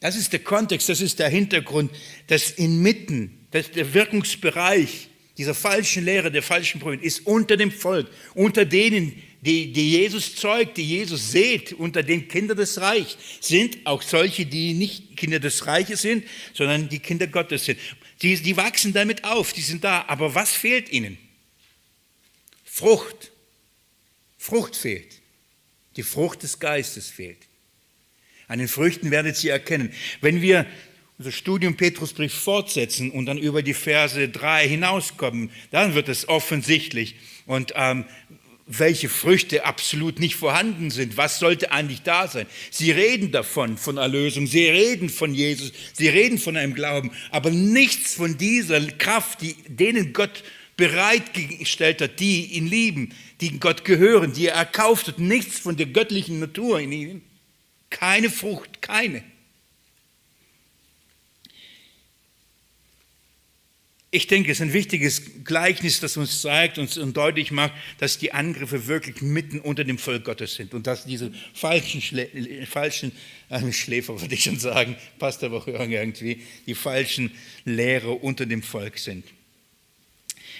Das 0.00 0.16
ist 0.16 0.32
der 0.32 0.40
Kontext, 0.40 0.88
das 0.88 1.00
ist 1.00 1.18
der 1.18 1.28
Hintergrund, 1.28 1.92
dass 2.26 2.50
inmitten, 2.50 3.46
dass 3.50 3.70
der 3.70 3.92
Wirkungsbereich 3.92 5.08
dieser 5.36 5.54
falschen 5.54 6.04
Lehre, 6.04 6.30
der 6.30 6.42
falschen 6.42 6.80
Brüder 6.80 7.02
ist 7.02 7.26
unter 7.26 7.56
dem 7.56 7.70
Volk, 7.70 8.10
unter 8.34 8.64
denen, 8.64 9.22
die, 9.42 9.72
die 9.72 9.90
Jesus 9.92 10.36
zeugt, 10.36 10.76
die 10.76 10.86
Jesus 10.86 11.30
seht, 11.30 11.72
unter 11.72 12.02
den 12.02 12.28
Kindern 12.28 12.58
des 12.58 12.80
Reichs, 12.80 13.16
sind 13.40 13.78
auch 13.84 14.02
solche, 14.02 14.44
die 14.44 14.74
nicht 14.74 15.16
Kinder 15.16 15.38
des 15.38 15.66
Reiches 15.66 16.02
sind, 16.02 16.24
sondern 16.52 16.88
die 16.88 16.98
Kinder 16.98 17.26
Gottes 17.26 17.64
sind. 17.64 17.78
Die, 18.22 18.36
die 18.36 18.56
wachsen 18.56 18.92
damit 18.92 19.24
auf, 19.24 19.52
die 19.52 19.62
sind 19.62 19.82
da. 19.82 20.04
Aber 20.08 20.34
was 20.34 20.52
fehlt 20.52 20.92
ihnen? 20.92 21.16
Frucht. 22.64 23.30
Frucht 24.36 24.76
fehlt. 24.76 25.20
Die 25.96 26.02
Frucht 26.02 26.42
des 26.42 26.58
Geistes 26.58 27.08
fehlt. 27.08 27.49
An 28.50 28.58
den 28.58 28.66
Früchten 28.66 29.12
werdet 29.12 29.44
ihr 29.44 29.52
erkennen. 29.52 29.92
Wenn 30.20 30.42
wir 30.42 30.66
unser 31.18 31.30
Studium 31.30 31.76
Petrusbrief 31.76 32.34
fortsetzen 32.34 33.12
und 33.12 33.26
dann 33.26 33.38
über 33.38 33.62
die 33.62 33.74
Verse 33.74 34.28
3 34.28 34.66
hinauskommen, 34.66 35.50
dann 35.70 35.94
wird 35.94 36.08
es 36.08 36.28
offensichtlich. 36.28 37.14
Und 37.46 37.74
ähm, 37.76 38.06
welche 38.66 39.08
Früchte 39.08 39.64
absolut 39.66 40.18
nicht 40.18 40.34
vorhanden 40.34 40.90
sind. 40.90 41.16
Was 41.16 41.38
sollte 41.38 41.70
eigentlich 41.70 42.02
da 42.02 42.26
sein? 42.26 42.46
Sie 42.72 42.90
reden 42.90 43.30
davon, 43.30 43.76
von 43.76 43.98
Erlösung, 43.98 44.48
sie 44.48 44.66
reden 44.66 45.10
von 45.10 45.32
Jesus, 45.32 45.70
sie 45.92 46.08
reden 46.08 46.38
von 46.38 46.56
einem 46.56 46.74
Glauben, 46.74 47.12
aber 47.30 47.50
nichts 47.50 48.14
von 48.14 48.36
dieser 48.36 48.80
Kraft, 48.80 49.42
die 49.42 49.54
denen 49.68 50.12
Gott 50.12 50.42
bereitgestellt 50.76 52.02
hat, 52.02 52.18
die 52.18 52.46
ihn 52.46 52.66
lieben, 52.66 53.10
die 53.40 53.60
Gott 53.60 53.84
gehören, 53.84 54.32
die 54.32 54.48
er 54.48 54.54
erkauft 54.54 55.06
hat, 55.06 55.20
nichts 55.20 55.60
von 55.60 55.76
der 55.76 55.86
göttlichen 55.86 56.40
Natur 56.40 56.80
in 56.80 56.90
ihnen. 56.90 57.29
Keine 57.90 58.30
Frucht, 58.30 58.80
keine. 58.80 59.22
Ich 64.12 64.26
denke, 64.26 64.50
es 64.50 64.58
ist 64.58 64.62
ein 64.62 64.72
wichtiges 64.72 65.44
Gleichnis, 65.44 66.00
das 66.00 66.16
uns 66.16 66.40
zeigt 66.40 66.78
und 66.78 67.16
deutlich 67.16 67.52
macht, 67.52 67.74
dass 67.98 68.18
die 68.18 68.32
Angriffe 68.32 68.88
wirklich 68.88 69.22
mitten 69.22 69.60
unter 69.60 69.84
dem 69.84 69.98
Volk 69.98 70.24
Gottes 70.24 70.56
sind 70.56 70.74
und 70.74 70.88
dass 70.88 71.04
diese 71.04 71.32
falschen, 71.54 72.02
Schlä 72.02 72.66
falschen 72.66 73.12
äh, 73.50 73.72
Schläfer, 73.72 74.20
würde 74.20 74.34
ich 74.34 74.42
schon 74.42 74.58
sagen, 74.58 74.96
passt 75.20 75.44
aber 75.44 75.58
auch 75.58 75.68
irgendwie, 75.68 76.42
die 76.66 76.74
falschen 76.74 77.30
Lehrer 77.64 78.20
unter 78.22 78.46
dem 78.46 78.64
Volk 78.64 78.98
sind. 78.98 79.24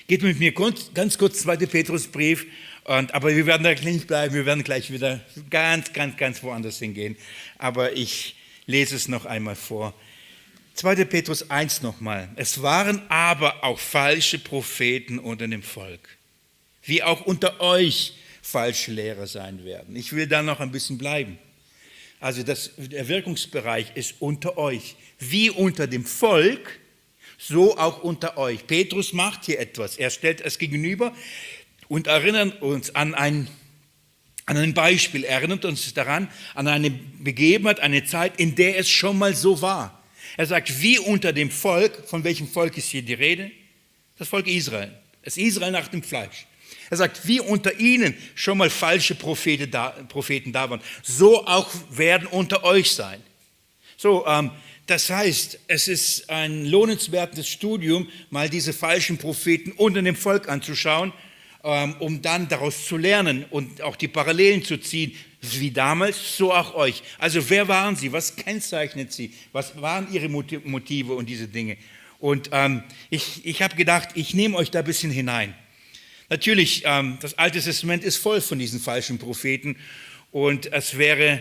Geht 0.07 0.23
mit 0.23 0.39
mir 0.39 0.53
ganz 0.53 1.19
kurz 1.19 1.41
2. 1.41 1.57
Petrusbrief, 1.67 2.47
und, 2.85 3.15
aber 3.15 3.35
wir 3.35 3.47
werden 3.47 3.63
da 3.63 3.73
nicht 3.73 4.07
bleiben, 4.07 4.35
wir 4.35 4.47
werden 4.47 4.65
gleich 4.65 4.91
wieder 4.91 5.21
ganz, 5.51 5.93
ganz, 5.93 6.17
ganz 6.17 6.43
woanders 6.43 6.79
hingehen. 6.79 7.17
Aber 7.59 7.93
ich 7.93 8.37
lese 8.67 8.97
es 8.97 9.09
noch 9.09 9.27
einmal 9.27 9.57
vor. 9.57 9.95
2. 10.75 11.05
Petrus 11.05 11.51
1 11.51 11.83
nochmal. 11.83 12.31
Es 12.37 12.63
waren 12.63 13.03
aber 13.11 13.65
auch 13.65 13.79
falsche 13.79 14.39
Propheten 14.39 15.19
unter 15.19 15.47
dem 15.47 15.63
Volk, 15.63 16.09
wie 16.83 17.03
auch 17.03 17.21
unter 17.23 17.61
euch 17.61 18.15
falsche 18.41 18.93
Lehrer 18.93 19.27
sein 19.27 19.65
werden. 19.65 19.95
Ich 19.95 20.13
will 20.13 20.27
da 20.27 20.43
noch 20.43 20.61
ein 20.61 20.73
bisschen 20.73 20.97
bleiben. 20.97 21.39
Also 22.19 22.43
das, 22.43 22.71
der 22.77 23.09
Wirkungsbereich 23.09 23.93
ist 23.95 24.15
unter 24.21 24.57
euch, 24.59 24.97
wie 25.19 25.51
unter 25.51 25.87
dem 25.87 26.05
Volk, 26.05 26.79
so 27.39 27.77
auch 27.79 28.03
unter 28.03 28.37
euch. 28.37 28.67
Petrus 28.67 29.13
macht 29.13 29.47
hier 29.47 29.59
etwas. 29.59 29.97
Er 29.97 30.11
stellt 30.11 30.41
es 30.43 30.59
gegenüber 30.59 31.15
und 31.91 32.07
erinnert 32.07 32.63
uns 32.63 32.95
an 32.95 33.17
ein, 33.17 33.49
an 34.47 34.57
ein 34.57 34.75
Beispiel, 34.75 35.25
er 35.25 35.41
erinnert 35.41 35.65
uns 35.65 35.93
daran, 35.93 36.31
an 36.55 36.69
eine 36.69 36.89
Begebenheit, 36.89 37.81
eine 37.81 38.05
Zeit, 38.05 38.39
in 38.39 38.55
der 38.55 38.79
es 38.79 38.89
schon 38.89 39.19
mal 39.19 39.35
so 39.35 39.61
war. 39.61 40.01
Er 40.37 40.47
sagt, 40.47 40.81
wie 40.81 41.01
unter 41.01 41.33
dem 41.33 41.51
Volk, 41.51 42.07
von 42.07 42.23
welchem 42.23 42.47
Volk 42.47 42.79
ist 42.79 42.91
hier 42.91 43.03
die 43.03 43.15
Rede? 43.15 43.51
Das 44.17 44.29
Volk 44.29 44.47
Israel. 44.47 44.97
Das 45.25 45.37
Israel 45.37 45.73
nach 45.73 45.89
dem 45.89 46.05
Fleisch. 46.05 46.47
Er 46.91 46.97
sagt, 46.97 47.27
wie 47.27 47.41
unter 47.41 47.77
ihnen 47.81 48.15
schon 48.37 48.59
mal 48.59 48.71
falsche 48.71 49.17
Propheten 49.17 49.69
da, 49.69 49.89
Propheten 50.09 50.53
da 50.53 50.71
waren, 50.71 50.81
so 51.03 51.45
auch 51.45 51.69
werden 51.91 52.29
unter 52.29 52.63
euch 52.63 52.93
sein. 52.93 53.21
So, 53.97 54.25
ähm, 54.29 54.53
das 54.87 55.11
heißt, 55.11 55.59
es 55.67 55.89
ist 55.89 56.31
ein 56.31 56.67
lohnenswertes 56.67 57.49
Studium, 57.49 58.09
mal 58.31 58.49
diese 58.49 58.73
falschen 58.73 59.19
Propheten 59.19 59.73
unter 59.73 60.03
dem 60.03 60.15
Volk 60.15 60.49
anzuschauen, 60.49 61.13
um 61.63 62.23
dann 62.23 62.49
daraus 62.49 62.87
zu 62.87 62.97
lernen 62.97 63.45
und 63.51 63.83
auch 63.83 63.97
die 63.97 64.09
Parallelen 64.09 64.65
zu 64.65 64.79
ziehen 64.79 65.15
wie 65.43 65.71
damals, 65.71 66.37
so 66.37 66.53
auch 66.53 66.75
euch. 66.75 67.03
Also 67.19 67.49
wer 67.49 67.67
waren 67.69 67.97
sie? 67.97 68.13
Was 68.13 68.37
kennzeichnet 68.37 69.13
sie? 69.13 69.33
Was 69.53 69.81
waren 69.81 70.13
ihre 70.13 70.29
Motive 70.29 71.15
und 71.15 71.29
diese 71.29 71.49
Dinge? 71.49 71.77
Und 72.19 72.51
ähm, 72.53 72.83
ich, 73.09 73.47
ich 73.47 73.63
habe 73.63 73.75
gedacht, 73.77 74.11
ich 74.15 74.35
nehme 74.35 74.57
euch 74.57 74.71
da 74.71 74.81
ein 74.81 74.85
bisschen 74.85 75.11
hinein. 75.11 75.55
Natürlich, 76.29 76.83
ähm, 76.85 77.19
das 77.21 77.39
Alte 77.39 77.61
Testament 77.61 78.05
ist 78.05 78.19
voll 78.19 78.41
von 78.41 78.59
diesen 78.59 78.79
falschen 78.79 79.19
Propheten 79.19 79.77
und 80.31 80.71
es 80.73 80.97
wäre 80.99 81.41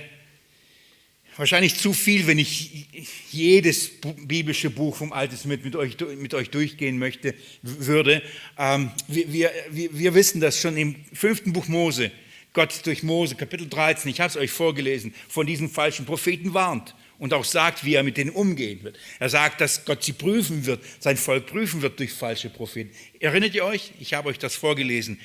wahrscheinlich 1.40 1.78
zu 1.78 1.94
viel, 1.94 2.28
wenn 2.28 2.38
ich 2.38 2.88
jedes 3.32 3.90
biblische 4.28 4.70
Buch 4.70 4.98
vom 4.98 5.14
Alten 5.14 5.32
Testament 5.32 5.64
mit 5.64 5.76
euch, 5.78 5.96
mit 6.18 6.34
euch 6.34 6.50
durchgehen 6.50 7.00
möchte, 7.00 7.34
würde. 7.62 8.22
Ähm, 8.58 8.92
wir, 9.08 9.50
wir, 9.72 9.90
wir 9.94 10.14
wissen 10.14 10.42
das 10.42 10.60
schon 10.60 10.76
im 10.76 10.96
fünften 11.14 11.54
Buch 11.54 11.68
Mose 11.68 12.12
Gott 12.52 12.86
durch 12.86 13.04
Mose, 13.04 13.36
Kapitel 13.36 13.70
13, 13.70 14.10
ich 14.10 14.20
habe 14.20 14.32
es 14.32 14.36
euch 14.36 14.52
vorgelesen, 14.52 15.14
von 15.28 15.46
diesen 15.46 15.70
falschen 15.70 16.06
Propheten 16.06 16.54
warnt 16.56 16.96
und 17.20 17.34
auch 17.34 17.46
sagt, 17.46 17.86
wie 17.86 17.94
er 17.94 18.02
mit 18.02 18.18
denen 18.18 18.32
umgehen 18.32 18.82
wird. 18.82 18.98
Er 19.20 19.30
sagt, 19.30 19.62
dass 19.62 19.86
Gott 19.86 20.04
sie 20.04 20.14
prüfen 20.14 20.66
wird, 20.66 20.84
sein 21.00 21.16
Volk 21.16 21.46
prüfen 21.46 21.82
wird 21.84 22.00
durch 22.00 22.12
falsche 22.12 22.50
Propheten. 22.50 22.90
Erinnert 23.20 23.54
ihr 23.54 23.66
euch? 23.66 23.92
Ich 24.00 24.14
habe 24.16 24.30
euch 24.30 24.40
das 24.40 24.56
vorgelesen. 24.56 25.20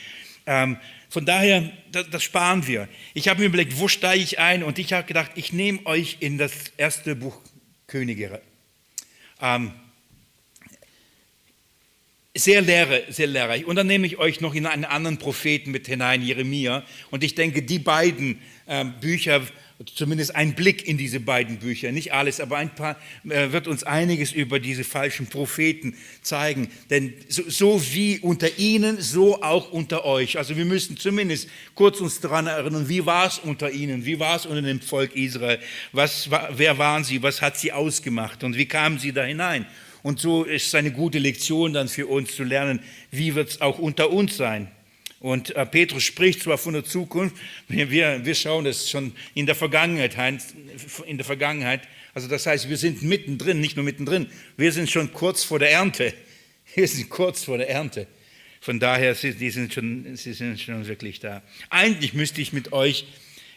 Ähm, 0.47 0.76
von 1.09 1.24
daher, 1.24 1.70
das, 1.92 2.11
das, 2.11 2.22
sparen 2.22 2.66
wir. 2.66 2.88
Ich 3.14 3.28
habe 3.28 3.40
mir 3.40 3.47
überlegt, 3.47 3.78
wo 3.78 3.88
steige 3.88 4.22
ich 4.22 4.38
ein? 4.38 4.62
Und 4.62 4.78
ich 4.78 4.92
habe 4.92 5.07
gedacht, 5.07 5.32
ich 5.36 5.53
nehme 5.53 5.84
euch 5.86 6.18
in 6.20 6.38
das 6.38 6.53
erste 6.76 7.16
Buch 7.16 7.40
Könige. 7.86 8.40
Ähm, 9.40 9.72
sehr, 12.34 12.62
lehre, 12.62 13.05
sehr 13.11 13.28
lehrreich. 13.28 13.64
Und 13.64 13.76
dann 13.76 13.86
nehme 13.86 14.07
ich 14.07 14.18
euch 14.18 14.40
noch 14.40 14.55
in 14.55 14.66
einen 14.66 14.84
anderen 14.84 15.18
Propheten 15.18 15.70
mit 15.70 15.86
hinein, 15.86 16.20
Jeremia. 16.20 16.82
Und 17.11 17.22
ich 17.22 17.34
denke, 17.34 17.62
die 17.62 17.78
beiden 17.78 18.40
äh, 18.66 18.84
Bücher, 18.84 19.42
zumindest 19.95 20.37
ein 20.37 20.55
Blick 20.55 20.87
in 20.87 20.97
diese 20.97 21.18
beiden 21.18 21.59
Bücher, 21.59 21.91
nicht 21.91 22.12
alles, 22.12 22.41
aber 22.41 22.59
ein 22.59 22.75
paar, 22.75 22.97
äh, 23.29 23.51
wird 23.51 23.66
uns 23.66 23.83
einiges 23.83 24.33
über 24.33 24.61
diese 24.61 24.85
falschen 24.85 25.27
Propheten 25.27 25.97
zeigen. 26.22 26.68
Denn 26.91 27.12
so, 27.29 27.43
so, 27.49 27.83
wie 27.93 28.20
unter 28.20 28.59
ihnen, 28.59 29.01
so 29.01 29.43
auch 29.43 29.72
unter 29.72 30.05
euch. 30.05 30.39
Also 30.39 30.57
wir 30.57 30.64
müssen 30.64 30.97
zumindest 30.97 31.49
kurz 31.75 32.01
uns 32.01 32.20
daran 32.20 32.47
erinnern, 32.47 32.89
wie 32.89 33.05
war 33.05 33.27
es 33.27 33.39
unter 33.39 33.70
ihnen, 33.70 34.05
wie 34.05 34.20
war 34.20 34.37
es 34.37 34.47
unter 34.47 34.62
dem 34.62 34.81
Volk 34.81 35.16
Israel, 35.16 35.59
was, 35.93 36.31
wer 36.31 36.79
waren 36.79 37.03
sie, 37.03 37.22
was 37.22 37.43
hat 37.43 37.59
sie 37.59 37.72
ausgemacht 37.72 38.45
und 38.45 38.57
wie 38.57 38.66
kamen 38.66 38.99
sie 38.99 39.12
da 39.12 39.25
hinein. 39.25 39.66
Und 40.05 40.20
so 40.20 40.45
ist 40.45 40.66
es 40.66 40.75
eine 40.75 40.93
gute 40.93 41.18
Lektion 41.18 41.72
dann 41.72 41.89
für 41.89 42.07
uns 42.07 42.37
zu 42.37 42.45
lernen, 42.45 42.81
wie 43.11 43.35
wird 43.35 43.49
es 43.49 43.61
auch 43.61 43.79
unter 43.79 44.11
uns 44.11 44.37
sein. 44.37 44.68
Und 45.25 45.57
äh, 45.57 45.64
Petrus 45.64 46.03
spricht 46.03 46.43
zwar 46.43 46.59
von 46.59 46.75
der 46.75 46.85
Zukunft, 46.85 47.35
wir, 47.68 47.91
wir 48.27 48.35
schauen 48.35 48.66
das 48.66 48.91
schon 48.91 49.14
in 49.33 49.47
der 49.47 49.55
Vergangenheit, 49.55 50.43
in 51.07 51.16
der 51.16 51.25
Vergangenheit. 51.25 51.81
Also 52.12 52.29
das 52.29 52.45
heißt, 52.45 52.68
wir 52.68 52.77
sind 52.77 53.01
mittendrin, 53.01 53.59
nicht 53.59 53.75
nur 53.75 53.87
mittendrin, 53.87 54.27
wir 54.59 54.70
sind 54.70 54.91
schon 54.91 55.14
kurz 55.14 55.43
vor 55.43 55.59
der 55.59 55.72
Ernte. 55.72 56.12
Wir 56.75 56.89
sind 56.89 57.09
kurz 57.09 57.45
vor 57.45 57.57
der 57.57 57.70
Ernte. 57.70 58.07
Von 58.61 58.81
daher, 58.81 59.14
sie, 59.14 59.33
sind 59.51 59.72
schon, 59.72 60.14
sie 60.16 60.33
sind 60.35 60.61
schon 60.61 60.87
wirklich 60.87 61.20
da. 61.20 61.43
Eigentlich 61.70 62.12
müsste 62.12 62.43
ich 62.43 62.53
mit 62.53 62.72
euch 62.72 63.07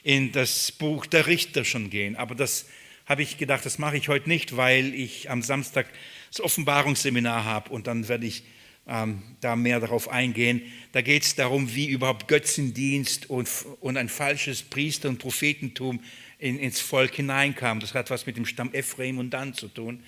in 0.03 0.31
das 0.31 0.71
Buch 0.71 1.05
der 1.05 1.27
Richter 1.27 1.65
schon 1.65 1.89
gehen, 1.89 2.15
aber 2.15 2.35
das 2.35 2.67
habe 3.05 3.23
ich 3.23 3.37
gedacht, 3.37 3.65
das 3.65 3.77
mache 3.77 3.97
ich 3.97 4.07
heute 4.07 4.29
nicht, 4.29 4.55
weil 4.55 4.93
ich 4.93 5.29
am 5.29 5.41
Samstag 5.41 5.87
das 6.29 6.39
Offenbarungsseminar 6.39 7.43
habe 7.43 7.71
und 7.71 7.87
dann 7.87 8.07
werde 8.07 8.25
ich 8.25 8.43
ähm, 8.87 9.21
da 9.41 9.55
mehr 9.55 9.79
darauf 9.79 10.09
eingehen. 10.09 10.61
Da 10.93 11.01
geht 11.01 11.23
es 11.23 11.35
darum, 11.35 11.75
wie 11.75 11.87
überhaupt 11.87 12.27
Götzendienst 12.27 13.29
und, 13.29 13.49
und 13.81 13.97
ein 13.97 14.09
falsches 14.09 14.63
Priester- 14.63 15.09
und 15.09 15.19
Prophetentum 15.19 15.99
in, 16.39 16.57
ins 16.57 16.79
Volk 16.79 17.15
hineinkam. 17.15 17.79
Das 17.79 17.93
hat 17.93 18.09
was 18.09 18.25
mit 18.25 18.37
dem 18.37 18.45
Stamm 18.45 18.73
Ephraim 18.73 19.17
und 19.17 19.31
Dan 19.31 19.53
zu 19.53 19.67
tun. 19.67 20.03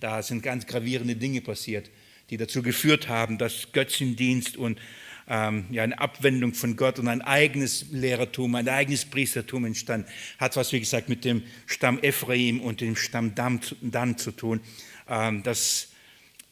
Da 0.00 0.22
sind 0.22 0.42
ganz 0.42 0.66
gravierende 0.66 1.14
Dinge 1.14 1.42
passiert, 1.42 1.90
die 2.30 2.36
dazu 2.36 2.62
geführt 2.62 3.08
haben, 3.08 3.38
dass 3.38 3.72
Götzendienst 3.72 4.56
und 4.56 4.80
ähm, 5.28 5.66
ja, 5.70 5.84
eine 5.84 6.00
Abwendung 6.00 6.52
von 6.54 6.76
Gott 6.76 6.98
und 6.98 7.06
ein 7.06 7.22
eigenes 7.22 7.86
Lehrertum, 7.92 8.54
ein 8.56 8.68
eigenes 8.68 9.04
Priestertum 9.04 9.64
entstand. 9.66 10.08
Hat 10.38 10.56
was, 10.56 10.72
wie 10.72 10.80
gesagt, 10.80 11.08
mit 11.08 11.24
dem 11.24 11.44
Stamm 11.66 12.00
Ephraim 12.02 12.60
und 12.60 12.80
dem 12.80 12.96
Stamm 12.96 13.34
Dan 13.34 14.18
zu 14.18 14.32
tun. 14.32 14.60
Ähm, 15.08 15.42
das 15.44 15.91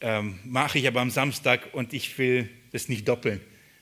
ähm, 0.01 0.39
mache 0.43 0.79
ich 0.79 0.87
aber 0.87 1.01
am 1.01 1.11
Samstag 1.11 1.73
und 1.73 1.93
ich 1.93 2.17
will 2.17 2.49
das 2.71 2.89
nicht 2.89 3.07
doppeln, 3.07 3.39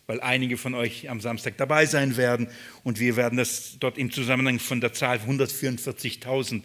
weil 0.08 0.22
einige 0.22 0.58
von 0.58 0.76
euch 0.76 1.10
am 1.10 1.22
Samstag 1.22 1.58
dabei 1.58 1.86
sein 1.86 2.18
werden 2.18 2.48
und 2.84 3.00
wir 3.00 3.16
werden 3.16 3.38
das 3.38 3.78
dort 3.80 3.98
im 3.98 4.12
Zusammenhang 4.12 4.60
von 4.60 4.82
der 4.82 4.94
Zahl 4.94 5.18
144.000 5.18 6.64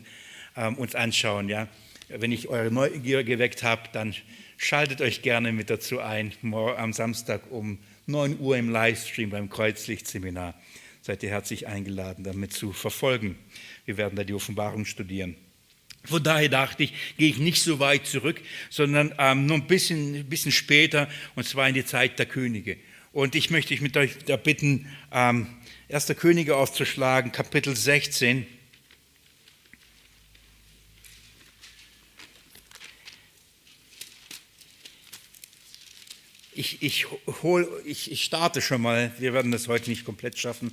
ähm, 0.56 0.74
uns 0.76 0.94
anschauen. 0.94 1.48
Ja? 1.48 1.68
Wenn 2.08 2.32
ich 2.32 2.48
eure 2.48 2.70
Neugier 2.70 3.24
geweckt 3.24 3.62
habe, 3.62 3.82
dann 3.92 4.14
schaltet 4.56 5.00
euch 5.00 5.22
gerne 5.22 5.52
mit 5.52 5.70
dazu 5.70 6.00
ein, 6.00 6.32
am 6.52 6.92
Samstag 6.92 7.50
um 7.50 7.78
9 8.06 8.38
Uhr 8.40 8.56
im 8.56 8.70
Livestream 8.70 9.30
beim 9.30 9.48
Kreuzlichtseminar. 9.48 10.54
Seid 11.00 11.22
ihr 11.22 11.30
herzlich 11.30 11.66
eingeladen, 11.66 12.24
damit 12.24 12.52
zu 12.52 12.72
verfolgen. 12.72 13.36
Wir 13.84 13.96
werden 13.96 14.16
da 14.16 14.24
die 14.24 14.34
Offenbarung 14.34 14.84
studieren. 14.84 15.36
Von 16.06 16.22
daher 16.22 16.50
dachte 16.50 16.82
ich, 16.82 16.92
gehe 17.16 17.30
ich 17.30 17.38
nicht 17.38 17.62
so 17.62 17.78
weit 17.78 18.06
zurück, 18.06 18.40
sondern 18.68 19.14
ähm, 19.18 19.46
nur 19.46 19.56
ein 19.56 19.66
bisschen, 19.66 20.24
bisschen 20.26 20.52
später, 20.52 21.08
und 21.34 21.46
zwar 21.46 21.68
in 21.68 21.74
die 21.74 21.84
Zeit 21.84 22.18
der 22.18 22.26
Könige. 22.26 22.76
Und 23.12 23.34
ich 23.34 23.50
möchte 23.50 23.72
euch 23.72 23.80
mit 23.80 23.96
euch 23.96 24.18
da 24.26 24.36
bitten, 24.36 24.90
ähm, 25.12 25.46
1. 25.90 26.08
Könige 26.18 26.56
aufzuschlagen, 26.56 27.32
Kapitel 27.32 27.74
16. 27.74 28.46
Ich, 36.52 36.82
ich, 36.82 37.06
hol, 37.42 37.82
ich, 37.84 38.12
ich 38.12 38.24
starte 38.24 38.60
schon 38.60 38.82
mal, 38.82 39.10
wir 39.18 39.32
werden 39.32 39.52
das 39.52 39.68
heute 39.68 39.90
nicht 39.90 40.04
komplett 40.04 40.38
schaffen, 40.38 40.70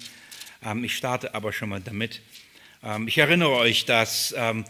ähm, 0.63 0.84
ich 0.84 0.95
starte 0.95 1.34
aber 1.36 1.53
schon 1.53 1.69
mal 1.69 1.82
damit. 1.82 2.21
Ähm, 2.84 3.07
ich 3.07 3.17
erinnere 3.17 3.51
euch, 3.51 3.86
dass 3.86 4.34
ähm, 4.38 4.65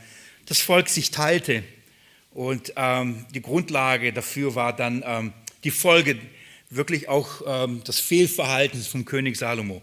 das 0.52 0.60
Volk 0.60 0.90
sich 0.90 1.12
teilte 1.12 1.64
und 2.34 2.74
ähm, 2.76 3.26
die 3.34 3.42
Grundlage 3.42 4.14
dafür 4.14 4.54
war 4.56 4.76
dann 4.76 5.04
ähm, 5.06 5.34
die 5.64 5.72
Folge, 5.72 6.18
wirklich 6.70 7.10
auch 7.10 7.42
ähm, 7.46 7.82
das 7.86 8.00
Fehlverhalten 8.00 8.82
vom 8.82 9.06
König 9.06 9.38
Salomo 9.38 9.82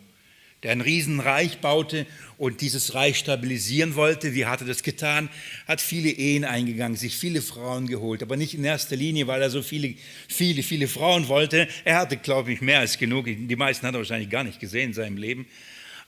der 0.63 0.73
ein 0.73 0.81
Riesenreich 0.81 1.59
baute 1.61 2.05
und 2.37 2.61
dieses 2.63 2.95
Reich 2.95 3.19
stabilisieren 3.19 3.95
wollte. 3.95 4.35
Wie 4.35 4.47
hat 4.47 4.61
er 4.61 4.67
das 4.67 4.83
getan? 4.83 5.29
Hat 5.69 5.81
viele 5.81 6.11
Ehen 6.11 6.45
eingegangen, 6.45 6.97
sich 6.97 7.17
viele 7.17 7.43
Frauen 7.43 7.87
geholt, 7.87 8.23
aber 8.23 8.37
nicht 8.37 8.55
in 8.55 8.65
erster 8.65 8.97
Linie, 8.97 9.29
weil 9.29 9.41
er 9.41 9.51
so 9.51 9.63
viele, 9.63 9.95
viele, 10.27 10.65
viele 10.65 10.89
Frauen 10.89 11.29
wollte. 11.29 11.69
Er 11.85 11.99
hatte, 11.99 12.17
glaube 12.17 12.53
ich, 12.53 12.61
mehr 12.61 12.81
als 12.81 12.99
genug. 12.99 13.27
Die 13.27 13.57
meisten 13.57 13.87
hat 13.87 13.95
er 13.95 13.99
wahrscheinlich 13.99 14.31
gar 14.31 14.43
nicht 14.43 14.59
gesehen 14.59 14.89
in 14.89 14.95
seinem 14.95 15.17
Leben. 15.17 15.47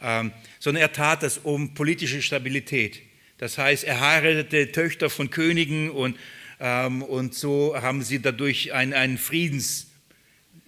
Ähm, 0.02 0.32
sondern 0.58 0.80
er 0.80 0.92
tat 0.92 1.22
das 1.22 1.38
um 1.38 1.74
politische 1.74 2.22
Stabilität. 2.22 3.02
Das 3.40 3.56
heißt, 3.56 3.84
er 3.84 4.00
heiratete 4.00 4.70
Töchter 4.70 5.08
von 5.08 5.30
Königen 5.30 5.90
und, 5.90 6.14
ähm, 6.60 7.02
und 7.02 7.34
so 7.34 7.74
haben 7.74 8.02
sie 8.02 8.20
dadurch 8.20 8.74
einen, 8.74 8.92
einen 8.92 9.16
Friedens 9.16 9.89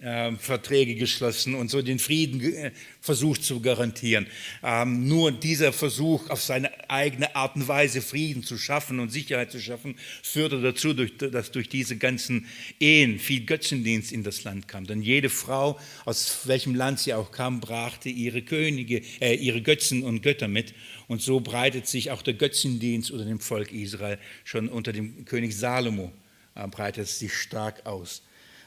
ähm, 0.03 0.37
Verträge 0.37 0.95
geschlossen 0.95 1.55
und 1.55 1.69
so 1.69 1.81
den 1.81 1.97
Frieden 1.97 2.41
äh, 2.41 2.71
versucht 2.99 3.43
zu 3.43 3.61
garantieren. 3.61 4.27
Ähm, 4.61 5.07
nur 5.07 5.31
dieser 5.31 5.71
Versuch, 5.71 6.29
auf 6.29 6.41
seine 6.41 6.89
eigene 6.89 7.35
Art 7.35 7.55
und 7.55 7.67
Weise 7.67 8.01
Frieden 8.01 8.43
zu 8.43 8.57
schaffen 8.57 8.99
und 8.99 9.11
Sicherheit 9.11 9.51
zu 9.51 9.59
schaffen, 9.59 9.95
führte 10.21 10.61
dazu, 10.61 10.93
dass 10.93 11.51
durch 11.51 11.69
diese 11.69 11.97
ganzen 11.97 12.47
Ehen 12.79 13.17
viel 13.17 13.45
Götzendienst 13.45 14.11
in 14.11 14.23
das 14.23 14.43
Land 14.43 14.67
kam. 14.67 14.85
Denn 14.85 15.01
jede 15.01 15.29
Frau, 15.29 15.79
aus 16.03 16.41
welchem 16.45 16.75
Land 16.75 16.99
sie 16.99 17.13
auch 17.13 17.31
kam, 17.31 17.61
brachte 17.61 18.09
ihre 18.09 18.41
Könige, 18.41 19.01
äh, 19.21 19.35
ihre 19.35 19.61
Götzen 19.61 20.03
und 20.03 20.21
Götter 20.21 20.49
mit. 20.49 20.73
Und 21.07 21.21
so 21.21 21.39
breitet 21.39 21.87
sich 21.87 22.11
auch 22.11 22.21
der 22.21 22.33
Götzendienst 22.33 23.09
unter 23.11 23.25
dem 23.25 23.39
Volk 23.39 23.71
Israel 23.71 24.19
schon 24.43 24.67
unter 24.67 24.91
dem 24.91 25.23
König 25.25 25.55
Salomo 25.57 26.11
äh, 26.55 26.67
breitet 26.67 27.07
sich 27.07 27.33
stark 27.33 27.85
aus. 27.85 28.21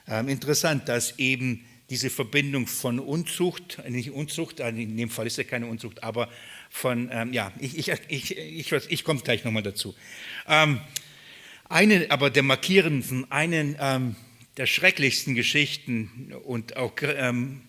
Ähm, 0.08 0.28
interessant, 0.28 0.88
dass 0.88 1.18
eben 1.18 1.64
diese 1.90 2.10
Verbindung 2.10 2.66
von 2.66 2.98
Unzucht, 2.98 3.78
nicht 3.88 4.10
Unzucht, 4.10 4.60
äh, 4.60 4.68
in 4.68 4.96
dem 4.96 5.10
Fall 5.10 5.26
ist 5.26 5.38
ja 5.38 5.44
keine 5.44 5.66
Unzucht, 5.66 6.02
aber 6.02 6.28
von, 6.70 7.08
ähm, 7.12 7.32
ja, 7.32 7.52
ich, 7.58 7.78
ich, 7.78 7.92
ich, 8.08 8.36
ich, 8.36 8.72
ich 8.72 9.04
komme 9.04 9.20
gleich 9.20 9.44
nochmal 9.44 9.62
dazu. 9.62 9.94
Ähm, 10.48 10.80
eine 11.68 12.10
aber 12.10 12.30
der 12.30 12.42
markierendsten, 12.42 13.30
einen 13.30 13.76
ähm, 13.80 14.16
der 14.56 14.66
schrecklichsten 14.66 15.34
Geschichten 15.34 16.32
und 16.44 16.76
auch 16.76 16.92
ähm, 17.02 17.62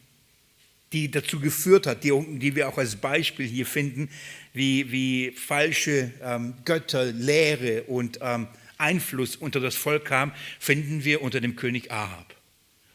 die 0.94 1.12
dazu 1.12 1.40
geführt 1.40 1.88
hat, 1.88 2.04
die, 2.04 2.12
die, 2.40 2.56
wir 2.56 2.70
auch 2.70 2.78
als 2.78 2.96
Beispiel 2.96 3.46
hier 3.46 3.66
finden, 3.66 4.10
wie, 4.54 4.92
wie 4.92 5.32
falsche 5.32 6.12
ähm, 6.24 6.54
Götter, 6.64 7.06
Lehre 7.06 7.84
und 7.84 8.20
ähm, 8.22 8.48
Einfluss 8.78 9.36
unter 9.36 9.60
das 9.60 9.76
Volk 9.76 10.06
kam, 10.06 10.32
finden 10.60 11.04
wir 11.04 11.22
unter 11.22 11.42
dem 11.42 11.56
König 11.56 11.92
Ahab. 11.92 12.36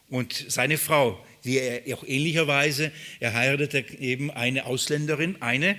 Und 0.09 0.45
seine 0.49 0.79
Frau, 0.79 1.25
die 1.45 1.59
er 1.59 1.97
auch 1.97 2.05
ähnlicherweise, 2.07 2.93
er 3.19 3.33
heiratete 3.33 3.99
eben 3.99 4.31
eine 4.31 4.67
Ausländerin, 4.67 5.41
eine 5.41 5.79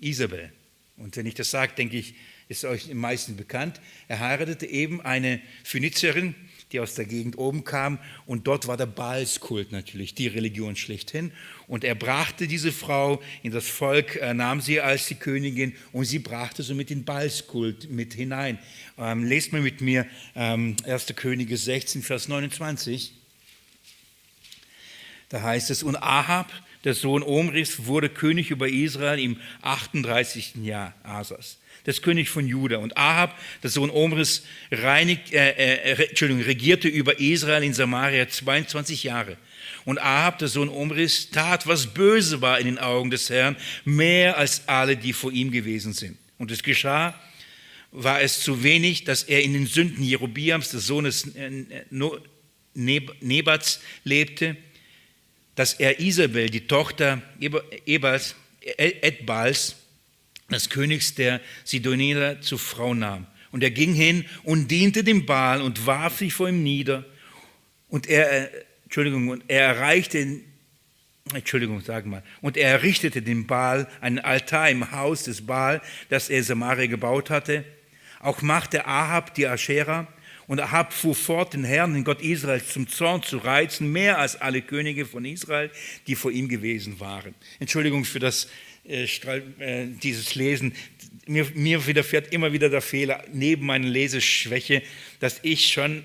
Isabel. 0.00 0.52
Und 0.96 1.16
wenn 1.16 1.26
ich 1.26 1.34
das 1.34 1.50
sage, 1.50 1.74
denke 1.74 1.96
ich, 1.96 2.14
ist 2.48 2.64
euch 2.64 2.88
im 2.88 2.98
meisten 2.98 3.36
bekannt. 3.36 3.80
Er 4.08 4.20
heiratete 4.20 4.66
eben 4.66 5.00
eine 5.00 5.40
Phönizierin, 5.64 6.34
die 6.72 6.80
aus 6.80 6.94
der 6.94 7.04
Gegend 7.04 7.38
oben 7.38 7.64
kam. 7.64 7.98
Und 8.26 8.46
dort 8.46 8.66
war 8.66 8.76
der 8.76 8.86
Baalskult 8.86 9.72
natürlich, 9.72 10.14
die 10.14 10.26
Religion 10.26 10.76
schlechthin. 10.76 11.32
Und 11.66 11.84
er 11.84 11.94
brachte 11.94 12.46
diese 12.46 12.72
Frau 12.72 13.22
in 13.42 13.52
das 13.52 13.68
Volk, 13.68 14.20
nahm 14.34 14.60
sie 14.60 14.80
als 14.80 15.06
die 15.06 15.14
Königin 15.14 15.74
und 15.92 16.04
sie 16.04 16.18
brachte 16.18 16.62
somit 16.62 16.90
den 16.90 17.04
Baalskult 17.04 17.90
mit 17.90 18.14
hinein. 18.14 18.58
Ähm, 18.98 19.24
lest 19.24 19.52
mal 19.52 19.62
mit 19.62 19.80
mir 19.80 20.06
ähm, 20.34 20.76
1. 20.84 21.06
Könige 21.16 21.56
16, 21.56 22.02
Vers 22.02 22.28
29. 22.28 23.12
Da 25.28 25.42
heißt 25.42 25.70
es, 25.70 25.82
und 25.82 25.96
Ahab, 25.96 26.52
der 26.84 26.94
Sohn 26.94 27.22
Omris, 27.22 27.86
wurde 27.86 28.08
König 28.08 28.50
über 28.50 28.68
Israel 28.68 29.18
im 29.18 29.38
38. 29.62 30.56
Jahr 30.56 30.94
Asas 31.02 31.58
des 31.86 32.02
König 32.02 32.28
von 32.28 32.46
Juda. 32.46 32.78
Und 32.78 32.96
Ahab, 32.96 33.38
der 33.62 33.70
Sohn 33.70 33.90
Omris, 33.90 34.44
reinigt, 34.70 35.32
äh, 35.32 35.50
äh, 35.50 36.08
Entschuldigung, 36.08 36.42
regierte 36.42 36.88
über 36.88 37.18
Israel 37.20 37.62
in 37.62 37.74
Samaria 37.74 38.28
22 38.28 39.04
Jahre. 39.04 39.36
Und 39.84 40.00
Ahab, 40.00 40.38
der 40.38 40.48
Sohn 40.48 40.68
Omris, 40.68 41.30
tat, 41.30 41.66
was 41.66 41.88
böse 41.88 42.40
war 42.40 42.58
in 42.58 42.66
den 42.66 42.78
Augen 42.78 43.10
des 43.10 43.30
Herrn, 43.30 43.56
mehr 43.84 44.36
als 44.36 44.68
alle, 44.68 44.96
die 44.96 45.12
vor 45.12 45.32
ihm 45.32 45.50
gewesen 45.50 45.92
sind. 45.92 46.18
Und 46.38 46.50
es 46.50 46.62
geschah, 46.62 47.18
war 47.90 48.20
es 48.22 48.40
zu 48.40 48.62
wenig, 48.62 49.04
dass 49.04 49.22
er 49.24 49.42
in 49.42 49.52
den 49.52 49.66
Sünden 49.66 50.02
Jerobiams, 50.02 50.70
des 50.70 50.86
Sohnes 50.86 51.26
äh, 51.34 51.50
Nebats, 52.74 53.80
lebte, 54.04 54.56
dass 55.54 55.74
er 55.74 56.00
Isabel, 56.00 56.48
die 56.48 56.66
Tochter 56.66 57.20
Ebals, 57.84 58.34
Edbals, 58.60 59.76
des 60.50 60.68
Königs 60.68 61.14
der 61.14 61.40
Sidonier 61.64 62.40
zur 62.40 62.58
Frau 62.58 62.94
nahm. 62.94 63.26
Und 63.50 63.62
er 63.62 63.70
ging 63.70 63.94
hin 63.94 64.24
und 64.44 64.70
diente 64.70 65.04
dem 65.04 65.26
Baal 65.26 65.60
und 65.60 65.86
warf 65.86 66.18
sich 66.18 66.32
vor 66.32 66.48
ihm 66.48 66.62
nieder. 66.62 67.04
Und 67.88 68.08
er, 68.08 68.44
äh, 68.44 68.48
Entschuldigung, 68.84 69.28
und 69.28 69.44
er 69.48 69.66
erreichte, 69.66 70.40
Entschuldigung, 71.34 71.80
sag 71.82 72.06
mal, 72.06 72.22
und 72.40 72.56
er 72.56 72.70
errichtete 72.70 73.22
dem 73.22 73.46
Baal 73.46 73.88
einen 74.00 74.18
Altar 74.18 74.70
im 74.70 74.90
Haus 74.92 75.24
des 75.24 75.46
Baal, 75.46 75.80
das 76.08 76.30
er 76.30 76.42
Samaria 76.42 76.86
gebaut 76.86 77.30
hatte. 77.30 77.64
Auch 78.20 78.42
machte 78.42 78.86
Ahab 78.86 79.34
die 79.34 79.46
Aschera 79.46 80.06
und 80.46 80.60
Ahab 80.60 80.92
fuhr 80.92 81.14
fort, 81.14 81.54
den 81.54 81.64
Herrn, 81.64 81.94
den 81.94 82.04
Gott 82.04 82.22
Israels, 82.22 82.72
zum 82.72 82.88
Zorn 82.88 83.22
zu 83.22 83.38
reizen, 83.38 83.92
mehr 83.92 84.18
als 84.18 84.40
alle 84.40 84.62
Könige 84.62 85.06
von 85.06 85.24
Israel, 85.24 85.70
die 86.06 86.14
vor 86.14 86.30
ihm 86.30 86.48
gewesen 86.48 87.00
waren. 87.00 87.34
Entschuldigung 87.60 88.04
für 88.04 88.18
das 88.18 88.48
äh, 88.84 89.04
äh, 89.04 89.86
dieses 90.02 90.34
Lesen. 90.34 90.74
Mir, 91.26 91.46
mir 91.54 91.86
widerfährt 91.86 92.32
immer 92.32 92.52
wieder 92.52 92.68
der 92.68 92.82
Fehler, 92.82 93.24
neben 93.32 93.66
meiner 93.66 93.88
Leseschwäche, 93.88 94.82
dass 95.20 95.38
ich 95.42 95.72
schon 95.72 96.04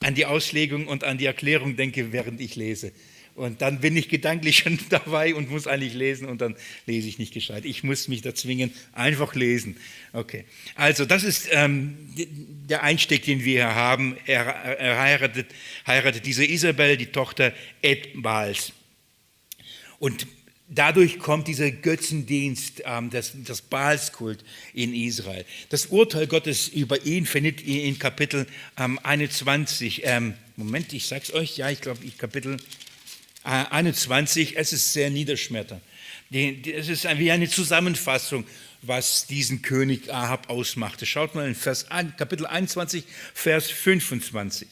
an 0.00 0.14
die 0.14 0.24
Auslegung 0.24 0.86
und 0.86 1.04
an 1.04 1.18
die 1.18 1.26
Erklärung 1.26 1.76
denke, 1.76 2.12
während 2.12 2.40
ich 2.40 2.56
lese. 2.56 2.92
Und 3.34 3.60
dann 3.60 3.80
bin 3.80 3.94
ich 3.98 4.08
gedanklich 4.08 4.56
schon 4.64 4.78
dabei 4.88 5.34
und 5.34 5.50
muss 5.50 5.66
eigentlich 5.66 5.92
lesen 5.92 6.26
und 6.26 6.40
dann 6.40 6.56
lese 6.86 7.06
ich 7.06 7.18
nicht 7.18 7.34
gescheit. 7.34 7.66
Ich 7.66 7.84
muss 7.84 8.08
mich 8.08 8.22
da 8.22 8.34
zwingen, 8.34 8.72
einfach 8.92 9.34
lesen. 9.34 9.76
Okay. 10.14 10.44
Also 10.74 11.04
das 11.04 11.22
ist 11.22 11.48
ähm, 11.52 11.98
der 12.16 12.82
Einstieg, 12.82 13.24
den 13.24 13.44
wir 13.44 13.52
hier 13.52 13.74
haben. 13.74 14.16
Er, 14.24 14.46
er 14.46 14.98
heiratet, 14.98 15.48
heiratet 15.86 16.24
diese 16.24 16.46
Isabel, 16.46 16.96
die 16.96 17.06
Tochter 17.06 17.52
Edbals. 17.82 18.72
Und 19.98 20.26
Dadurch 20.68 21.20
kommt 21.20 21.46
dieser 21.46 21.70
Götzendienst, 21.70 22.82
ähm, 22.84 23.10
das, 23.10 23.32
das 23.34 23.62
Baalskult 23.62 24.44
in 24.74 24.94
Israel. 24.94 25.44
Das 25.68 25.86
Urteil 25.86 26.26
Gottes 26.26 26.66
über 26.68 27.04
ihn 27.04 27.24
findet 27.24 27.62
ihr 27.62 27.84
in 27.84 28.00
Kapitel 28.00 28.46
ähm, 28.76 28.98
21. 29.02 30.02
Ähm, 30.04 30.34
Moment, 30.56 30.92
ich 30.92 31.06
sag's 31.06 31.32
euch, 31.32 31.56
ja, 31.56 31.70
ich 31.70 31.80
glaube, 31.80 32.00
Kapitel 32.18 32.56
äh, 33.44 33.48
21, 33.70 34.56
es 34.56 34.72
ist 34.72 34.92
sehr 34.92 35.10
niederschmetternd. 35.10 35.82
Es 36.32 36.88
ist 36.88 37.04
wie 37.04 37.30
eine 37.30 37.48
Zusammenfassung, 37.48 38.44
was 38.82 39.28
diesen 39.28 39.62
König 39.62 40.12
Ahab 40.12 40.50
ausmachte. 40.50 41.06
Schaut 41.06 41.36
mal 41.36 41.46
in 41.46 41.54
Vers, 41.54 41.86
Kapitel 42.16 42.46
21, 42.46 43.04
Vers 43.32 43.70
25. 43.70 44.66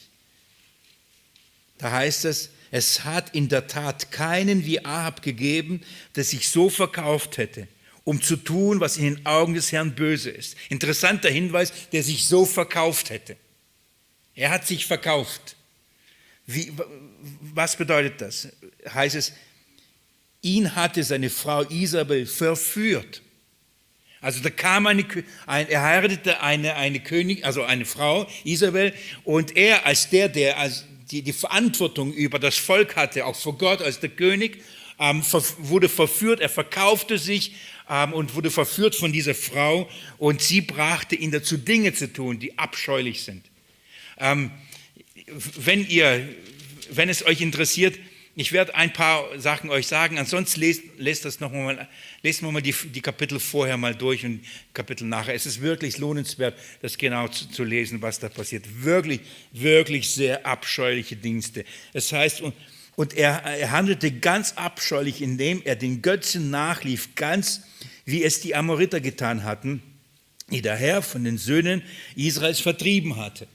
Da 1.77 1.91
heißt 1.91 2.25
es, 2.25 2.49
es 2.75 3.05
hat 3.05 3.33
in 3.33 3.47
der 3.47 3.67
Tat 3.67 4.11
keinen 4.11 4.65
wie 4.65 4.83
Ahab 4.83 5.21
gegeben, 5.21 5.79
der 6.17 6.25
sich 6.25 6.49
so 6.49 6.69
verkauft 6.69 7.37
hätte, 7.37 7.69
um 8.03 8.21
zu 8.21 8.35
tun, 8.35 8.81
was 8.81 8.97
in 8.97 9.05
den 9.05 9.25
Augen 9.25 9.53
des 9.53 9.71
Herrn 9.71 9.95
böse 9.95 10.29
ist. 10.29 10.57
Interessanter 10.67 11.29
Hinweis, 11.29 11.71
der 11.93 12.03
sich 12.03 12.27
so 12.27 12.45
verkauft 12.45 13.11
hätte. 13.11 13.37
Er 14.35 14.49
hat 14.49 14.67
sich 14.67 14.87
verkauft. 14.87 15.55
Wie, 16.47 16.73
was 17.39 17.77
bedeutet 17.77 18.19
das? 18.19 18.49
Heißt 18.93 19.15
es, 19.15 19.31
ihn 20.41 20.75
hatte 20.75 21.05
seine 21.05 21.29
Frau 21.29 21.61
Isabel 21.69 22.25
verführt. 22.25 23.21
Also 24.19 24.41
da 24.41 24.49
kam 24.49 24.85
eine, 24.85 25.05
ein, 25.45 25.69
er 25.69 25.81
heiratete 25.81 26.41
eine, 26.41 26.75
eine 26.75 26.99
König, 26.99 27.45
also 27.45 27.63
eine 27.63 27.85
Frau, 27.85 28.27
Isabel, 28.43 28.93
und 29.23 29.55
er 29.55 29.85
als 29.85 30.09
der, 30.09 30.27
der 30.27 30.59
als 30.59 30.83
die, 31.11 31.21
die 31.21 31.33
Verantwortung 31.33 32.13
über 32.13 32.39
das 32.39 32.57
Volk 32.57 32.95
hatte, 32.95 33.25
auch 33.25 33.35
vor 33.35 33.57
Gott 33.57 33.81
als 33.81 33.99
der 33.99 34.09
König, 34.09 34.63
ähm, 34.99 35.23
wurde 35.59 35.89
verführt, 35.89 36.39
er 36.39 36.49
verkaufte 36.49 37.17
sich 37.17 37.53
ähm, 37.89 38.13
und 38.13 38.35
wurde 38.35 38.49
verführt 38.49 38.95
von 38.95 39.11
dieser 39.11 39.35
Frau 39.35 39.89
und 40.17 40.41
sie 40.41 40.61
brachte 40.61 41.15
ihn 41.15 41.31
dazu, 41.31 41.57
Dinge 41.57 41.93
zu 41.93 42.11
tun, 42.11 42.39
die 42.39 42.57
abscheulich 42.57 43.23
sind. 43.23 43.45
Ähm, 44.17 44.51
wenn 45.57 45.87
ihr 45.87 46.27
wenn 46.91 47.09
es 47.09 47.25
euch 47.25 47.41
interessiert, 47.41 47.97
ich 48.35 48.51
werde 48.51 48.75
ein 48.75 48.91
paar 48.91 49.39
Sachen 49.39 49.69
euch 49.69 49.87
sagen. 49.87 50.17
Ansonsten 50.17 50.59
lest, 50.59 50.83
lest 50.97 51.25
das 51.25 51.39
noch 51.39 51.51
mal, 52.25 52.29
lest 52.29 52.41
mal 52.41 52.61
die, 52.61 52.73
die 52.89 53.01
Kapitel 53.01 53.39
vorher 53.39 53.77
mal 53.77 53.95
durch 53.95 54.25
und 54.25 54.41
Kapitel 54.73 55.05
nachher. 55.05 55.35
Es 55.35 55.45
ist 55.45 55.61
wirklich 55.61 55.97
lohnenswert, 55.97 56.57
das 56.81 56.97
genau 56.97 57.27
zu, 57.27 57.49
zu 57.49 57.63
lesen, 57.63 58.01
was 58.01 58.19
da 58.19 58.29
passiert. 58.29 58.65
Wirklich, 58.83 59.21
wirklich 59.51 60.09
sehr 60.09 60.45
abscheuliche 60.45 61.15
Dienste. 61.15 61.65
Es 61.93 62.11
heißt, 62.11 62.41
und, 62.41 62.53
und 62.95 63.13
er, 63.13 63.43
er 63.43 63.71
handelte 63.71 64.11
ganz 64.11 64.53
abscheulich, 64.53 65.21
indem 65.21 65.61
er 65.63 65.75
den 65.75 66.01
Götzen 66.01 66.49
nachlief, 66.49 67.15
ganz 67.15 67.61
wie 68.05 68.23
es 68.23 68.41
die 68.41 68.55
Amoriter 68.55 68.99
getan 68.99 69.43
hatten, 69.43 69.81
die 70.49 70.61
der 70.61 70.75
Herr 70.75 71.01
von 71.01 71.23
den 71.23 71.37
Söhnen 71.37 71.81
Israels 72.15 72.59
vertrieben 72.59 73.17
hatte. 73.17 73.47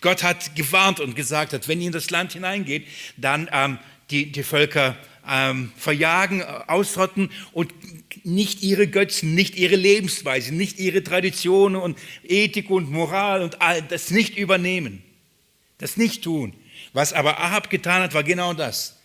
Gott 0.00 0.22
hat 0.22 0.54
gewarnt 0.54 1.00
und 1.00 1.16
gesagt 1.16 1.52
hat, 1.52 1.66
wenn 1.68 1.80
ihr 1.80 1.88
in 1.88 1.92
das 1.92 2.10
Land 2.10 2.34
hineingeht, 2.34 2.86
dann 3.16 3.48
ähm, 3.52 3.78
die, 4.10 4.30
die 4.30 4.42
Völker 4.42 4.96
ähm, 5.28 5.72
verjagen, 5.76 6.42
ausrotten 6.42 7.30
und 7.52 7.72
nicht 8.24 8.62
ihre 8.62 8.86
Götzen, 8.86 9.34
nicht 9.34 9.56
ihre 9.56 9.76
Lebensweise, 9.76 10.54
nicht 10.54 10.78
ihre 10.78 11.02
Traditionen 11.02 11.80
und 11.80 11.98
Ethik 12.22 12.70
und 12.70 12.90
Moral 12.90 13.42
und 13.42 13.62
all 13.62 13.82
das 13.82 14.10
nicht 14.10 14.36
übernehmen. 14.36 15.02
Das 15.78 15.96
nicht 15.96 16.24
tun. 16.24 16.54
Was 16.92 17.12
aber 17.12 17.38
Ahab 17.40 17.70
getan 17.70 18.02
hat, 18.02 18.14
war 18.14 18.24
genau 18.24 18.54
das. 18.54 18.96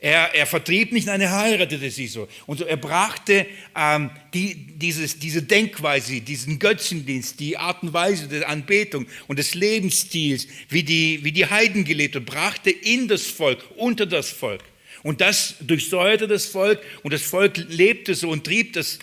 Er, 0.00 0.32
er 0.32 0.46
vertrieb 0.46 0.92
nicht, 0.92 1.08
nein, 1.08 1.20
er 1.20 1.32
heiratete 1.32 1.90
sie 1.90 2.06
so. 2.06 2.28
Und 2.46 2.58
so 2.58 2.64
er 2.64 2.76
brachte 2.76 3.46
ähm, 3.74 4.10
die, 4.32 4.54
dieses, 4.54 5.18
diese 5.18 5.42
Denkweise, 5.42 6.20
diesen 6.20 6.60
Götzendienst, 6.60 7.40
die 7.40 7.56
Art 7.56 7.82
und 7.82 7.92
Weise 7.92 8.28
der 8.28 8.48
Anbetung 8.48 9.06
und 9.26 9.40
des 9.40 9.54
Lebensstils, 9.54 10.46
wie 10.68 10.84
die, 10.84 11.24
wie 11.24 11.32
die 11.32 11.46
Heiden 11.46 11.84
gelebt 11.84 12.14
und 12.14 12.26
brachte 12.26 12.70
in 12.70 13.08
das 13.08 13.26
Volk, 13.26 13.64
unter 13.76 14.06
das 14.06 14.28
Volk. 14.30 14.62
Und 15.08 15.22
das 15.22 15.54
durchsäuerte 15.60 16.28
das 16.28 16.44
Volk 16.44 16.82
und 17.02 17.14
das 17.14 17.22
Volk 17.22 17.56
lebte 17.56 18.14
so 18.14 18.28
und 18.28 18.44
trieb 18.44 18.74
das 18.74 18.98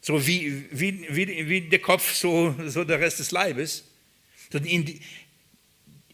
so 0.00 0.26
wie, 0.26 0.64
wie, 0.70 1.06
wie, 1.10 1.48
wie 1.50 1.60
der 1.60 1.80
Kopf, 1.80 2.14
so, 2.14 2.56
so 2.66 2.82
der 2.82 2.98
Rest 2.98 3.18
des 3.18 3.30
Leibes. 3.30 3.84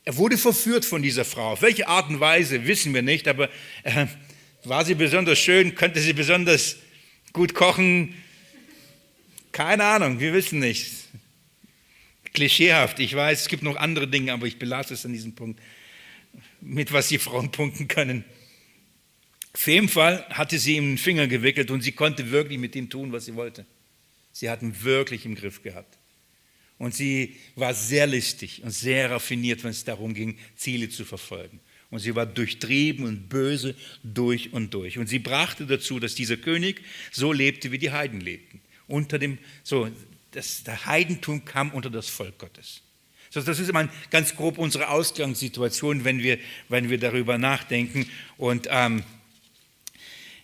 Er 0.02 0.16
wurde 0.16 0.36
verführt 0.36 0.84
von 0.84 1.00
dieser 1.00 1.24
Frau. 1.24 1.52
Auf 1.52 1.62
welche 1.62 1.86
Art 1.86 2.10
und 2.10 2.18
Weise 2.18 2.66
wissen 2.66 2.92
wir 2.92 3.02
nicht, 3.02 3.28
aber 3.28 3.48
äh, 3.84 4.06
war 4.64 4.84
sie 4.84 4.96
besonders 4.96 5.38
schön? 5.38 5.76
Könnte 5.76 6.00
sie 6.00 6.12
besonders 6.12 6.74
gut 7.32 7.54
kochen? 7.54 8.16
Keine 9.52 9.84
Ahnung, 9.84 10.18
wir 10.18 10.32
wissen 10.32 10.58
nicht. 10.58 10.90
Klischeehaft, 12.32 12.98
ich 12.98 13.14
weiß, 13.14 13.42
es 13.42 13.48
gibt 13.48 13.62
noch 13.62 13.76
andere 13.76 14.08
Dinge, 14.08 14.32
aber 14.32 14.48
ich 14.48 14.58
belasse 14.58 14.94
es 14.94 15.06
an 15.06 15.12
diesem 15.12 15.36
Punkt, 15.36 15.60
mit 16.60 16.92
was 16.92 17.06
die 17.06 17.18
Frauen 17.18 17.52
punkten 17.52 17.86
können. 17.86 18.24
Auf 19.54 19.66
jeden 19.66 19.88
Fall 19.88 20.24
hatte 20.30 20.58
sie 20.58 20.76
ihm 20.76 20.92
den 20.92 20.98
Finger 20.98 21.26
gewickelt 21.26 21.70
und 21.70 21.82
sie 21.82 21.92
konnte 21.92 22.30
wirklich 22.30 22.58
mit 22.58 22.76
ihm 22.76 22.90
tun, 22.90 23.12
was 23.12 23.24
sie 23.24 23.34
wollte. 23.34 23.66
Sie 24.32 24.48
hat 24.50 24.62
ihn 24.62 24.82
wirklich 24.82 25.24
im 25.24 25.34
Griff 25.34 25.62
gehabt. 25.62 25.98
Und 26.78 26.94
sie 26.94 27.36
war 27.56 27.74
sehr 27.74 28.06
listig 28.06 28.62
und 28.62 28.70
sehr 28.70 29.10
raffiniert, 29.10 29.64
wenn 29.64 29.70
es 29.70 29.84
darum 29.84 30.14
ging, 30.14 30.38
Ziele 30.54 30.88
zu 30.88 31.04
verfolgen. 31.04 31.60
Und 31.90 32.00
sie 32.00 32.14
war 32.14 32.26
durchtrieben 32.26 33.04
und 33.06 33.28
böse 33.28 33.74
durch 34.04 34.52
und 34.52 34.74
durch. 34.74 34.98
Und 34.98 35.08
sie 35.08 35.18
brachte 35.18 35.66
dazu, 35.66 35.98
dass 35.98 36.14
dieser 36.14 36.36
König 36.36 36.82
so 37.10 37.32
lebte, 37.32 37.72
wie 37.72 37.78
die 37.78 37.90
Heiden 37.90 38.20
lebten. 38.20 38.60
Unter 38.86 39.18
dem, 39.18 39.38
so, 39.64 39.90
das, 40.32 40.62
der 40.62 40.86
Heidentum 40.86 41.44
kam 41.44 41.70
unter 41.70 41.90
das 41.90 42.08
Volk 42.08 42.38
Gottes. 42.38 42.82
So, 43.30 43.40
das 43.40 43.58
ist 43.58 43.68
immer 43.68 43.88
ganz 44.10 44.36
grob 44.36 44.58
unsere 44.58 44.88
Ausgangssituation, 44.88 46.04
wenn 46.04 46.22
wir, 46.22 46.38
wenn 46.68 46.90
wir 46.90 46.98
darüber 46.98 47.38
nachdenken. 47.38 48.06
Und 48.36 48.68
ähm, 48.70 49.02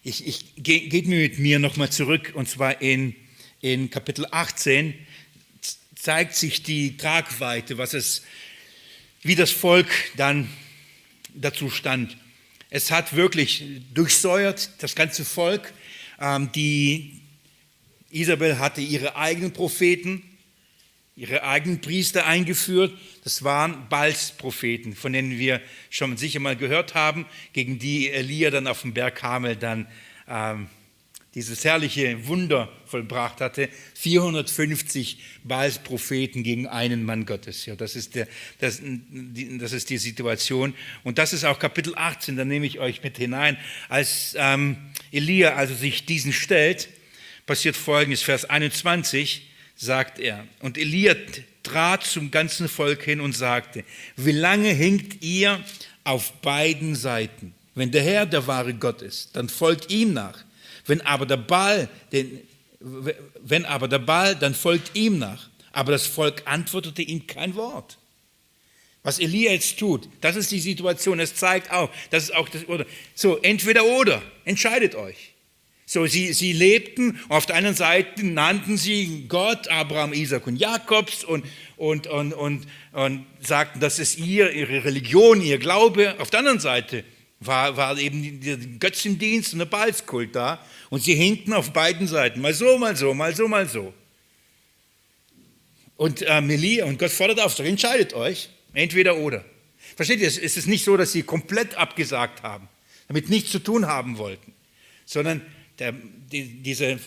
ich, 0.05 0.27
ich 0.27 0.45
geht 0.57 1.07
mit 1.07 1.39
mir 1.39 1.59
nochmal 1.59 1.91
zurück, 1.91 2.33
und 2.35 2.47
zwar 2.47 2.83
in, 2.83 3.17
in 3.63 3.91
Kapitel 3.91 4.27
18 4.31 4.93
zeigt 5.97 6.37
sich 6.37 6.63
die 6.63 6.99
Tragweite, 6.99 7.79
was 7.79 7.95
es, 7.95 8.23
wie 9.23 9.35
das 9.35 9.51
Volk 9.51 9.89
dann 10.19 10.49
dazu 11.35 11.71
stand. 11.71 12.19
Es 12.69 12.91
hat 12.91 13.17
wirklich 13.17 13.65
durchsäuert 13.95 14.71
das 14.81 14.95
ganze 14.95 15.25
Volk. 15.25 15.73
Ähm, 16.21 16.53
die 16.53 17.23
Isabel 18.11 18.59
hatte 18.59 18.83
ihre 18.83 19.17
eigenen 19.17 19.55
Propheten, 19.55 20.23
ihre 21.17 21.45
eigenen 21.45 21.81
Priester 21.81 22.27
eingeführt. 22.27 22.97
Das 23.23 23.45
waren 23.45 23.89
Balspropheten, 23.89 24.97
von 24.97 25.13
denen 25.13 25.39
wir 25.39 25.61
schon 25.91 26.17
sicher 26.17 26.41
mal 26.41 26.57
gehört 26.57 26.95
haben, 26.95 27.27
gegen 27.53 27.79
die 27.79 28.11
Elia 28.11 28.51
dann 28.51 28.67
auf 28.67 28.83
dem 28.83 28.95
Berg 28.95 29.17
Kamel 29.17 29.57
dann 29.57 29.87
ähm, 30.29 30.69
dieses 31.35 31.65
herrliche 31.65 32.29
Wunder 32.29 32.73
vollbracht 32.87 33.41
hatte, 33.41 33.69
450 33.95 35.19
Baals-Propheten 35.43 36.45
gegen 36.45 36.69
einen 36.69 37.05
Mann 37.05 37.27
Gottes. 37.27 37.67
Ja, 37.67 37.75
das, 37.75 37.97
ist 37.97 38.15
der, 38.15 38.29
das, 38.61 38.81
das 39.59 39.73
ist 39.73 39.91
die 39.91 39.99
Situation. 39.99 40.75
Und 41.03 41.19
das 41.19 41.33
ist 41.33 41.45
auch 41.45 41.59
Kapitel 41.59 41.95
18, 41.97 42.37
da 42.37 42.45
nehme 42.45 42.67
ich 42.67 42.79
euch 42.79 43.03
mit 43.03 43.19
hinein. 43.19 43.57
Als 43.89 44.37
ähm, 44.39 44.77
Elia 45.11 45.55
also 45.55 45.75
sich 45.75 46.07
diesen 46.07 46.33
stellt, 46.33 46.89
passiert 47.47 47.77
folgendes, 47.77 48.23
Vers 48.23 48.45
21 48.45 49.54
sagt 49.77 50.19
er, 50.19 50.47
und 50.61 50.79
Elia 50.79 51.15
trat 51.63 52.05
zum 52.05 52.31
ganzen 52.31 52.69
Volk 52.69 53.03
hin 53.03 53.21
und 53.21 53.35
sagte, 53.37 53.85
wie 54.17 54.33
lange 54.33 54.71
hinkt 54.71 55.23
ihr 55.23 55.63
auf 56.05 56.33
beiden 56.43 56.95
Seiten? 56.95 57.55
Wenn 57.75 57.91
der 57.91 58.03
Herr 58.03 58.27
der 58.27 58.47
wahre 58.47 58.75
Gott 58.75 59.03
ist, 59.03 59.35
dann 59.35 59.49
folgt 59.49 59.91
ihm 59.91 60.13
nach. 60.13 60.45
Wenn 60.87 61.01
aber 61.01 61.27
der 61.27 61.39
Baal, 61.39 61.89
den, 62.13 62.41
wenn 62.81 63.65
aber 63.65 63.89
der 63.89 63.99
Baal, 63.99 64.37
dann 64.37 64.55
folgt 64.55 64.95
ihm 64.95 65.19
nach. 65.19 65.49
Aber 65.73 65.93
das 65.93 66.07
Volk 66.07 66.43
antwortete 66.45 67.03
ihm 67.03 67.27
kein 67.27 67.55
Wort. 67.57 67.99
Was 69.03 69.19
Elia 69.19 69.53
jetzt 69.53 69.79
tut, 69.79 70.09
das 70.21 70.37
ist 70.37 70.51
die 70.51 70.61
Situation. 70.61 71.21
Es 71.21 71.35
zeigt 71.35 71.71
auch, 71.71 71.91
das 72.11 72.25
ist 72.25 72.35
auch 72.35 72.49
das 72.49 72.67
oder 72.69 72.87
so 73.15 73.39
entweder 73.39 73.85
oder. 73.85 74.23
Entscheidet 74.45 74.95
euch. 74.95 75.34
So, 75.95 76.07
sie, 76.07 76.33
sie 76.33 76.53
lebten, 76.53 77.21
auf 77.29 77.47
der 77.47 77.55
einen 77.55 77.77
Seite 77.77 78.27
nannten 78.27 78.77
sie 78.77 79.27
Gott, 79.29 79.69
Abraham, 79.69 80.13
Isaac 80.13 80.45
und 80.49 80.57
Jakobs 80.57 81.23
und, 81.23 81.45
und, 81.77 82.09
und, 82.09 82.33
und, 82.33 82.67
und 82.91 83.25
sagten, 83.39 83.79
das 83.79 84.01
ist 84.01 84.19
ihr, 84.19 84.51
ihre 84.51 84.83
Religion, 84.83 85.41
ihr 85.41 85.59
Glaube. 85.59 86.17
Auf 86.19 86.31
der 86.31 86.41
anderen 86.41 86.59
Seite 86.59 87.05
war, 87.39 87.77
war 87.77 87.97
eben 87.97 88.41
der 88.41 88.57
Götzendienst 88.57 89.53
und 89.53 89.61
der 89.61 89.67
Balskult 89.67 90.35
da. 90.35 90.59
Und 90.91 91.05
sie 91.05 91.15
hinkten 91.15 91.53
auf 91.53 91.73
beiden 91.73 92.09
Seiten, 92.09 92.41
mal 92.41 92.55
so, 92.55 92.77
mal 92.77 92.97
so, 92.97 93.15
mal 93.15 93.37
so, 93.37 93.47
mal 93.47 93.69
so. 93.69 93.95
Und 95.95 96.23
äh, 96.23 96.41
Melia 96.41 96.87
und 96.87 96.99
Gott 96.99 97.13
fordert 97.13 97.39
auf, 97.39 97.55
so 97.55 97.63
entscheidet 97.63 98.15
euch, 98.15 98.49
entweder 98.73 99.17
oder. 99.17 99.45
Versteht 99.95 100.19
ihr, 100.19 100.27
es 100.27 100.39
ist 100.39 100.67
nicht 100.67 100.83
so, 100.83 100.97
dass 100.97 101.13
sie 101.13 101.23
komplett 101.23 101.77
abgesagt 101.77 102.43
haben, 102.43 102.69
damit 103.07 103.31
nichts 103.31 103.53
zu 103.53 103.61
tun 103.61 103.87
haben 103.87 104.19
wollten, 104.19 104.53
sondern 105.07 105.41
der, 105.79 105.93
die, 105.93 106.63
diese 106.63 106.99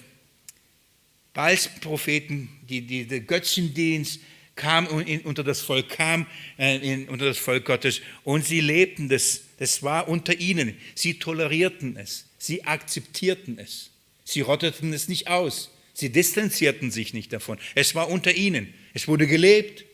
Balspropheten, 1.34 2.50
die, 2.70 2.82
die, 2.82 3.06
der 3.06 3.22
Götzendienst, 3.22 4.20
kam 4.56 4.88
in, 5.02 5.22
unter 5.22 5.44
das 5.44 5.62
Volk, 5.62 5.90
kam 5.90 6.26
äh, 6.58 6.78
in, 6.78 7.10
unter 7.10 7.26
das 7.26 7.38
Volk 7.38 7.66
Gottes 7.66 8.02
und 8.24 8.44
sie 8.44 8.60
lebten 8.60 9.08
das 9.08 9.42
das 9.58 9.82
war 9.84 10.08
unter 10.08 10.40
ihnen. 10.40 10.78
Sie 10.96 11.16
tolerierten 11.16 11.98
es. 11.98 12.26
Sie 12.38 12.64
akzeptierten 12.64 13.58
es. 13.60 13.90
Sie 14.24 14.42
rotteten 14.42 14.94
es 14.94 15.08
nicht 15.08 15.28
aus. 15.28 15.72
Sie 15.94 16.12
distanzierten 16.12 16.92
sich 16.92 17.14
nicht 17.14 17.34
davon. 17.34 17.58
Es 17.74 17.96
war 17.96 18.10
unter 18.10 18.34
ihnen. 18.34 18.74
Es 18.94 19.08
wurde 19.08 19.26
gelebt. 19.26 19.86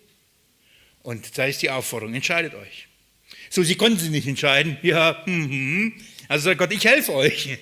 Und 1.02 1.38
da 1.38 1.46
ist 1.46 1.62
die 1.62 1.70
Aufforderung, 1.70 2.14
entscheidet 2.14 2.54
euch. 2.56 2.88
So, 3.50 3.64
sie 3.64 3.76
konnten 3.76 4.00
sich 4.00 4.10
nicht 4.10 4.28
entscheiden. 4.28 4.78
Ja, 4.82 5.24
hm, 5.26 5.50
hm. 5.50 5.94
also 6.28 6.46
sagt 6.46 6.60
Gott, 6.60 6.74
ich 6.74 6.86
helfe 6.86 7.14
euch. 7.14 7.58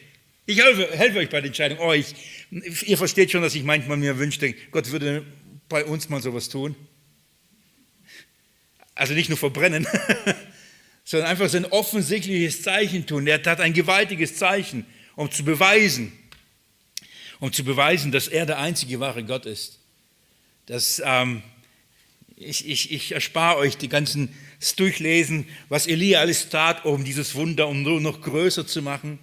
Ich 0.46 0.58
helfe, 0.58 0.90
helfe 0.98 1.20
euch 1.20 1.30
bei 1.30 1.40
der 1.40 1.48
Entscheidung. 1.48 1.80
Euch. 1.80 2.16
Ihr 2.50 2.98
versteht 2.98 3.32
schon, 3.32 3.42
dass 3.42 3.56
ich 3.56 3.64
manchmal 3.64 3.98
mir 3.98 4.18
wünschte, 4.18 4.54
Gott 4.72 4.92
würde 4.92 5.26
bei 5.70 5.86
uns 5.86 6.10
mal 6.10 6.22
sowas 6.22 6.50
tun. 6.50 6.76
Also 8.96 9.14
nicht 9.14 9.30
nur 9.30 9.38
verbrennen, 9.38 9.88
sondern 11.04 11.30
einfach 11.30 11.48
sein 11.48 11.66
offensichtliches 11.66 12.62
Zeichen 12.64 13.06
tun. 13.06 13.28
Er 13.28 13.42
hat 13.44 13.60
ein 13.60 13.74
gewaltiges 13.74 14.36
Zeichen, 14.36 14.86
um 15.16 15.32
zu 15.32 15.46
beweisen, 15.46 16.12
um 17.40 17.54
zu 17.54 17.64
beweisen, 17.64 18.12
dass 18.12 18.28
er 18.28 18.46
der 18.46 18.60
einzige 18.60 19.00
wahre 19.00 19.24
Gott 19.24 19.46
ist. 19.46 19.80
Das, 20.66 21.02
ähm, 21.06 21.44
ich, 22.36 22.68
ich, 22.68 22.92
ich 22.92 23.12
erspare 23.14 23.58
euch 23.58 23.78
die 23.78 23.90
ganzen 23.90 24.36
Durchlesen, 24.76 25.48
was 25.70 25.88
Elia 25.88 26.20
alles 26.20 26.50
tat, 26.50 26.86
um 26.86 27.04
dieses 27.04 27.36
Wunder 27.36 27.68
um 27.68 27.84
nur 27.84 28.02
noch 28.02 28.22
größer 28.22 28.68
zu 28.68 28.82
machen. 28.82 29.20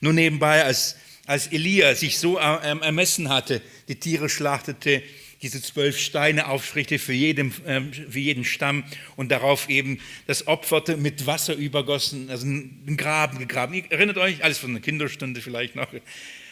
Nur 0.00 0.12
nebenbei, 0.12 0.64
als, 0.64 0.96
als 1.26 1.48
Elia 1.48 1.94
sich 1.94 2.18
so 2.18 2.36
ermessen 2.36 3.28
hatte, 3.28 3.60
die 3.88 3.96
Tiere 3.96 4.28
schlachtete, 4.28 5.02
diese 5.42 5.62
zwölf 5.62 5.98
Steine 5.98 6.48
aufrichtete 6.48 6.98
für, 6.98 7.12
jedem, 7.12 7.52
äh, 7.64 7.80
für 8.10 8.18
jeden 8.18 8.44
Stamm 8.44 8.84
und 9.16 9.30
darauf 9.30 9.68
eben 9.68 10.00
das 10.26 10.46
opferte 10.46 10.96
mit 10.96 11.26
Wasser 11.26 11.54
übergossen, 11.54 12.30
also 12.30 12.46
einen 12.46 12.96
Graben 12.96 13.38
gegraben. 13.38 13.74
Ihr 13.74 13.84
erinnert 13.90 14.18
euch, 14.18 14.42
alles 14.42 14.58
von 14.58 14.70
einer 14.70 14.80
Kinderstunde 14.80 15.40
vielleicht 15.40 15.76
noch, 15.76 15.88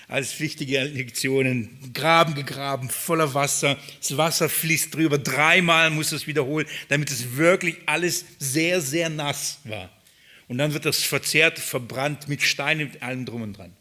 alles 0.08 0.38
wichtige 0.38 0.84
Lektionen. 0.84 1.92
Graben 1.92 2.34
gegraben, 2.34 2.90
voller 2.90 3.34
Wasser, 3.34 3.76
das 3.98 4.16
Wasser 4.16 4.48
fließt 4.48 4.94
drüber, 4.94 5.18
dreimal 5.18 5.90
muss 5.90 6.12
es 6.12 6.28
wiederholen, 6.28 6.66
damit 6.88 7.10
es 7.10 7.36
wirklich 7.36 7.76
alles 7.86 8.24
sehr, 8.38 8.80
sehr 8.80 9.08
nass 9.08 9.58
war. 9.64 9.90
Und 10.48 10.58
dann 10.58 10.72
wird 10.72 10.84
das 10.84 11.02
verzehrt, 11.02 11.58
verbrannt 11.58 12.28
mit 12.28 12.42
Steinen, 12.42 12.92
mit 12.92 13.02
allem 13.02 13.26
drum 13.26 13.42
und 13.42 13.54
dran. 13.54 13.72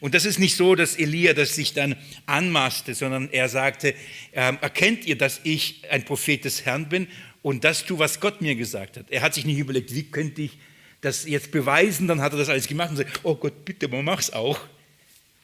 Und 0.00 0.14
das 0.14 0.24
ist 0.24 0.38
nicht 0.38 0.56
so, 0.56 0.74
dass 0.74 0.96
Elia 0.96 1.32
das 1.32 1.54
sich 1.54 1.74
dann 1.74 1.96
anmaßte, 2.26 2.94
sondern 2.94 3.30
er 3.30 3.48
sagte, 3.48 3.94
ähm, 4.32 4.58
erkennt 4.60 5.06
ihr, 5.06 5.16
dass 5.16 5.40
ich 5.44 5.82
ein 5.90 6.04
Prophet 6.04 6.44
des 6.44 6.64
Herrn 6.64 6.88
bin 6.88 7.06
und 7.42 7.64
das 7.64 7.84
tue, 7.84 7.98
was 7.98 8.20
Gott 8.20 8.40
mir 8.40 8.54
gesagt 8.54 8.96
hat. 8.96 9.06
Er 9.10 9.22
hat 9.22 9.34
sich 9.34 9.44
nicht 9.44 9.58
überlegt, 9.58 9.94
wie 9.94 10.04
könnte 10.04 10.42
ich 10.42 10.58
das 11.02 11.26
jetzt 11.26 11.50
beweisen, 11.50 12.08
dann 12.08 12.20
hat 12.20 12.32
er 12.32 12.38
das 12.38 12.48
alles 12.48 12.68
gemacht 12.68 12.90
und 12.90 12.96
sagt, 12.96 13.20
oh 13.24 13.34
Gott, 13.34 13.64
bitte, 13.64 13.88
man 13.88 14.04
mach's 14.04 14.30
auch. 14.30 14.60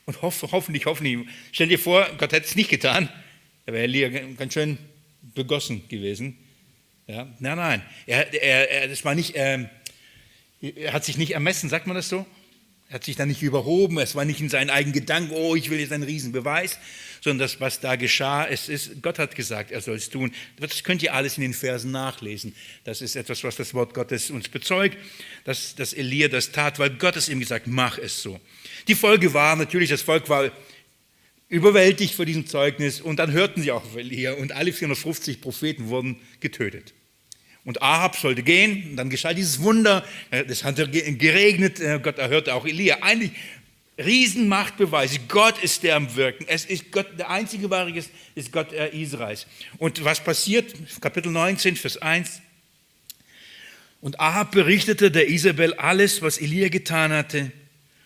Und 0.06 0.22
hoff, 0.22 0.42
hoffentlich, 0.50 0.86
hoffentlich. 0.86 1.18
Stell 1.52 1.68
dir 1.68 1.78
vor, 1.78 2.08
Gott 2.16 2.32
hätte 2.32 2.46
es 2.46 2.54
nicht 2.56 2.70
getan, 2.70 3.08
da 3.66 3.72
wäre 3.72 3.84
Elia 3.84 4.08
ganz 4.08 4.54
schön 4.54 4.78
begossen 5.34 5.86
gewesen. 5.88 6.38
Ja, 7.06 7.26
nein, 7.38 7.56
nein, 7.56 7.82
er, 8.06 8.32
er, 8.34 8.70
er, 8.70 8.88
das 8.88 9.04
war 9.04 9.14
nicht, 9.14 9.32
ähm, 9.34 9.68
er 10.60 10.92
hat 10.92 11.04
sich 11.04 11.16
nicht 11.18 11.32
ermessen, 11.32 11.68
sagt 11.68 11.86
man 11.86 11.96
das 11.96 12.08
so? 12.08 12.26
Er 12.88 12.94
hat 12.94 13.04
sich 13.04 13.16
da 13.16 13.26
nicht 13.26 13.42
überhoben, 13.42 13.98
es 13.98 14.14
war 14.14 14.24
nicht 14.24 14.40
in 14.40 14.48
seinen 14.48 14.70
eigenen 14.70 14.94
Gedanken, 14.94 15.34
oh, 15.34 15.54
ich 15.54 15.68
will 15.68 15.78
jetzt 15.78 15.92
einen 15.92 16.04
Riesenbeweis, 16.04 16.78
sondern 17.20 17.40
das, 17.40 17.60
was 17.60 17.80
da 17.80 17.96
geschah, 17.96 18.46
es 18.46 18.70
ist, 18.70 19.02
Gott 19.02 19.18
hat 19.18 19.34
gesagt, 19.34 19.70
er 19.70 19.82
soll 19.82 19.96
es 19.96 20.08
tun. 20.08 20.32
Das 20.58 20.82
könnt 20.84 21.02
ihr 21.02 21.12
alles 21.12 21.36
in 21.36 21.42
den 21.42 21.52
Versen 21.52 21.90
nachlesen. 21.90 22.54
Das 22.84 23.02
ist 23.02 23.14
etwas, 23.14 23.44
was 23.44 23.56
das 23.56 23.74
Wort 23.74 23.92
Gottes 23.92 24.30
uns 24.30 24.48
bezeugt, 24.48 24.96
dass, 25.44 25.74
dass 25.74 25.92
Elia 25.92 26.28
das 26.28 26.50
tat, 26.50 26.78
weil 26.78 26.90
Gott 26.90 27.16
es 27.16 27.28
ihm 27.28 27.40
gesagt, 27.40 27.66
mach 27.66 27.98
es 27.98 28.22
so. 28.22 28.40
Die 28.88 28.94
Folge 28.94 29.34
war 29.34 29.54
natürlich, 29.54 29.90
das 29.90 30.00
Volk 30.00 30.30
war 30.30 30.50
überwältigt 31.48 32.14
vor 32.14 32.24
diesem 32.24 32.46
Zeugnis 32.46 33.02
und 33.02 33.18
dann 33.18 33.32
hörten 33.32 33.60
sie 33.60 33.70
auch 33.70 33.84
auf 33.84 33.96
Elia 33.96 34.32
und 34.32 34.52
alle 34.52 34.72
450 34.72 35.42
Propheten 35.42 35.88
wurden 35.88 36.16
getötet. 36.40 36.94
Und 37.68 37.82
Ahab 37.82 38.16
sollte 38.16 38.42
gehen, 38.42 38.82
und 38.88 38.96
dann 38.96 39.10
geschah 39.10 39.34
dieses 39.34 39.60
Wunder, 39.60 40.02
es 40.30 40.64
hat 40.64 40.76
geregnet, 40.76 41.80
äh, 41.80 42.00
Gott 42.02 42.16
erhörte 42.16 42.54
auch 42.54 42.64
Elia. 42.64 43.02
Eigentlich 43.02 43.32
Riesenmachtbeweise, 43.98 45.18
Gott 45.28 45.62
ist 45.62 45.82
der 45.82 45.96
am 45.96 46.16
Wirken. 46.16 46.46
Es 46.48 46.64
ist 46.64 46.90
Gott, 46.90 47.06
der 47.18 47.28
einzige 47.28 47.68
wahre 47.68 47.90
ist, 47.90 48.10
ist 48.34 48.52
Gott 48.52 48.72
äh, 48.72 48.88
Israels. 48.98 49.46
Und 49.76 50.02
was 50.02 50.24
passiert? 50.24 50.74
Kapitel 51.02 51.30
19, 51.30 51.76
Vers 51.76 51.98
1. 51.98 52.40
Und 54.00 54.18
Ahab 54.18 54.52
berichtete 54.52 55.10
der 55.10 55.28
Isabel 55.28 55.74
alles, 55.74 56.22
was 56.22 56.38
Elia 56.38 56.70
getan 56.70 57.12
hatte 57.12 57.52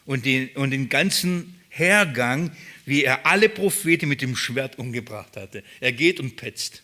und 0.06 0.26
den, 0.26 0.48
und 0.56 0.72
den 0.72 0.88
ganzen 0.88 1.60
Hergang, 1.68 2.50
wie 2.84 3.04
er 3.04 3.26
alle 3.26 3.48
Propheten 3.48 4.08
mit 4.08 4.22
dem 4.22 4.34
Schwert 4.34 4.80
umgebracht 4.80 5.36
hatte. 5.36 5.62
Er 5.78 5.92
geht 5.92 6.18
und 6.18 6.34
petzt. 6.34 6.82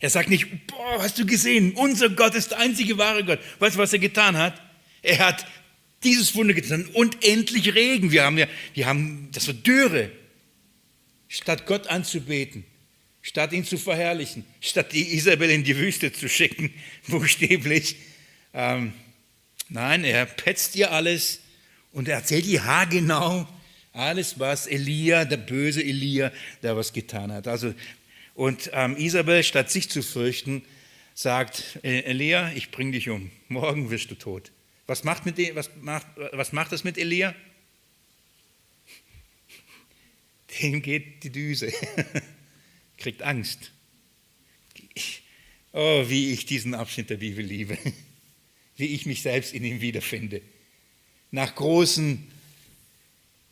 Er 0.00 0.10
sagt 0.10 0.28
nicht, 0.28 0.66
boah, 0.66 1.02
hast 1.02 1.18
du 1.18 1.26
gesehen, 1.26 1.72
unser 1.72 2.10
Gott 2.10 2.34
ist 2.34 2.50
der 2.50 2.58
einzige 2.58 2.98
wahre 2.98 3.24
Gott. 3.24 3.40
Weißt 3.58 3.76
du, 3.76 3.80
was 3.80 3.92
er 3.92 3.98
getan 3.98 4.36
hat? 4.36 4.60
Er 5.02 5.18
hat 5.18 5.46
dieses 6.04 6.34
Wunder 6.34 6.54
getan 6.54 6.86
und 6.92 7.24
endlich 7.24 7.74
Regen. 7.74 8.10
Wir 8.12 8.24
haben 8.24 8.38
ja, 8.38 8.46
wir 8.74 8.86
haben, 8.86 9.28
das 9.32 9.46
war 9.46 9.54
Dürre. 9.54 10.10
Statt 11.28 11.66
Gott 11.66 11.88
anzubeten, 11.88 12.64
statt 13.20 13.52
ihn 13.52 13.64
zu 13.64 13.78
verherrlichen, 13.78 14.44
statt 14.60 14.92
die 14.92 15.14
Isabel 15.14 15.50
in 15.50 15.64
die 15.64 15.76
Wüste 15.76 16.12
zu 16.12 16.28
schicken, 16.28 16.72
buchstäblich. 17.08 17.96
Ähm, 18.54 18.92
nein, 19.68 20.04
er 20.04 20.26
petzt 20.26 20.76
ihr 20.76 20.92
alles 20.92 21.40
und 21.90 22.08
er 22.08 22.16
erzählt 22.16 22.46
ihr 22.46 22.64
haargenau 22.64 23.48
alles, 23.96 24.38
was 24.38 24.66
Elia, 24.66 25.24
der 25.24 25.38
böse 25.38 25.82
Elia, 25.82 26.30
da 26.60 26.76
was 26.76 26.92
getan 26.92 27.32
hat. 27.32 27.48
Also 27.48 27.74
und 28.36 28.70
ähm, 28.74 28.96
Isabel, 28.98 29.42
statt 29.42 29.70
sich 29.70 29.88
zu 29.88 30.02
fürchten, 30.02 30.62
sagt, 31.14 31.78
äh, 31.82 32.00
Elia, 32.00 32.52
ich 32.52 32.70
bring 32.70 32.92
dich 32.92 33.08
um, 33.08 33.30
morgen 33.48 33.88
wirst 33.88 34.10
du 34.10 34.14
tot. 34.14 34.52
Was 34.86 35.04
macht, 35.04 35.24
mit, 35.24 35.38
was 35.54 35.70
macht, 35.80 36.06
was 36.32 36.52
macht 36.52 36.70
das 36.70 36.84
mit 36.84 36.98
Elia? 36.98 37.34
Dem 40.60 40.82
geht 40.82 41.24
die 41.24 41.30
Düse, 41.30 41.72
kriegt 42.98 43.22
Angst. 43.22 43.72
Oh, 45.72 46.04
wie 46.08 46.32
ich 46.32 46.44
diesen 46.44 46.74
Abschnitt 46.74 47.08
der 47.08 47.16
Bibel 47.16 47.44
liebe, 47.44 47.78
wie 48.76 48.86
ich 48.86 49.06
mich 49.06 49.22
selbst 49.22 49.54
in 49.54 49.64
ihm 49.64 49.80
wiederfinde. 49.80 50.42
Nach 51.30 51.54
großen 51.54 52.30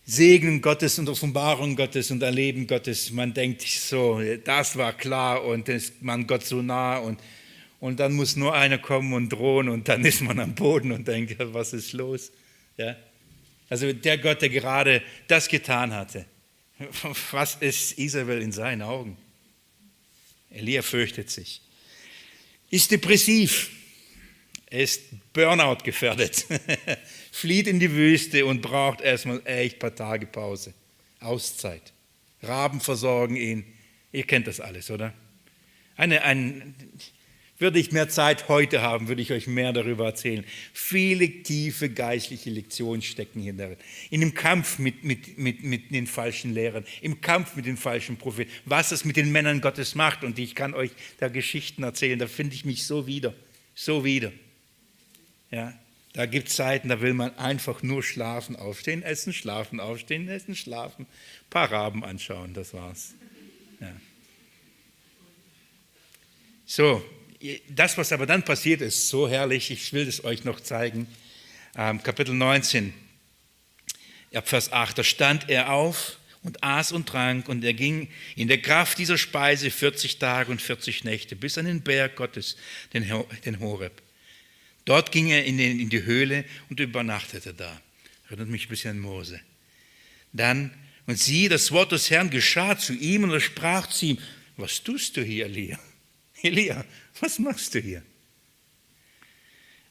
Segen 0.07 0.61
Gottes 0.61 0.99
und 0.99 1.09
Offenbarung 1.09 1.77
Gottes 1.77 2.11
und 2.11 2.23
Erleben 2.23 2.67
Gottes. 2.67 3.11
Man 3.11 3.33
denkt 3.33 3.63
so, 3.63 4.21
das 4.45 4.77
war 4.77 4.93
klar 4.93 5.45
und 5.45 5.69
ist 5.69 6.03
man 6.03 6.27
Gott 6.27 6.45
so 6.45 6.61
nah 6.61 6.99
und, 6.99 7.19
und 7.81 8.01
dann 8.01 8.13
muss 8.13 8.37
nur 8.37 8.55
einer 8.55 8.77
kommen 8.77 9.15
und 9.15 9.31
drohen 9.31 9.71
und 9.71 9.89
dann 9.89 10.05
ist 10.05 10.21
man 10.21 10.39
am 10.41 10.55
Boden 10.55 10.93
und 10.93 11.09
denkt, 11.09 11.37
was 11.39 11.73
ist 11.73 11.95
los? 11.95 12.31
Ja? 12.77 12.97
Also 13.71 13.93
der 13.95 14.19
Gott, 14.19 14.43
der 14.43 14.51
gerade 14.51 15.03
das 15.27 15.49
getan 15.49 15.95
hatte, 15.95 16.27
was 17.31 17.57
ist 17.57 17.99
Isabel 17.99 18.43
in 18.43 18.53
seinen 18.53 18.83
Augen? 18.83 19.17
Elia 20.51 20.83
fürchtet 20.83 21.31
sich, 21.31 21.63
ist 22.69 22.91
depressiv, 22.91 23.71
ist 24.69 25.03
Burnout 25.33 25.79
gefährdet. 25.83 26.45
flieht 27.35 27.66
in 27.66 27.80
die 27.80 27.91
Wüste 27.91 28.47
und 28.47 28.62
braucht 28.62 29.01
erstmal 29.01 29.43
echt 29.45 29.76
ein 29.76 29.78
paar 29.80 29.95
Tage 29.95 30.24
Pause. 30.24 30.72
Auszeit. 31.18 31.93
Raben 32.43 32.80
versorgen 32.80 33.35
ihn. 33.35 33.64
Ihr 34.12 34.22
kennt 34.22 34.47
das 34.47 34.61
alles, 34.61 34.89
oder? 34.89 35.12
Eine, 35.97 36.22
ein, 36.22 36.76
würde 37.59 37.80
ich 37.80 37.91
mehr 37.91 38.09
Zeit 38.09 38.49
heute 38.49 38.82
haben, 38.82 39.09
würde 39.09 39.20
ich 39.20 39.32
euch 39.32 39.49
mehr 39.49 39.72
darüber 39.72 40.07
erzählen. 40.07 40.45
Viele 40.72 41.28
tiefe 41.43 41.91
geistliche 41.91 42.51
Lektionen 42.51 43.03
stecken 43.03 43.41
hier 43.41 43.53
darin. 43.53 43.78
In 44.11 44.20
dem 44.20 44.35
Kampf 44.35 44.78
mit, 44.78 45.03
mit, 45.03 45.37
mit, 45.37 45.64
mit 45.64 45.91
den 45.91 46.07
falschen 46.07 46.55
Lehrern, 46.55 46.85
im 47.01 47.20
Kampf 47.20 47.57
mit 47.57 47.66
den 47.66 47.76
falschen 47.76 48.16
Propheten, 48.16 48.53
was 48.64 48.93
es 48.93 49.05
mit 49.05 49.16
den 49.16 49.32
Männern 49.32 49.61
Gottes 49.61 49.97
macht. 49.97 50.22
Und 50.22 50.39
ich 50.39 50.55
kann 50.55 50.72
euch 50.72 50.93
da 51.18 51.26
Geschichten 51.26 51.82
erzählen, 51.82 52.16
da 52.16 52.28
finde 52.28 52.55
ich 52.55 52.64
mich 52.64 52.87
so 52.87 53.09
wieder, 53.09 53.35
so 53.74 54.05
wieder. 54.05 54.30
Ja, 55.51 55.74
da 56.15 56.27
gibt 56.27 56.49
es 56.49 56.55
Zeiten, 56.55 56.89
da 56.89 57.01
will 57.01 57.12
man 57.12 57.37
einfach 57.39 57.83
nur 57.83 58.03
schlafen, 58.03 58.55
aufstehen, 58.55 59.03
essen, 59.03 59.33
schlafen, 59.33 59.81
aufstehen, 59.81 60.29
essen, 60.29 60.55
schlafen, 60.55 61.03
ein 61.07 61.51
paar 61.51 61.71
Raben 61.71 62.05
anschauen, 62.05 62.55
das 62.55 62.73
war's. 62.73 63.15
Ja. 63.81 63.93
So, 66.65 67.05
das, 67.69 67.99
was 67.99 68.12
aber 68.12 68.27
dann 68.27 68.45
passiert 68.45 68.81
ist, 68.81 69.09
so 69.09 69.29
herrlich, 69.29 69.73
ich 69.73 69.93
will 69.93 70.07
es 70.07 70.23
euch 70.23 70.45
noch 70.45 70.61
zeigen. 70.61 71.09
Ähm, 71.77 72.01
Kapitel 72.01 72.33
19, 72.33 72.95
ab 74.35 74.49
Vers 74.49 74.73
8, 74.73 74.97
da 74.97 75.03
stand 75.03 75.51
er 75.51 75.73
auf 75.73 76.19
und 76.45 76.62
aß 76.62 76.93
und 76.93 77.09
trank 77.09 77.49
und 77.49 77.65
er 77.65 77.75
ging 77.75 78.09
in 78.37 78.47
der 78.47 78.62
Kraft 78.62 78.99
dieser 78.99 79.19
Speise 79.19 79.69
40 79.69 80.21
Tage 80.21 80.53
und 80.53 80.62
40 80.62 81.03
Nächte 81.03 81.35
bis 81.35 81.59
an 81.59 81.65
den 81.65 81.83
Berg 81.83 82.15
Gottes, 82.15 82.57
den, 82.93 83.05
den 83.45 83.59
Horeb. 83.59 84.04
Dort 84.85 85.12
ging 85.12 85.28
er 85.28 85.45
in, 85.45 85.59
den, 85.59 85.80
in 85.80 85.89
die 85.89 86.05
Höhle 86.05 86.45
und 86.68 86.80
übernachtete 86.80 87.55
da. 87.55 87.80
Erinnert 88.26 88.49
mich 88.49 88.66
ein 88.66 88.68
bisschen 88.68 88.91
an 88.93 88.99
Mose. 89.01 89.41
Dann, 90.32 90.70
und 91.07 91.18
sieh, 91.18 91.49
das 91.49 91.72
Wort 91.72 91.93
des 91.93 92.11
Herrn 92.11 92.30
geschah 92.30 92.78
zu 92.78 92.93
ihm 92.93 93.24
und 93.24 93.30
er 93.30 93.41
sprach 93.41 93.87
zu 93.87 94.07
ihm, 94.07 94.18
was 94.57 94.82
tust 94.82 95.16
du 95.16 95.22
hier, 95.22 95.47
Elia? 95.47 95.78
Elia, 96.43 96.85
was 97.20 97.39
machst 97.39 97.74
du 97.74 97.80
hier? 97.80 98.03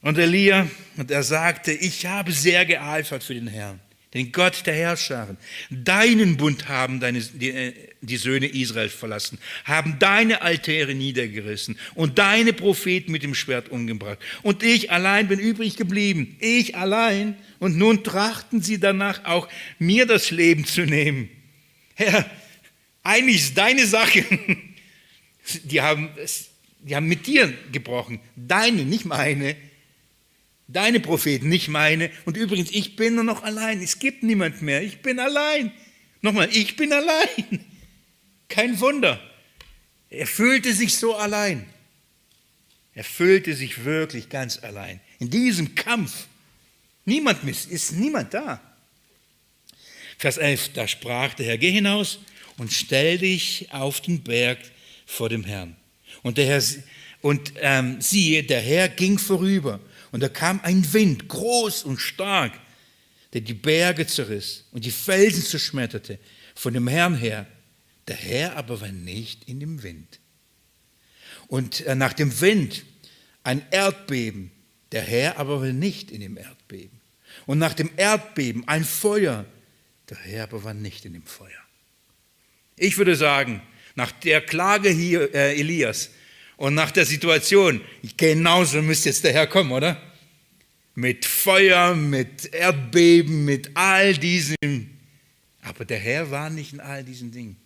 Und 0.01 0.17
Elia, 0.17 0.69
und 0.97 1.09
er 1.09 1.23
sagte, 1.23 1.71
ich 1.71 2.05
habe 2.05 2.31
sehr 2.31 2.65
geeifert 2.65 3.23
für 3.23 3.33
den 3.33 3.47
Herrn 3.47 3.79
den 4.13 4.31
Gott 4.31 4.65
der 4.65 4.75
Herrscher. 4.75 5.35
Deinen 5.69 6.37
Bund 6.37 6.67
haben 6.67 6.99
deine, 6.99 7.21
die, 7.21 7.49
äh, 7.49 7.73
die, 8.01 8.17
Söhne 8.17 8.47
Israels 8.47 8.93
verlassen, 8.93 9.39
haben 9.65 9.97
deine 9.99 10.41
Altäre 10.41 10.93
niedergerissen 10.93 11.77
und 11.95 12.19
deine 12.19 12.53
Propheten 12.53 13.11
mit 13.11 13.23
dem 13.23 13.35
Schwert 13.35 13.69
umgebracht. 13.69 14.19
Und 14.43 14.63
ich 14.63 14.91
allein 14.91 15.27
bin 15.27 15.39
übrig 15.39 15.75
geblieben, 15.75 16.35
ich 16.39 16.75
allein. 16.75 17.35
Und 17.59 17.77
nun 17.77 18.03
trachten 18.03 18.61
sie 18.61 18.79
danach 18.79 19.25
auch, 19.25 19.47
mir 19.79 20.05
das 20.05 20.31
Leben 20.31 20.65
zu 20.65 20.81
nehmen. 20.81 21.29
Herr, 21.95 22.29
eigentlich 23.03 23.37
ist 23.37 23.57
deine 23.57 23.85
Sache. 23.85 24.25
Die 25.65 25.81
haben, 25.81 26.09
die 26.79 26.95
haben 26.95 27.07
mit 27.07 27.27
dir 27.27 27.53
gebrochen, 27.73 28.21
deine, 28.37 28.85
nicht 28.85 29.03
meine. 29.03 29.57
Deine 30.73 30.99
Propheten, 30.99 31.49
nicht 31.49 31.67
meine. 31.67 32.09
Und 32.25 32.35
übrigens, 32.35 32.71
ich 32.71 32.95
bin 32.95 33.13
nur 33.13 33.23
noch 33.23 33.43
allein. 33.43 33.79
Es 33.81 33.99
gibt 33.99 34.23
niemand 34.23 34.63
mehr. 34.63 34.81
Ich 34.81 35.03
bin 35.03 35.19
allein. 35.19 35.71
Nochmal, 36.21 36.49
ich 36.51 36.75
bin 36.75 36.91
allein. 36.91 37.63
Kein 38.49 38.79
Wunder. 38.79 39.21
Er 40.09 40.25
fühlte 40.25 40.73
sich 40.73 40.95
so 40.95 41.15
allein. 41.15 41.67
Er 42.95 43.03
fühlte 43.03 43.55
sich 43.55 43.85
wirklich 43.85 44.29
ganz 44.29 44.57
allein. 44.63 44.99
In 45.19 45.29
diesem 45.29 45.75
Kampf. 45.75 46.25
Niemand 47.05 47.43
ist 47.43 47.91
niemand 47.91 48.33
da. 48.33 48.59
Vers 50.17 50.37
11, 50.37 50.73
da 50.73 50.87
sprach 50.87 51.35
der 51.35 51.47
Herr, 51.47 51.57
geh 51.59 51.71
hinaus 51.71 52.19
und 52.57 52.71
stell 52.71 53.19
dich 53.19 53.67
auf 53.71 54.01
den 54.01 54.23
Berg 54.23 54.57
vor 55.05 55.29
dem 55.29 55.43
Herrn. 55.43 55.75
Und, 56.23 56.37
der 56.37 56.47
Herr, 56.47 56.63
und 57.21 57.53
ähm, 57.57 58.01
siehe, 58.01 58.43
der 58.43 58.61
Herr 58.61 58.89
ging 58.89 59.19
vorüber 59.19 59.79
und 60.13 60.19
da 60.21 60.29
kam 60.29 60.61
ein 60.61 60.93
Wind, 60.93 61.27
groß 61.27 61.83
und 61.83 61.97
stark, 61.97 62.53
der 63.33 63.41
die 63.41 63.55
Berge 63.55 64.05
zerriss 64.05 64.65
und 64.71 64.85
die 64.85 64.91
Felsen 64.91 65.41
zerschmetterte 65.43 66.19
von 66.53 66.71
dem 66.75 66.87
Herrn 66.87 67.15
her. 67.15 67.47
Der 68.07 68.15
Herr 68.15 68.55
aber 68.55 68.79
war 68.79 68.91
nicht 68.91 69.49
in 69.49 69.59
dem 69.59 69.81
Wind. 69.81 70.19
Und 71.47 71.81
äh, 71.87 71.95
nach 71.95 72.13
dem 72.13 72.41
Wind 72.41 72.85
ein 73.41 73.65
Erdbeben, 73.71 74.51
der 74.91 75.01
Herr 75.01 75.39
aber 75.39 75.61
war 75.61 75.73
nicht 75.73 76.11
in 76.11 76.21
dem 76.21 76.37
Erdbeben. 76.37 77.01
Und 77.47 77.57
nach 77.57 77.73
dem 77.73 77.89
Erdbeben 77.97 78.67
ein 78.67 78.83
Feuer, 78.83 79.45
der 80.09 80.17
Herr 80.17 80.43
aber 80.43 80.63
war 80.63 80.75
nicht 80.75 81.05
in 81.05 81.13
dem 81.13 81.25
Feuer. 81.25 81.49
Ich 82.75 82.99
würde 82.99 83.15
sagen, 83.15 83.63
nach 83.95 84.11
der 84.11 84.41
Klage 84.41 84.89
hier 84.89 85.33
äh, 85.33 85.59
Elias 85.59 86.11
und 86.63 86.75
nach 86.75 86.91
der 86.91 87.05
Situation, 87.05 87.81
genauso 88.15 88.81
müsste 88.81 89.09
jetzt 89.09 89.25
der 89.25 89.33
Herr 89.33 89.47
kommen, 89.47 89.73
oder? 89.73 90.01
Mit 90.95 91.25
Feuer, 91.25 91.93
mit 91.93 92.53
Erdbeben, 92.53 93.43
mit 93.43 93.71
all 93.73 94.13
diesem. 94.17 94.89
Aber 95.61 95.83
der 95.83 95.99
Herr 95.99 96.31
war 96.31 96.49
nicht 96.49 96.71
in 96.71 96.79
all 96.79 97.03
diesen 97.03 97.33
Dingen. 97.33 97.57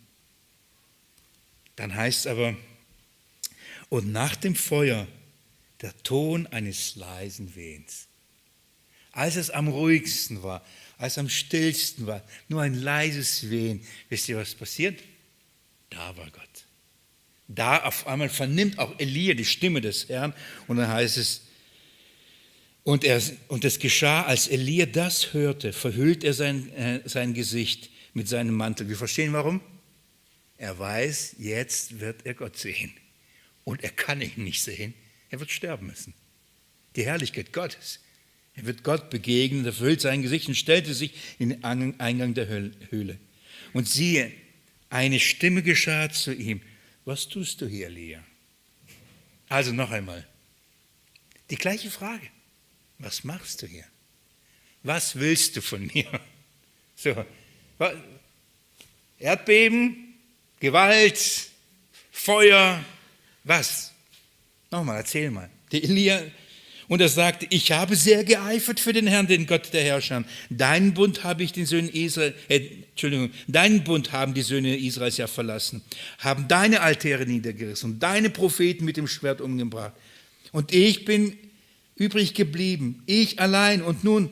Dann 1.76 1.94
heißt 1.94 2.18
es 2.18 2.26
aber, 2.26 2.56
und 3.88 4.10
nach 4.10 4.34
dem 4.34 4.56
Feuer 4.56 5.06
der 5.80 5.96
Ton 6.02 6.48
eines 6.48 6.96
leisen 6.96 7.54
Wehens. 7.54 8.08
Als 9.12 9.36
es 9.36 9.50
am 9.50 9.68
ruhigsten 9.68 10.42
war, 10.42 10.66
als 10.96 11.12
es 11.12 11.18
am 11.18 11.28
stillsten 11.28 12.08
war, 12.08 12.20
nur 12.48 12.62
ein 12.62 12.74
leises 12.74 13.48
Wehen. 13.48 13.80
Wisst 14.08 14.28
ihr, 14.28 14.38
was 14.38 14.56
passiert? 14.56 14.98
Da 15.88 16.16
war 16.16 16.28
Gott. 16.32 16.67
Da 17.48 17.82
auf 17.82 18.06
einmal 18.06 18.28
vernimmt 18.28 18.78
auch 18.78 18.98
Elia 18.98 19.34
die 19.34 19.44
Stimme 19.44 19.80
des 19.80 20.08
Herrn 20.08 20.34
und 20.66 20.76
dann 20.76 20.88
heißt 20.88 21.16
es, 21.16 21.42
und, 22.84 23.04
er, 23.04 23.20
und 23.48 23.64
es 23.64 23.78
geschah, 23.78 24.22
als 24.22 24.48
Elia 24.48 24.86
das 24.86 25.34
hörte, 25.34 25.72
verhüllt 25.72 26.24
er 26.24 26.32
sein, 26.32 26.72
äh, 26.72 27.00
sein 27.04 27.34
Gesicht 27.34 27.90
mit 28.14 28.28
seinem 28.28 28.54
Mantel. 28.54 28.88
Wir 28.88 28.96
verstehen 28.96 29.32
warum? 29.32 29.60
Er 30.56 30.78
weiß, 30.78 31.36
jetzt 31.38 32.00
wird 32.00 32.24
er 32.24 32.34
Gott 32.34 32.56
sehen. 32.56 32.92
Und 33.64 33.82
er 33.82 33.90
kann 33.90 34.20
ihn 34.20 34.44
nicht 34.44 34.62
sehen. 34.62 34.94
Er 35.30 35.40
wird 35.40 35.50
sterben 35.50 35.86
müssen. 35.86 36.14
Die 36.96 37.04
Herrlichkeit 37.04 37.52
Gottes. 37.52 38.00
Er 38.54 38.66
wird 38.66 38.82
Gott 38.82 39.10
begegnen, 39.10 39.64
er 39.64 39.72
verhüllt 39.72 40.00
sein 40.00 40.22
Gesicht 40.22 40.48
und 40.48 40.56
stellte 40.56 40.94
sich 40.94 41.12
in 41.38 41.50
den 41.50 41.64
Eingang 41.64 42.34
der 42.34 42.48
Höhle. 42.48 43.18
Und 43.72 43.88
siehe, 43.88 44.32
eine 44.90 45.20
Stimme 45.20 45.62
geschah 45.62 46.10
zu 46.10 46.32
ihm. 46.32 46.60
Was 47.08 47.26
tust 47.26 47.62
du 47.62 47.66
hier, 47.66 47.86
Elia? 47.86 48.22
Also 49.48 49.72
noch 49.72 49.90
einmal. 49.90 50.26
Die 51.48 51.56
gleiche 51.56 51.90
Frage. 51.90 52.28
Was 52.98 53.24
machst 53.24 53.62
du 53.62 53.66
hier? 53.66 53.86
Was 54.82 55.16
willst 55.18 55.56
du 55.56 55.62
von 55.62 55.86
mir? 55.86 56.06
So, 56.96 57.24
Erdbeben, 59.20 60.18
Gewalt, 60.58 61.48
Feuer, 62.10 62.84
was? 63.44 63.92
Nochmal, 64.70 64.96
erzähl 64.96 65.30
mal. 65.30 65.48
Der 65.70 65.84
Elia, 65.84 66.24
und 66.88 67.00
er 67.00 67.08
sagte, 67.08 67.46
ich 67.50 67.70
habe 67.70 67.94
sehr 67.96 68.24
geeifert 68.24 68.80
für 68.80 68.92
den 68.92 69.06
Herrn, 69.06 69.26
den 69.26 69.46
Gott 69.46 69.72
der 69.72 69.84
Herrscher. 69.84 70.24
Deinen 70.48 70.94
Bund 70.94 71.22
habe 71.22 71.42
ich 71.42 71.52
den 71.52 71.66
Söhnen 71.66 71.90
Israel, 71.90 72.34
äh, 72.48 72.60
Entschuldigung, 72.90 73.30
deinen 73.46 73.84
Bund 73.84 74.12
haben 74.12 74.34
die 74.34 74.42
Söhne 74.42 74.76
Israels 74.76 75.18
ja 75.18 75.26
verlassen, 75.26 75.82
haben 76.18 76.48
deine 76.48 76.80
Altäre 76.80 77.26
niedergerissen 77.26 77.98
deine 78.00 78.30
Propheten 78.30 78.84
mit 78.84 78.96
dem 78.96 79.06
Schwert 79.06 79.40
umgebracht. 79.40 79.92
Und 80.52 80.72
ich 80.72 81.04
bin 81.04 81.36
übrig 81.94 82.34
geblieben, 82.34 83.02
ich 83.06 83.38
allein. 83.38 83.82
Und 83.82 84.04
nun 84.04 84.30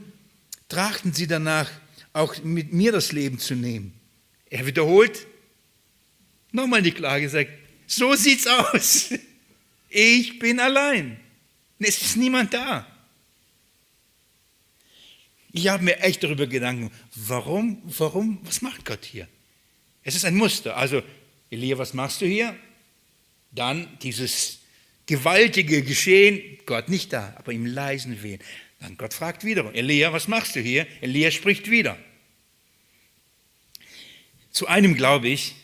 trachten 0.68 1.12
sie 1.12 1.26
danach, 1.26 1.70
auch 2.12 2.42
mit 2.42 2.72
mir 2.72 2.92
das 2.92 3.12
Leben 3.12 3.38
zu 3.38 3.54
nehmen. 3.54 3.92
Er 4.48 4.64
wiederholt 4.64 5.26
nochmal 6.52 6.80
die 6.80 6.92
Klage, 6.92 7.28
sagt, 7.28 7.50
so 7.86 8.14
sieht's 8.14 8.46
aus. 8.46 9.10
Ich 9.88 10.40
bin 10.40 10.58
allein. 10.58 11.16
Es 11.78 12.00
ist 12.00 12.16
niemand 12.16 12.54
da. 12.54 12.86
Ich 15.52 15.68
habe 15.68 15.84
mir 15.84 15.98
echt 16.00 16.22
darüber 16.22 16.46
Gedanken, 16.46 16.90
warum, 17.14 17.82
warum, 17.84 18.38
was 18.42 18.60
macht 18.62 18.84
Gott 18.84 19.04
hier? 19.04 19.26
Es 20.02 20.14
ist 20.14 20.24
ein 20.24 20.36
Muster. 20.36 20.76
Also, 20.76 21.02
Elia, 21.50 21.78
was 21.78 21.94
machst 21.94 22.20
du 22.20 22.26
hier? 22.26 22.56
Dann 23.52 23.98
dieses 24.00 24.58
gewaltige 25.06 25.82
Geschehen, 25.82 26.58
Gott 26.66 26.88
nicht 26.88 27.12
da, 27.12 27.34
aber 27.38 27.52
im 27.52 27.66
leisen 27.66 28.22
Wehen. 28.22 28.40
Dann 28.80 28.96
Gott 28.96 29.14
fragt 29.14 29.44
wieder, 29.44 29.74
Elia, 29.74 30.12
was 30.12 30.28
machst 30.28 30.56
du 30.56 30.60
hier? 30.60 30.86
Elia 31.00 31.30
spricht 31.30 31.70
wieder. 31.70 31.96
Zu 34.50 34.66
einem 34.66 34.94
glaube 34.94 35.28
ich, 35.28 35.54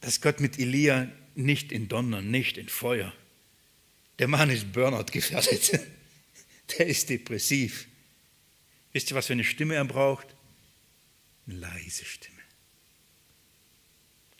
dass 0.00 0.20
Gott 0.20 0.40
mit 0.40 0.58
Elia 0.58 1.10
nicht 1.34 1.72
in 1.72 1.88
Donner, 1.88 2.22
nicht 2.22 2.58
in 2.58 2.68
Feuer. 2.68 3.12
Der 4.18 4.28
Mann 4.28 4.50
ist 4.50 4.72
Burnout 4.72 5.06
gefährdet. 5.10 5.80
Der 6.78 6.86
ist 6.86 7.08
depressiv. 7.10 7.88
Wisst 8.92 9.10
ihr, 9.10 9.16
was 9.16 9.26
für 9.26 9.32
eine 9.32 9.44
Stimme 9.44 9.74
er 9.74 9.84
braucht? 9.84 10.26
Eine 11.46 11.58
leise 11.58 12.04
Stimme, 12.04 12.40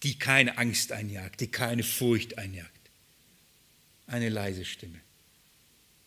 die 0.03 0.19
keine 0.19 0.57
Angst 0.57 0.93
einjagt, 0.93 1.41
die 1.41 1.49
keine 1.49 1.83
Furcht 1.83 2.39
einjagt. 2.39 2.71
Eine 4.07 4.31
leise 4.31 4.65
Stimme. 4.65 5.01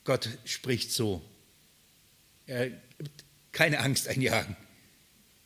Gott 0.05 0.29
spricht 0.45 0.91
so. 0.91 1.23
Er 2.47 2.71
keine 3.51 3.79
Angst 3.79 4.07
einjagen. 4.07 4.55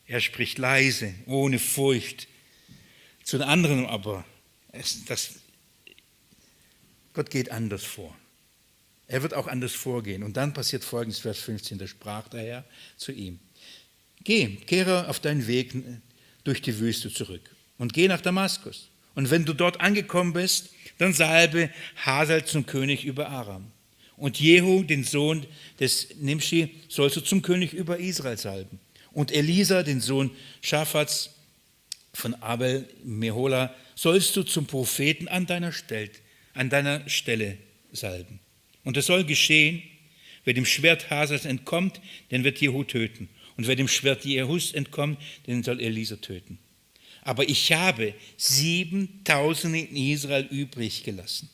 Er 0.06 0.22
spricht 0.22 0.58
leise, 0.58 1.14
ohne 1.26 1.60
Furcht. 1.60 2.28
Zu 3.24 3.40
den 3.40 3.48
anderen 3.48 3.86
aber 3.86 4.26
das, 5.08 5.36
Gott 7.14 7.30
geht 7.30 7.52
anders 7.52 7.84
vor. 7.84 8.16
Er 9.08 9.22
wird 9.24 9.34
auch 9.34 9.48
anders 9.48 9.74
vorgehen. 9.74 10.24
Und 10.24 10.38
dann 10.38 10.54
passiert 10.54 10.84
folgendes, 10.86 11.20
Vers 11.20 11.40
15, 11.40 11.78
da 11.78 11.86
sprach 11.86 12.30
der 12.30 12.42
Herr 12.42 12.66
zu 12.96 13.12
ihm. 13.12 13.40
Geh, 14.24 14.56
kehre 14.56 15.10
auf 15.10 15.20
deinen 15.20 15.48
Weg 15.48 15.74
durch 16.44 16.62
die 16.62 16.80
Wüste 16.80 17.12
zurück 17.12 17.42
und 17.78 17.94
geh 17.94 18.08
nach 18.08 18.22
Damaskus. 18.22 18.90
Und 19.16 19.30
wenn 19.30 19.44
du 19.44 19.54
dort 19.54 19.82
angekommen 19.82 20.34
bist, 20.34 20.70
dann 20.98 21.14
salbe 21.14 21.70
Hasal 21.98 22.46
zum 22.46 22.66
König 22.66 23.04
über 23.04 23.30
Aram. 23.30 23.72
Und 24.16 24.40
Jehu, 24.40 24.84
den 24.84 25.04
Sohn 25.04 25.46
des 25.80 26.10
Nimshi, 26.20 26.80
sollst 26.88 27.18
du 27.18 27.22
zum 27.22 27.42
König 27.42 27.74
über 27.74 27.98
Israel 27.98 28.38
salben. 28.38 28.80
Und 29.12 29.32
Elisa, 29.32 29.84
den 29.84 30.00
Sohn 30.00 30.32
Schaphats 30.62 31.32
von 32.14 32.36
Abel 32.36 32.88
Mehola, 33.04 33.76
sollst 33.96 34.36
du 34.36 34.44
zum 34.44 34.68
Propheten 34.68 35.28
an 35.28 35.48
deiner, 35.48 35.72
Stelle, 35.72 36.12
an 36.54 36.70
deiner 36.70 37.08
Stelle 37.10 37.58
salben. 37.92 38.40
Und 38.84 38.98
es 38.98 39.06
soll 39.06 39.24
geschehen, 39.24 39.84
wer 40.44 40.54
dem 40.54 40.66
Schwert 40.66 41.10
Hasas 41.10 41.46
entkommt, 41.46 42.02
den 42.32 42.44
wird 42.44 42.60
Jehu 42.60 42.84
töten. 42.84 43.30
Und 43.58 43.68
wer 43.68 43.76
dem 43.76 43.88
Schwert 43.88 44.26
Jehus 44.26 44.72
entkommt, 44.72 45.20
den 45.48 45.64
soll 45.64 45.80
Elisa 45.80 46.16
töten. 46.16 46.58
Aber 47.22 47.48
ich 47.48 47.72
habe 47.72 48.16
siebentausend 48.38 49.76
in 49.76 49.96
Israel 49.96 50.48
übrig 50.50 51.04
gelassen. 51.04 51.50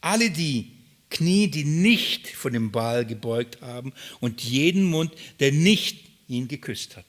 Alle 0.00 0.30
die 0.30 0.72
Knie, 1.10 1.46
die 1.48 1.64
nicht 1.64 2.28
von 2.28 2.52
dem 2.52 2.72
Baal 2.72 3.06
gebeugt 3.06 3.60
haben 3.60 3.92
und 4.20 4.42
jeden 4.42 4.84
Mund, 4.84 5.12
der 5.38 5.52
nicht 5.52 6.04
ihn 6.28 6.48
geküsst 6.48 6.96
hat. 6.96 7.06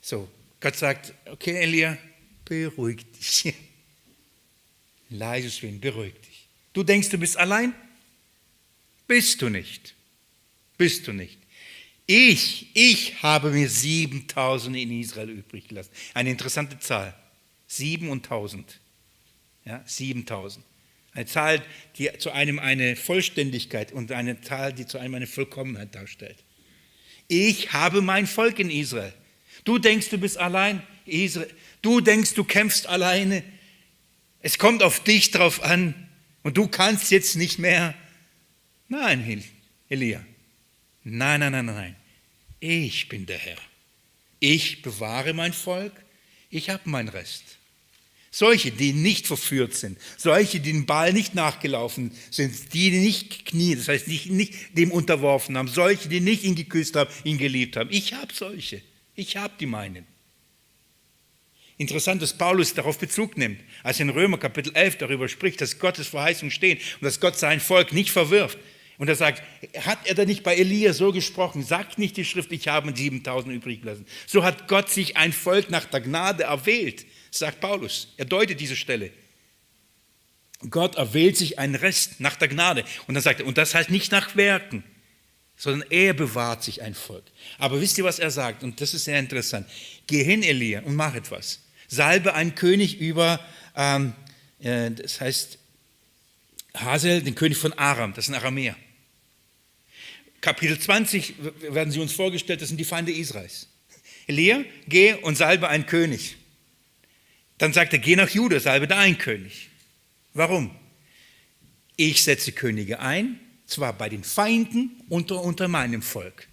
So, 0.00 0.28
Gott 0.60 0.76
sagt, 0.76 1.12
okay, 1.26 1.56
Elia, 1.56 1.98
beruhig 2.44 3.04
dich. 3.18 3.54
Leises 5.10 5.60
Wind, 5.62 5.80
beruhig 5.80 6.14
dich. 6.14 6.48
Du 6.72 6.82
denkst, 6.82 7.08
du 7.10 7.18
bist 7.18 7.36
allein? 7.36 7.74
Bist 9.06 9.42
du 9.42 9.48
nicht. 9.48 9.94
Bist 10.78 11.06
du 11.06 11.12
nicht. 11.12 11.38
Ich, 12.06 12.68
ich 12.74 13.22
habe 13.22 13.50
mir 13.50 13.68
7000 13.68 14.76
in 14.76 15.00
Israel 15.00 15.30
übrig 15.30 15.68
gelassen. 15.68 15.90
Eine 16.14 16.30
interessante 16.30 16.78
Zahl. 16.78 17.14
7000. 17.66 18.80
Ja, 19.64 19.82
7000. 19.84 20.64
Eine 21.12 21.26
Zahl, 21.26 21.62
die 21.98 22.10
zu 22.18 22.30
einem 22.30 22.58
eine 22.58 22.96
Vollständigkeit 22.96 23.92
und 23.92 24.12
eine 24.12 24.40
Zahl, 24.40 24.72
die 24.72 24.86
zu 24.86 24.98
einem 24.98 25.14
eine 25.14 25.26
Vollkommenheit 25.26 25.94
darstellt. 25.94 26.36
Ich 27.28 27.72
habe 27.72 28.00
mein 28.00 28.26
Volk 28.26 28.58
in 28.58 28.70
Israel. 28.70 29.12
Du 29.64 29.78
denkst, 29.78 30.08
du 30.08 30.18
bist 30.18 30.38
allein? 30.38 30.82
Du 31.82 32.00
denkst, 32.00 32.34
du 32.34 32.44
kämpfst 32.44 32.86
alleine. 32.86 33.42
Es 34.42 34.58
kommt 34.58 34.82
auf 34.82 35.00
dich 35.04 35.30
drauf 35.30 35.62
an 35.62 35.94
und 36.42 36.56
du 36.56 36.66
kannst 36.66 37.10
jetzt 37.10 37.36
nicht 37.36 37.58
mehr. 37.58 37.94
Nein, 38.88 39.44
Elia. 39.88 40.24
Nein, 41.04 41.40
nein, 41.40 41.52
nein, 41.52 41.66
nein. 41.66 41.96
Ich 42.58 43.08
bin 43.08 43.26
der 43.26 43.38
Herr. 43.38 43.58
Ich 44.38 44.82
bewahre 44.82 45.34
mein 45.34 45.52
Volk. 45.52 45.92
Ich 46.50 46.70
habe 46.70 46.88
meinen 46.88 47.08
Rest. 47.08 47.44
Solche, 48.32 48.70
die 48.70 48.92
nicht 48.92 49.26
verführt 49.26 49.74
sind, 49.74 49.98
solche, 50.16 50.60
die 50.60 50.72
den 50.72 50.86
Ball 50.86 51.12
nicht 51.12 51.34
nachgelaufen 51.34 52.12
sind, 52.30 52.72
die 52.72 52.90
nicht 52.92 53.44
knien, 53.44 53.76
das 53.76 53.88
heißt 53.88 54.06
nicht, 54.06 54.30
nicht 54.30 54.78
dem 54.78 54.92
unterworfen 54.92 55.58
haben, 55.58 55.66
solche, 55.66 56.08
die 56.08 56.20
nicht 56.20 56.44
ihn 56.44 56.54
geküsst 56.54 56.94
haben, 56.94 57.10
ihn 57.24 57.38
geliebt 57.38 57.76
haben. 57.76 57.90
Ich 57.90 58.14
habe 58.14 58.32
solche. 58.32 58.82
Ich 59.16 59.36
habe 59.36 59.52
die 59.58 59.66
meinen. 59.66 60.06
Interessant, 61.80 62.20
dass 62.20 62.34
Paulus 62.34 62.74
darauf 62.74 62.98
Bezug 62.98 63.38
nimmt, 63.38 63.58
als 63.82 63.98
er 63.98 64.02
in 64.02 64.10
Römer 64.10 64.36
Kapitel 64.36 64.70
11 64.76 64.98
darüber 64.98 65.28
spricht, 65.28 65.62
dass 65.62 65.78
Gottes 65.78 66.08
Verheißungen 66.08 66.50
stehen 66.50 66.76
und 66.76 67.04
dass 67.06 67.20
Gott 67.20 67.38
sein 67.38 67.58
Volk 67.58 67.94
nicht 67.94 68.10
verwirft. 68.10 68.58
Und 68.98 69.08
er 69.08 69.14
sagt, 69.14 69.42
hat 69.86 70.06
er 70.06 70.14
da 70.14 70.26
nicht 70.26 70.42
bei 70.42 70.56
Elia 70.56 70.92
so 70.92 71.10
gesprochen? 71.10 71.62
Sagt 71.62 71.98
nicht 71.98 72.18
die 72.18 72.26
Schrift, 72.26 72.52
ich 72.52 72.68
habe 72.68 72.94
7000 72.94 73.54
übrig 73.54 73.80
gelassen. 73.80 74.04
So 74.26 74.44
hat 74.44 74.68
Gott 74.68 74.90
sich 74.90 75.16
ein 75.16 75.32
Volk 75.32 75.70
nach 75.70 75.86
der 75.86 76.02
Gnade 76.02 76.42
erwählt, 76.42 77.06
sagt 77.30 77.62
Paulus. 77.62 78.12
Er 78.18 78.26
deutet 78.26 78.60
diese 78.60 78.76
Stelle. 78.76 79.10
Gott 80.68 80.96
erwählt 80.96 81.38
sich 81.38 81.58
einen 81.58 81.76
Rest 81.76 82.20
nach 82.20 82.36
der 82.36 82.48
Gnade. 82.48 82.84
Und 83.06 83.14
dann 83.14 83.22
sagt 83.22 83.40
er, 83.40 83.46
und 83.46 83.56
das 83.56 83.74
heißt 83.74 83.88
nicht 83.88 84.12
nach 84.12 84.36
Werken, 84.36 84.84
sondern 85.56 85.88
er 85.90 86.12
bewahrt 86.12 86.62
sich 86.62 86.82
ein 86.82 86.92
Volk. 86.92 87.24
Aber 87.56 87.80
wisst 87.80 87.96
ihr, 87.96 88.04
was 88.04 88.18
er 88.18 88.30
sagt? 88.30 88.64
Und 88.64 88.82
das 88.82 88.92
ist 88.92 89.06
sehr 89.06 89.18
interessant. 89.18 89.66
Geh 90.06 90.22
hin, 90.22 90.42
Elia, 90.42 90.80
und 90.82 90.94
mach 90.94 91.14
etwas. 91.14 91.60
Salbe 91.90 92.34
einen 92.34 92.54
König 92.54 93.00
über, 93.00 93.44
ähm, 93.74 94.12
äh, 94.60 94.92
das 94.92 95.20
heißt 95.20 95.58
Hasel, 96.74 97.22
den 97.22 97.34
König 97.34 97.58
von 97.58 97.72
Aram, 97.72 98.14
das 98.14 98.26
ist 98.26 98.30
ein 98.30 98.36
Aramäer. 98.36 98.76
Kapitel 100.40 100.78
20 100.78 101.34
werden 101.68 101.90
sie 101.90 101.98
uns 101.98 102.12
vorgestellt, 102.12 102.62
das 102.62 102.68
sind 102.68 102.78
die 102.78 102.84
Feinde 102.84 103.12
Israels. 103.12 103.68
Elia, 104.28 104.64
geh 104.86 105.14
und 105.14 105.36
salbe 105.36 105.68
einen 105.68 105.86
König. 105.86 106.36
Dann 107.58 107.72
sagt 107.72 107.92
er, 107.92 107.98
geh 107.98 108.14
nach 108.14 108.30
Juda, 108.30 108.60
salbe 108.60 108.86
da 108.86 108.98
einen 109.00 109.18
König. 109.18 109.68
Warum? 110.32 110.70
Ich 111.96 112.22
setze 112.22 112.52
Könige 112.52 113.00
ein, 113.00 113.40
zwar 113.66 113.92
bei 113.92 114.08
den 114.08 114.22
Feinden 114.22 115.02
und 115.08 115.32
unter 115.32 115.66
meinem 115.66 116.02
Volk. 116.02 116.46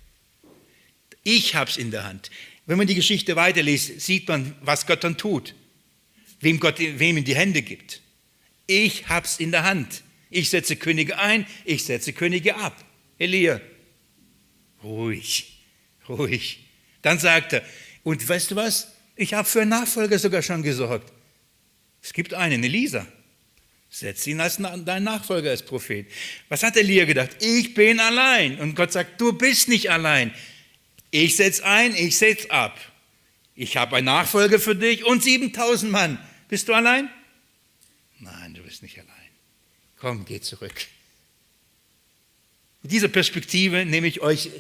Ich 1.22 1.54
habe 1.54 1.70
es 1.70 1.78
in 1.78 1.92
der 1.92 2.06
Hand. 2.06 2.32
Wenn 2.68 2.78
man 2.78 2.86
die 2.86 2.96
Geschichte 2.96 3.36
weiterliest, 3.36 4.02
sieht 4.02 4.28
man, 4.28 4.54
was 4.62 4.86
Gott 4.86 5.04
dann 5.04 5.18
tut, 5.18 5.56
wem 6.42 6.60
Gott 6.60 6.80
wem 6.80 7.18
in 7.18 7.24
die 7.24 7.36
Hände 7.36 7.62
gibt. 7.62 8.02
Ich 8.68 9.08
habe 9.08 9.26
es 9.26 9.40
in 9.40 9.52
der 9.52 9.64
Hand. 9.64 10.04
Ich 10.30 10.50
setze 10.50 10.76
Könige 10.76 11.18
ein, 11.18 11.48
ich 11.64 11.86
setze 11.86 12.12
Könige 12.12 12.58
ab. 12.58 12.84
Elia, 13.18 13.62
ruhig, 14.84 15.64
ruhig. 16.10 16.60
Dann 17.02 17.18
sagt 17.18 17.54
er, 17.54 17.64
und 18.04 18.28
weißt 18.28 18.52
du 18.52 18.58
was? 18.58 18.92
Ich 19.16 19.34
habe 19.34 19.48
für 19.48 19.62
einen 19.62 19.70
Nachfolger 19.70 20.20
sogar 20.20 20.42
schon 20.42 20.62
gesorgt. 20.62 21.12
Es 22.02 22.12
gibt 22.12 22.34
einen, 22.34 22.64
Elisa. 22.64 23.08
Setz 23.90 24.28
ihn 24.28 24.42
als 24.42 24.58
dein 24.58 25.04
Nachfolger 25.04 25.52
als 25.52 25.64
Prophet. 25.64 26.08
Was 26.50 26.64
hat 26.64 26.76
Elia 26.76 27.06
gedacht? 27.06 27.38
Ich 27.40 27.74
bin 27.74 28.02
allein. 28.02 28.60
Und 28.60 28.76
Gott 28.76 28.92
sagt, 28.92 29.20
du 29.22 29.32
bist 29.32 29.70
nicht 29.70 29.90
allein. 29.90 30.34
Ich 31.12 31.36
setze 31.36 31.64
ein, 31.66 31.96
ich 31.96 32.18
setze 32.18 32.52
ab. 32.52 32.80
Ich 33.56 33.78
habe 33.78 33.96
einen 33.96 34.06
Nachfolger 34.06 34.60
für 34.60 34.76
dich 34.76 35.06
und 35.06 35.24
7000 35.24 35.92
Mann. 35.92 36.20
Bist 36.50 36.68
du 36.68 36.74
allein? 36.74 37.10
Nein, 38.20 38.54
du 38.54 38.62
bist 38.62 38.84
nicht 38.84 38.98
allein. 39.00 39.12
Komm, 39.98 40.26
geh 40.26 40.40
zurück. 40.42 40.74
Mit 42.84 42.92
dieser 42.92 43.08
Perspektive 43.08 43.86
nehme 43.86 44.08
ich 44.08 44.22
euch 44.22 44.52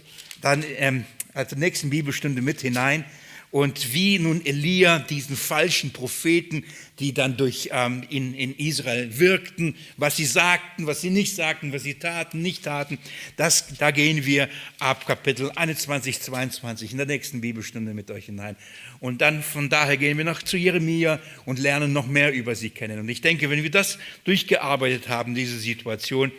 dann 0.41 0.63
ähm, 0.77 1.05
als 1.33 1.55
nächsten 1.55 1.89
Bibelstunde 1.89 2.41
mit 2.41 2.61
hinein 2.61 3.05
und 3.49 3.93
wie 3.93 4.19
nun 4.19 4.45
Elia 4.45 4.99
diesen 4.99 5.37
falschen 5.37 5.91
Propheten, 5.91 6.65
die 6.99 7.13
dann 7.13 7.37
durch 7.37 7.69
ähm, 7.71 8.03
in, 8.09 8.33
in 8.33 8.53
Israel 8.55 9.19
wirkten, 9.19 9.75
was 9.95 10.17
sie 10.17 10.25
sagten, 10.25 10.85
was 10.85 11.01
sie 11.01 11.09
nicht 11.09 11.33
sagten, 11.33 11.71
was 11.71 11.83
sie 11.83 11.93
taten, 11.93 12.41
nicht 12.41 12.63
taten, 12.63 12.97
das, 13.37 13.77
da 13.77 13.91
gehen 13.91 14.25
wir 14.25 14.49
ab 14.79 15.05
Kapitel 15.05 15.49
21, 15.55 16.19
22 16.19 16.91
in 16.91 16.97
der 16.97 17.07
nächsten 17.07 17.39
Bibelstunde 17.39 17.93
mit 17.93 18.11
euch 18.11 18.25
hinein. 18.25 18.57
Und 18.99 19.21
dann 19.21 19.41
von 19.41 19.69
daher 19.69 19.95
gehen 19.95 20.17
wir 20.17 20.25
noch 20.25 20.41
zu 20.43 20.57
Jeremia 20.57 21.19
und 21.45 21.57
lernen 21.57 21.93
noch 21.93 22.07
mehr 22.07 22.33
über 22.33 22.53
sie 22.53 22.69
kennen. 22.69 22.99
Und 22.99 23.07
ich 23.07 23.21
denke, 23.21 23.49
wenn 23.49 23.63
wir 23.63 23.71
das 23.71 23.97
durchgearbeitet 24.25 25.07
haben, 25.07 25.35
diese 25.35 25.57
Situation, 25.57 26.33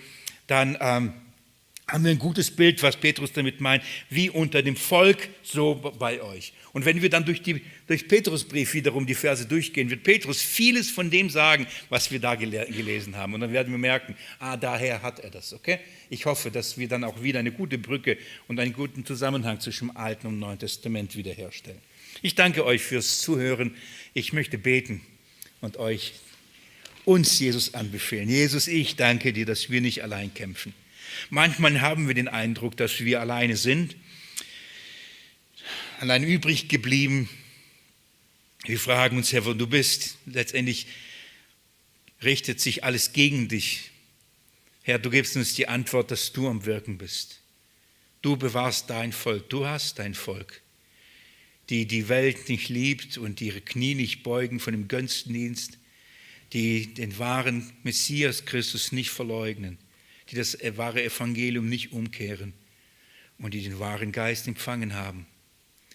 dann 0.46 0.76
ähm, 0.80 1.12
haben 1.88 2.04
wir 2.04 2.10
ein 2.10 2.18
gutes 2.18 2.50
Bild, 2.50 2.82
was 2.82 2.96
Petrus 2.96 3.32
damit 3.32 3.60
meint, 3.60 3.82
wie 4.10 4.28
unter 4.28 4.62
dem 4.62 4.76
Volk, 4.76 5.28
so 5.42 5.74
bei 5.98 6.20
euch. 6.20 6.52
Und 6.72 6.84
wenn 6.84 7.00
wir 7.00 7.08
dann 7.08 7.24
durch, 7.24 7.42
die, 7.42 7.62
durch 7.86 8.06
Petrusbrief 8.06 8.74
wiederum 8.74 9.06
die 9.06 9.14
Verse 9.14 9.46
durchgehen, 9.46 9.88
wird 9.88 10.02
Petrus 10.02 10.42
vieles 10.42 10.90
von 10.90 11.10
dem 11.10 11.30
sagen, 11.30 11.66
was 11.88 12.10
wir 12.10 12.20
da 12.20 12.34
gelesen 12.34 13.16
haben. 13.16 13.32
Und 13.34 13.40
dann 13.40 13.52
werden 13.52 13.72
wir 13.72 13.78
merken, 13.78 14.14
ah, 14.38 14.56
daher 14.56 15.02
hat 15.02 15.20
er 15.20 15.30
das, 15.30 15.54
okay? 15.54 15.78
Ich 16.10 16.26
hoffe, 16.26 16.50
dass 16.50 16.76
wir 16.76 16.88
dann 16.88 17.04
auch 17.04 17.22
wieder 17.22 17.38
eine 17.38 17.52
gute 17.52 17.78
Brücke 17.78 18.18
und 18.48 18.60
einen 18.60 18.74
guten 18.74 19.06
Zusammenhang 19.06 19.60
zwischen 19.60 19.88
dem 19.88 19.96
Alten 19.96 20.26
und 20.26 20.38
Neuen 20.38 20.58
Testament 20.58 21.16
wiederherstellen. 21.16 21.80
Ich 22.20 22.34
danke 22.34 22.66
euch 22.66 22.82
fürs 22.82 23.20
Zuhören. 23.20 23.74
Ich 24.12 24.32
möchte 24.34 24.58
beten 24.58 25.00
und 25.62 25.78
euch 25.78 26.12
uns 27.04 27.38
Jesus 27.38 27.72
anbefehlen. 27.72 28.28
Jesus, 28.28 28.68
ich 28.68 28.96
danke 28.96 29.32
dir, 29.32 29.46
dass 29.46 29.70
wir 29.70 29.80
nicht 29.80 30.02
allein 30.02 30.34
kämpfen. 30.34 30.74
Manchmal 31.30 31.80
haben 31.80 32.08
wir 32.08 32.14
den 32.14 32.28
Eindruck, 32.28 32.76
dass 32.76 33.00
wir 33.00 33.20
alleine 33.20 33.56
sind, 33.56 33.96
allein 36.00 36.24
übrig 36.24 36.68
geblieben. 36.68 37.28
Wir 38.64 38.78
fragen 38.78 39.16
uns, 39.16 39.32
Herr, 39.32 39.44
wo 39.44 39.52
du 39.52 39.66
bist. 39.66 40.18
Letztendlich 40.26 40.86
richtet 42.22 42.60
sich 42.60 42.84
alles 42.84 43.12
gegen 43.12 43.48
dich. 43.48 43.90
Herr, 44.82 44.98
du 44.98 45.10
gibst 45.10 45.36
uns 45.36 45.54
die 45.54 45.68
Antwort, 45.68 46.10
dass 46.10 46.32
du 46.32 46.48
am 46.48 46.64
Wirken 46.64 46.98
bist. 46.98 47.40
Du 48.22 48.36
bewahrst 48.36 48.90
dein 48.90 49.12
Volk, 49.12 49.48
du 49.48 49.66
hast 49.66 49.98
dein 49.98 50.14
Volk, 50.14 50.60
die 51.70 51.86
die 51.86 52.08
Welt 52.08 52.48
nicht 52.48 52.68
liebt 52.68 53.16
und 53.16 53.40
ihre 53.40 53.60
Knie 53.60 53.94
nicht 53.94 54.22
beugen 54.22 54.58
von 54.58 54.72
dem 54.72 54.88
Götzendienst, 54.88 55.78
die 56.52 56.94
den 56.94 57.18
wahren 57.18 57.70
Messias 57.84 58.44
Christus 58.44 58.90
nicht 58.90 59.10
verleugnen 59.10 59.78
die 60.30 60.36
das 60.36 60.58
wahre 60.76 61.02
Evangelium 61.02 61.68
nicht 61.68 61.92
umkehren 61.92 62.52
und 63.38 63.54
die 63.54 63.62
den 63.62 63.78
wahren 63.78 64.12
Geist 64.12 64.46
empfangen 64.46 64.94
haben. 64.94 65.26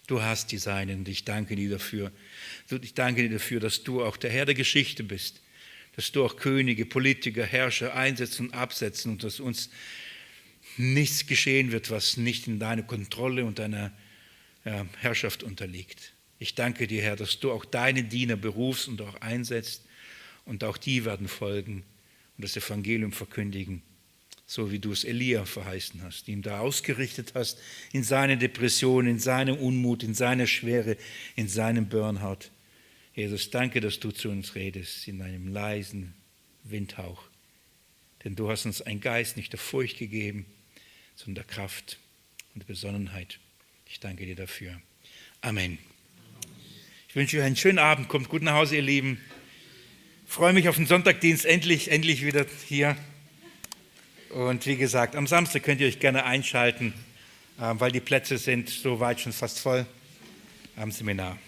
Du 0.06 0.22
hast 0.22 0.52
die 0.52 0.58
Seinen 0.58 1.00
und 1.00 1.08
ich 1.08 1.24
danke 1.24 1.56
dir 1.56 1.70
dafür. 1.70 2.12
Ich 2.82 2.94
danke 2.94 3.22
dir 3.22 3.30
dafür, 3.30 3.60
dass 3.60 3.84
du 3.84 4.04
auch 4.04 4.16
der 4.16 4.30
Herr 4.30 4.44
der 4.44 4.54
Geschichte 4.54 5.02
bist, 5.02 5.40
dass 5.96 6.12
du 6.12 6.24
auch 6.24 6.36
Könige, 6.36 6.84
Politiker, 6.84 7.44
Herrscher 7.44 7.94
einsetzen 7.94 8.46
und 8.46 8.54
absetzen 8.54 9.12
und 9.12 9.24
dass 9.24 9.40
uns 9.40 9.70
nichts 10.76 11.26
geschehen 11.26 11.72
wird, 11.72 11.90
was 11.90 12.16
nicht 12.16 12.48
in 12.48 12.58
deiner 12.58 12.82
Kontrolle 12.82 13.44
und 13.44 13.58
deiner 13.58 13.92
Herrschaft 15.00 15.42
unterliegt. 15.42 16.12
Ich 16.38 16.54
danke 16.54 16.86
dir, 16.86 17.02
Herr, 17.02 17.16
dass 17.16 17.38
du 17.38 17.52
auch 17.52 17.64
deine 17.64 18.02
Diener 18.02 18.36
berufst 18.36 18.88
und 18.88 19.00
auch 19.00 19.20
einsetzt 19.20 19.84
und 20.44 20.64
auch 20.64 20.76
die 20.76 21.04
werden 21.04 21.28
folgen 21.28 21.84
und 22.36 22.44
das 22.44 22.56
Evangelium 22.56 23.12
verkündigen 23.12 23.82
so 24.46 24.70
wie 24.70 24.78
du 24.78 24.92
es 24.92 25.04
Elia 25.04 25.44
verheißen 25.44 26.02
hast, 26.02 26.28
ihm 26.28 26.42
da 26.42 26.60
ausgerichtet 26.60 27.32
hast, 27.34 27.58
in 27.92 28.02
seine 28.02 28.36
Depression, 28.36 29.06
in 29.06 29.18
seinem 29.18 29.56
Unmut, 29.56 30.02
in 30.02 30.14
seiner 30.14 30.46
Schwere, 30.46 30.96
in 31.36 31.48
seinem 31.48 31.88
Burnout. 31.88 32.50
Jesus, 33.14 33.50
danke, 33.50 33.80
dass 33.80 34.00
du 34.00 34.10
zu 34.10 34.28
uns 34.28 34.54
redest 34.54 35.08
in 35.08 35.22
einem 35.22 35.48
leisen 35.48 36.14
Windhauch. 36.64 37.22
Denn 38.24 38.36
du 38.36 38.50
hast 38.50 38.66
uns 38.66 38.82
einen 38.82 39.00
Geist 39.00 39.36
nicht 39.36 39.52
der 39.52 39.60
Furcht 39.60 39.98
gegeben, 39.98 40.46
sondern 41.14 41.46
der 41.46 41.54
Kraft 41.54 41.98
und 42.54 42.66
Besonnenheit. 42.66 43.38
Ich 43.86 44.00
danke 44.00 44.26
dir 44.26 44.36
dafür. 44.36 44.80
Amen. 45.40 45.78
Ich 47.08 47.14
wünsche 47.14 47.38
euch 47.38 47.44
einen 47.44 47.56
schönen 47.56 47.78
Abend. 47.78 48.08
Kommt 48.08 48.28
gut 48.28 48.42
nach 48.42 48.54
Hause, 48.54 48.76
ihr 48.76 48.82
Lieben. 48.82 49.20
Ich 50.26 50.32
freue 50.32 50.52
mich 50.52 50.68
auf 50.68 50.76
den 50.76 50.86
Sonntagdienst. 50.86 51.44
Endlich, 51.44 51.90
endlich 51.90 52.24
wieder 52.24 52.46
hier. 52.66 52.96
Und 54.34 54.66
wie 54.66 54.74
gesagt, 54.74 55.14
am 55.14 55.28
Samstag 55.28 55.62
könnt 55.62 55.80
ihr 55.80 55.86
euch 55.86 56.00
gerne 56.00 56.24
einschalten, 56.24 56.92
äh, 57.60 57.72
weil 57.74 57.92
die 57.92 58.00
Plätze 58.00 58.36
sind 58.36 58.68
soweit 58.68 59.20
schon 59.20 59.32
fast 59.32 59.60
voll 59.60 59.86
am 60.74 60.90
Seminar. 60.90 61.38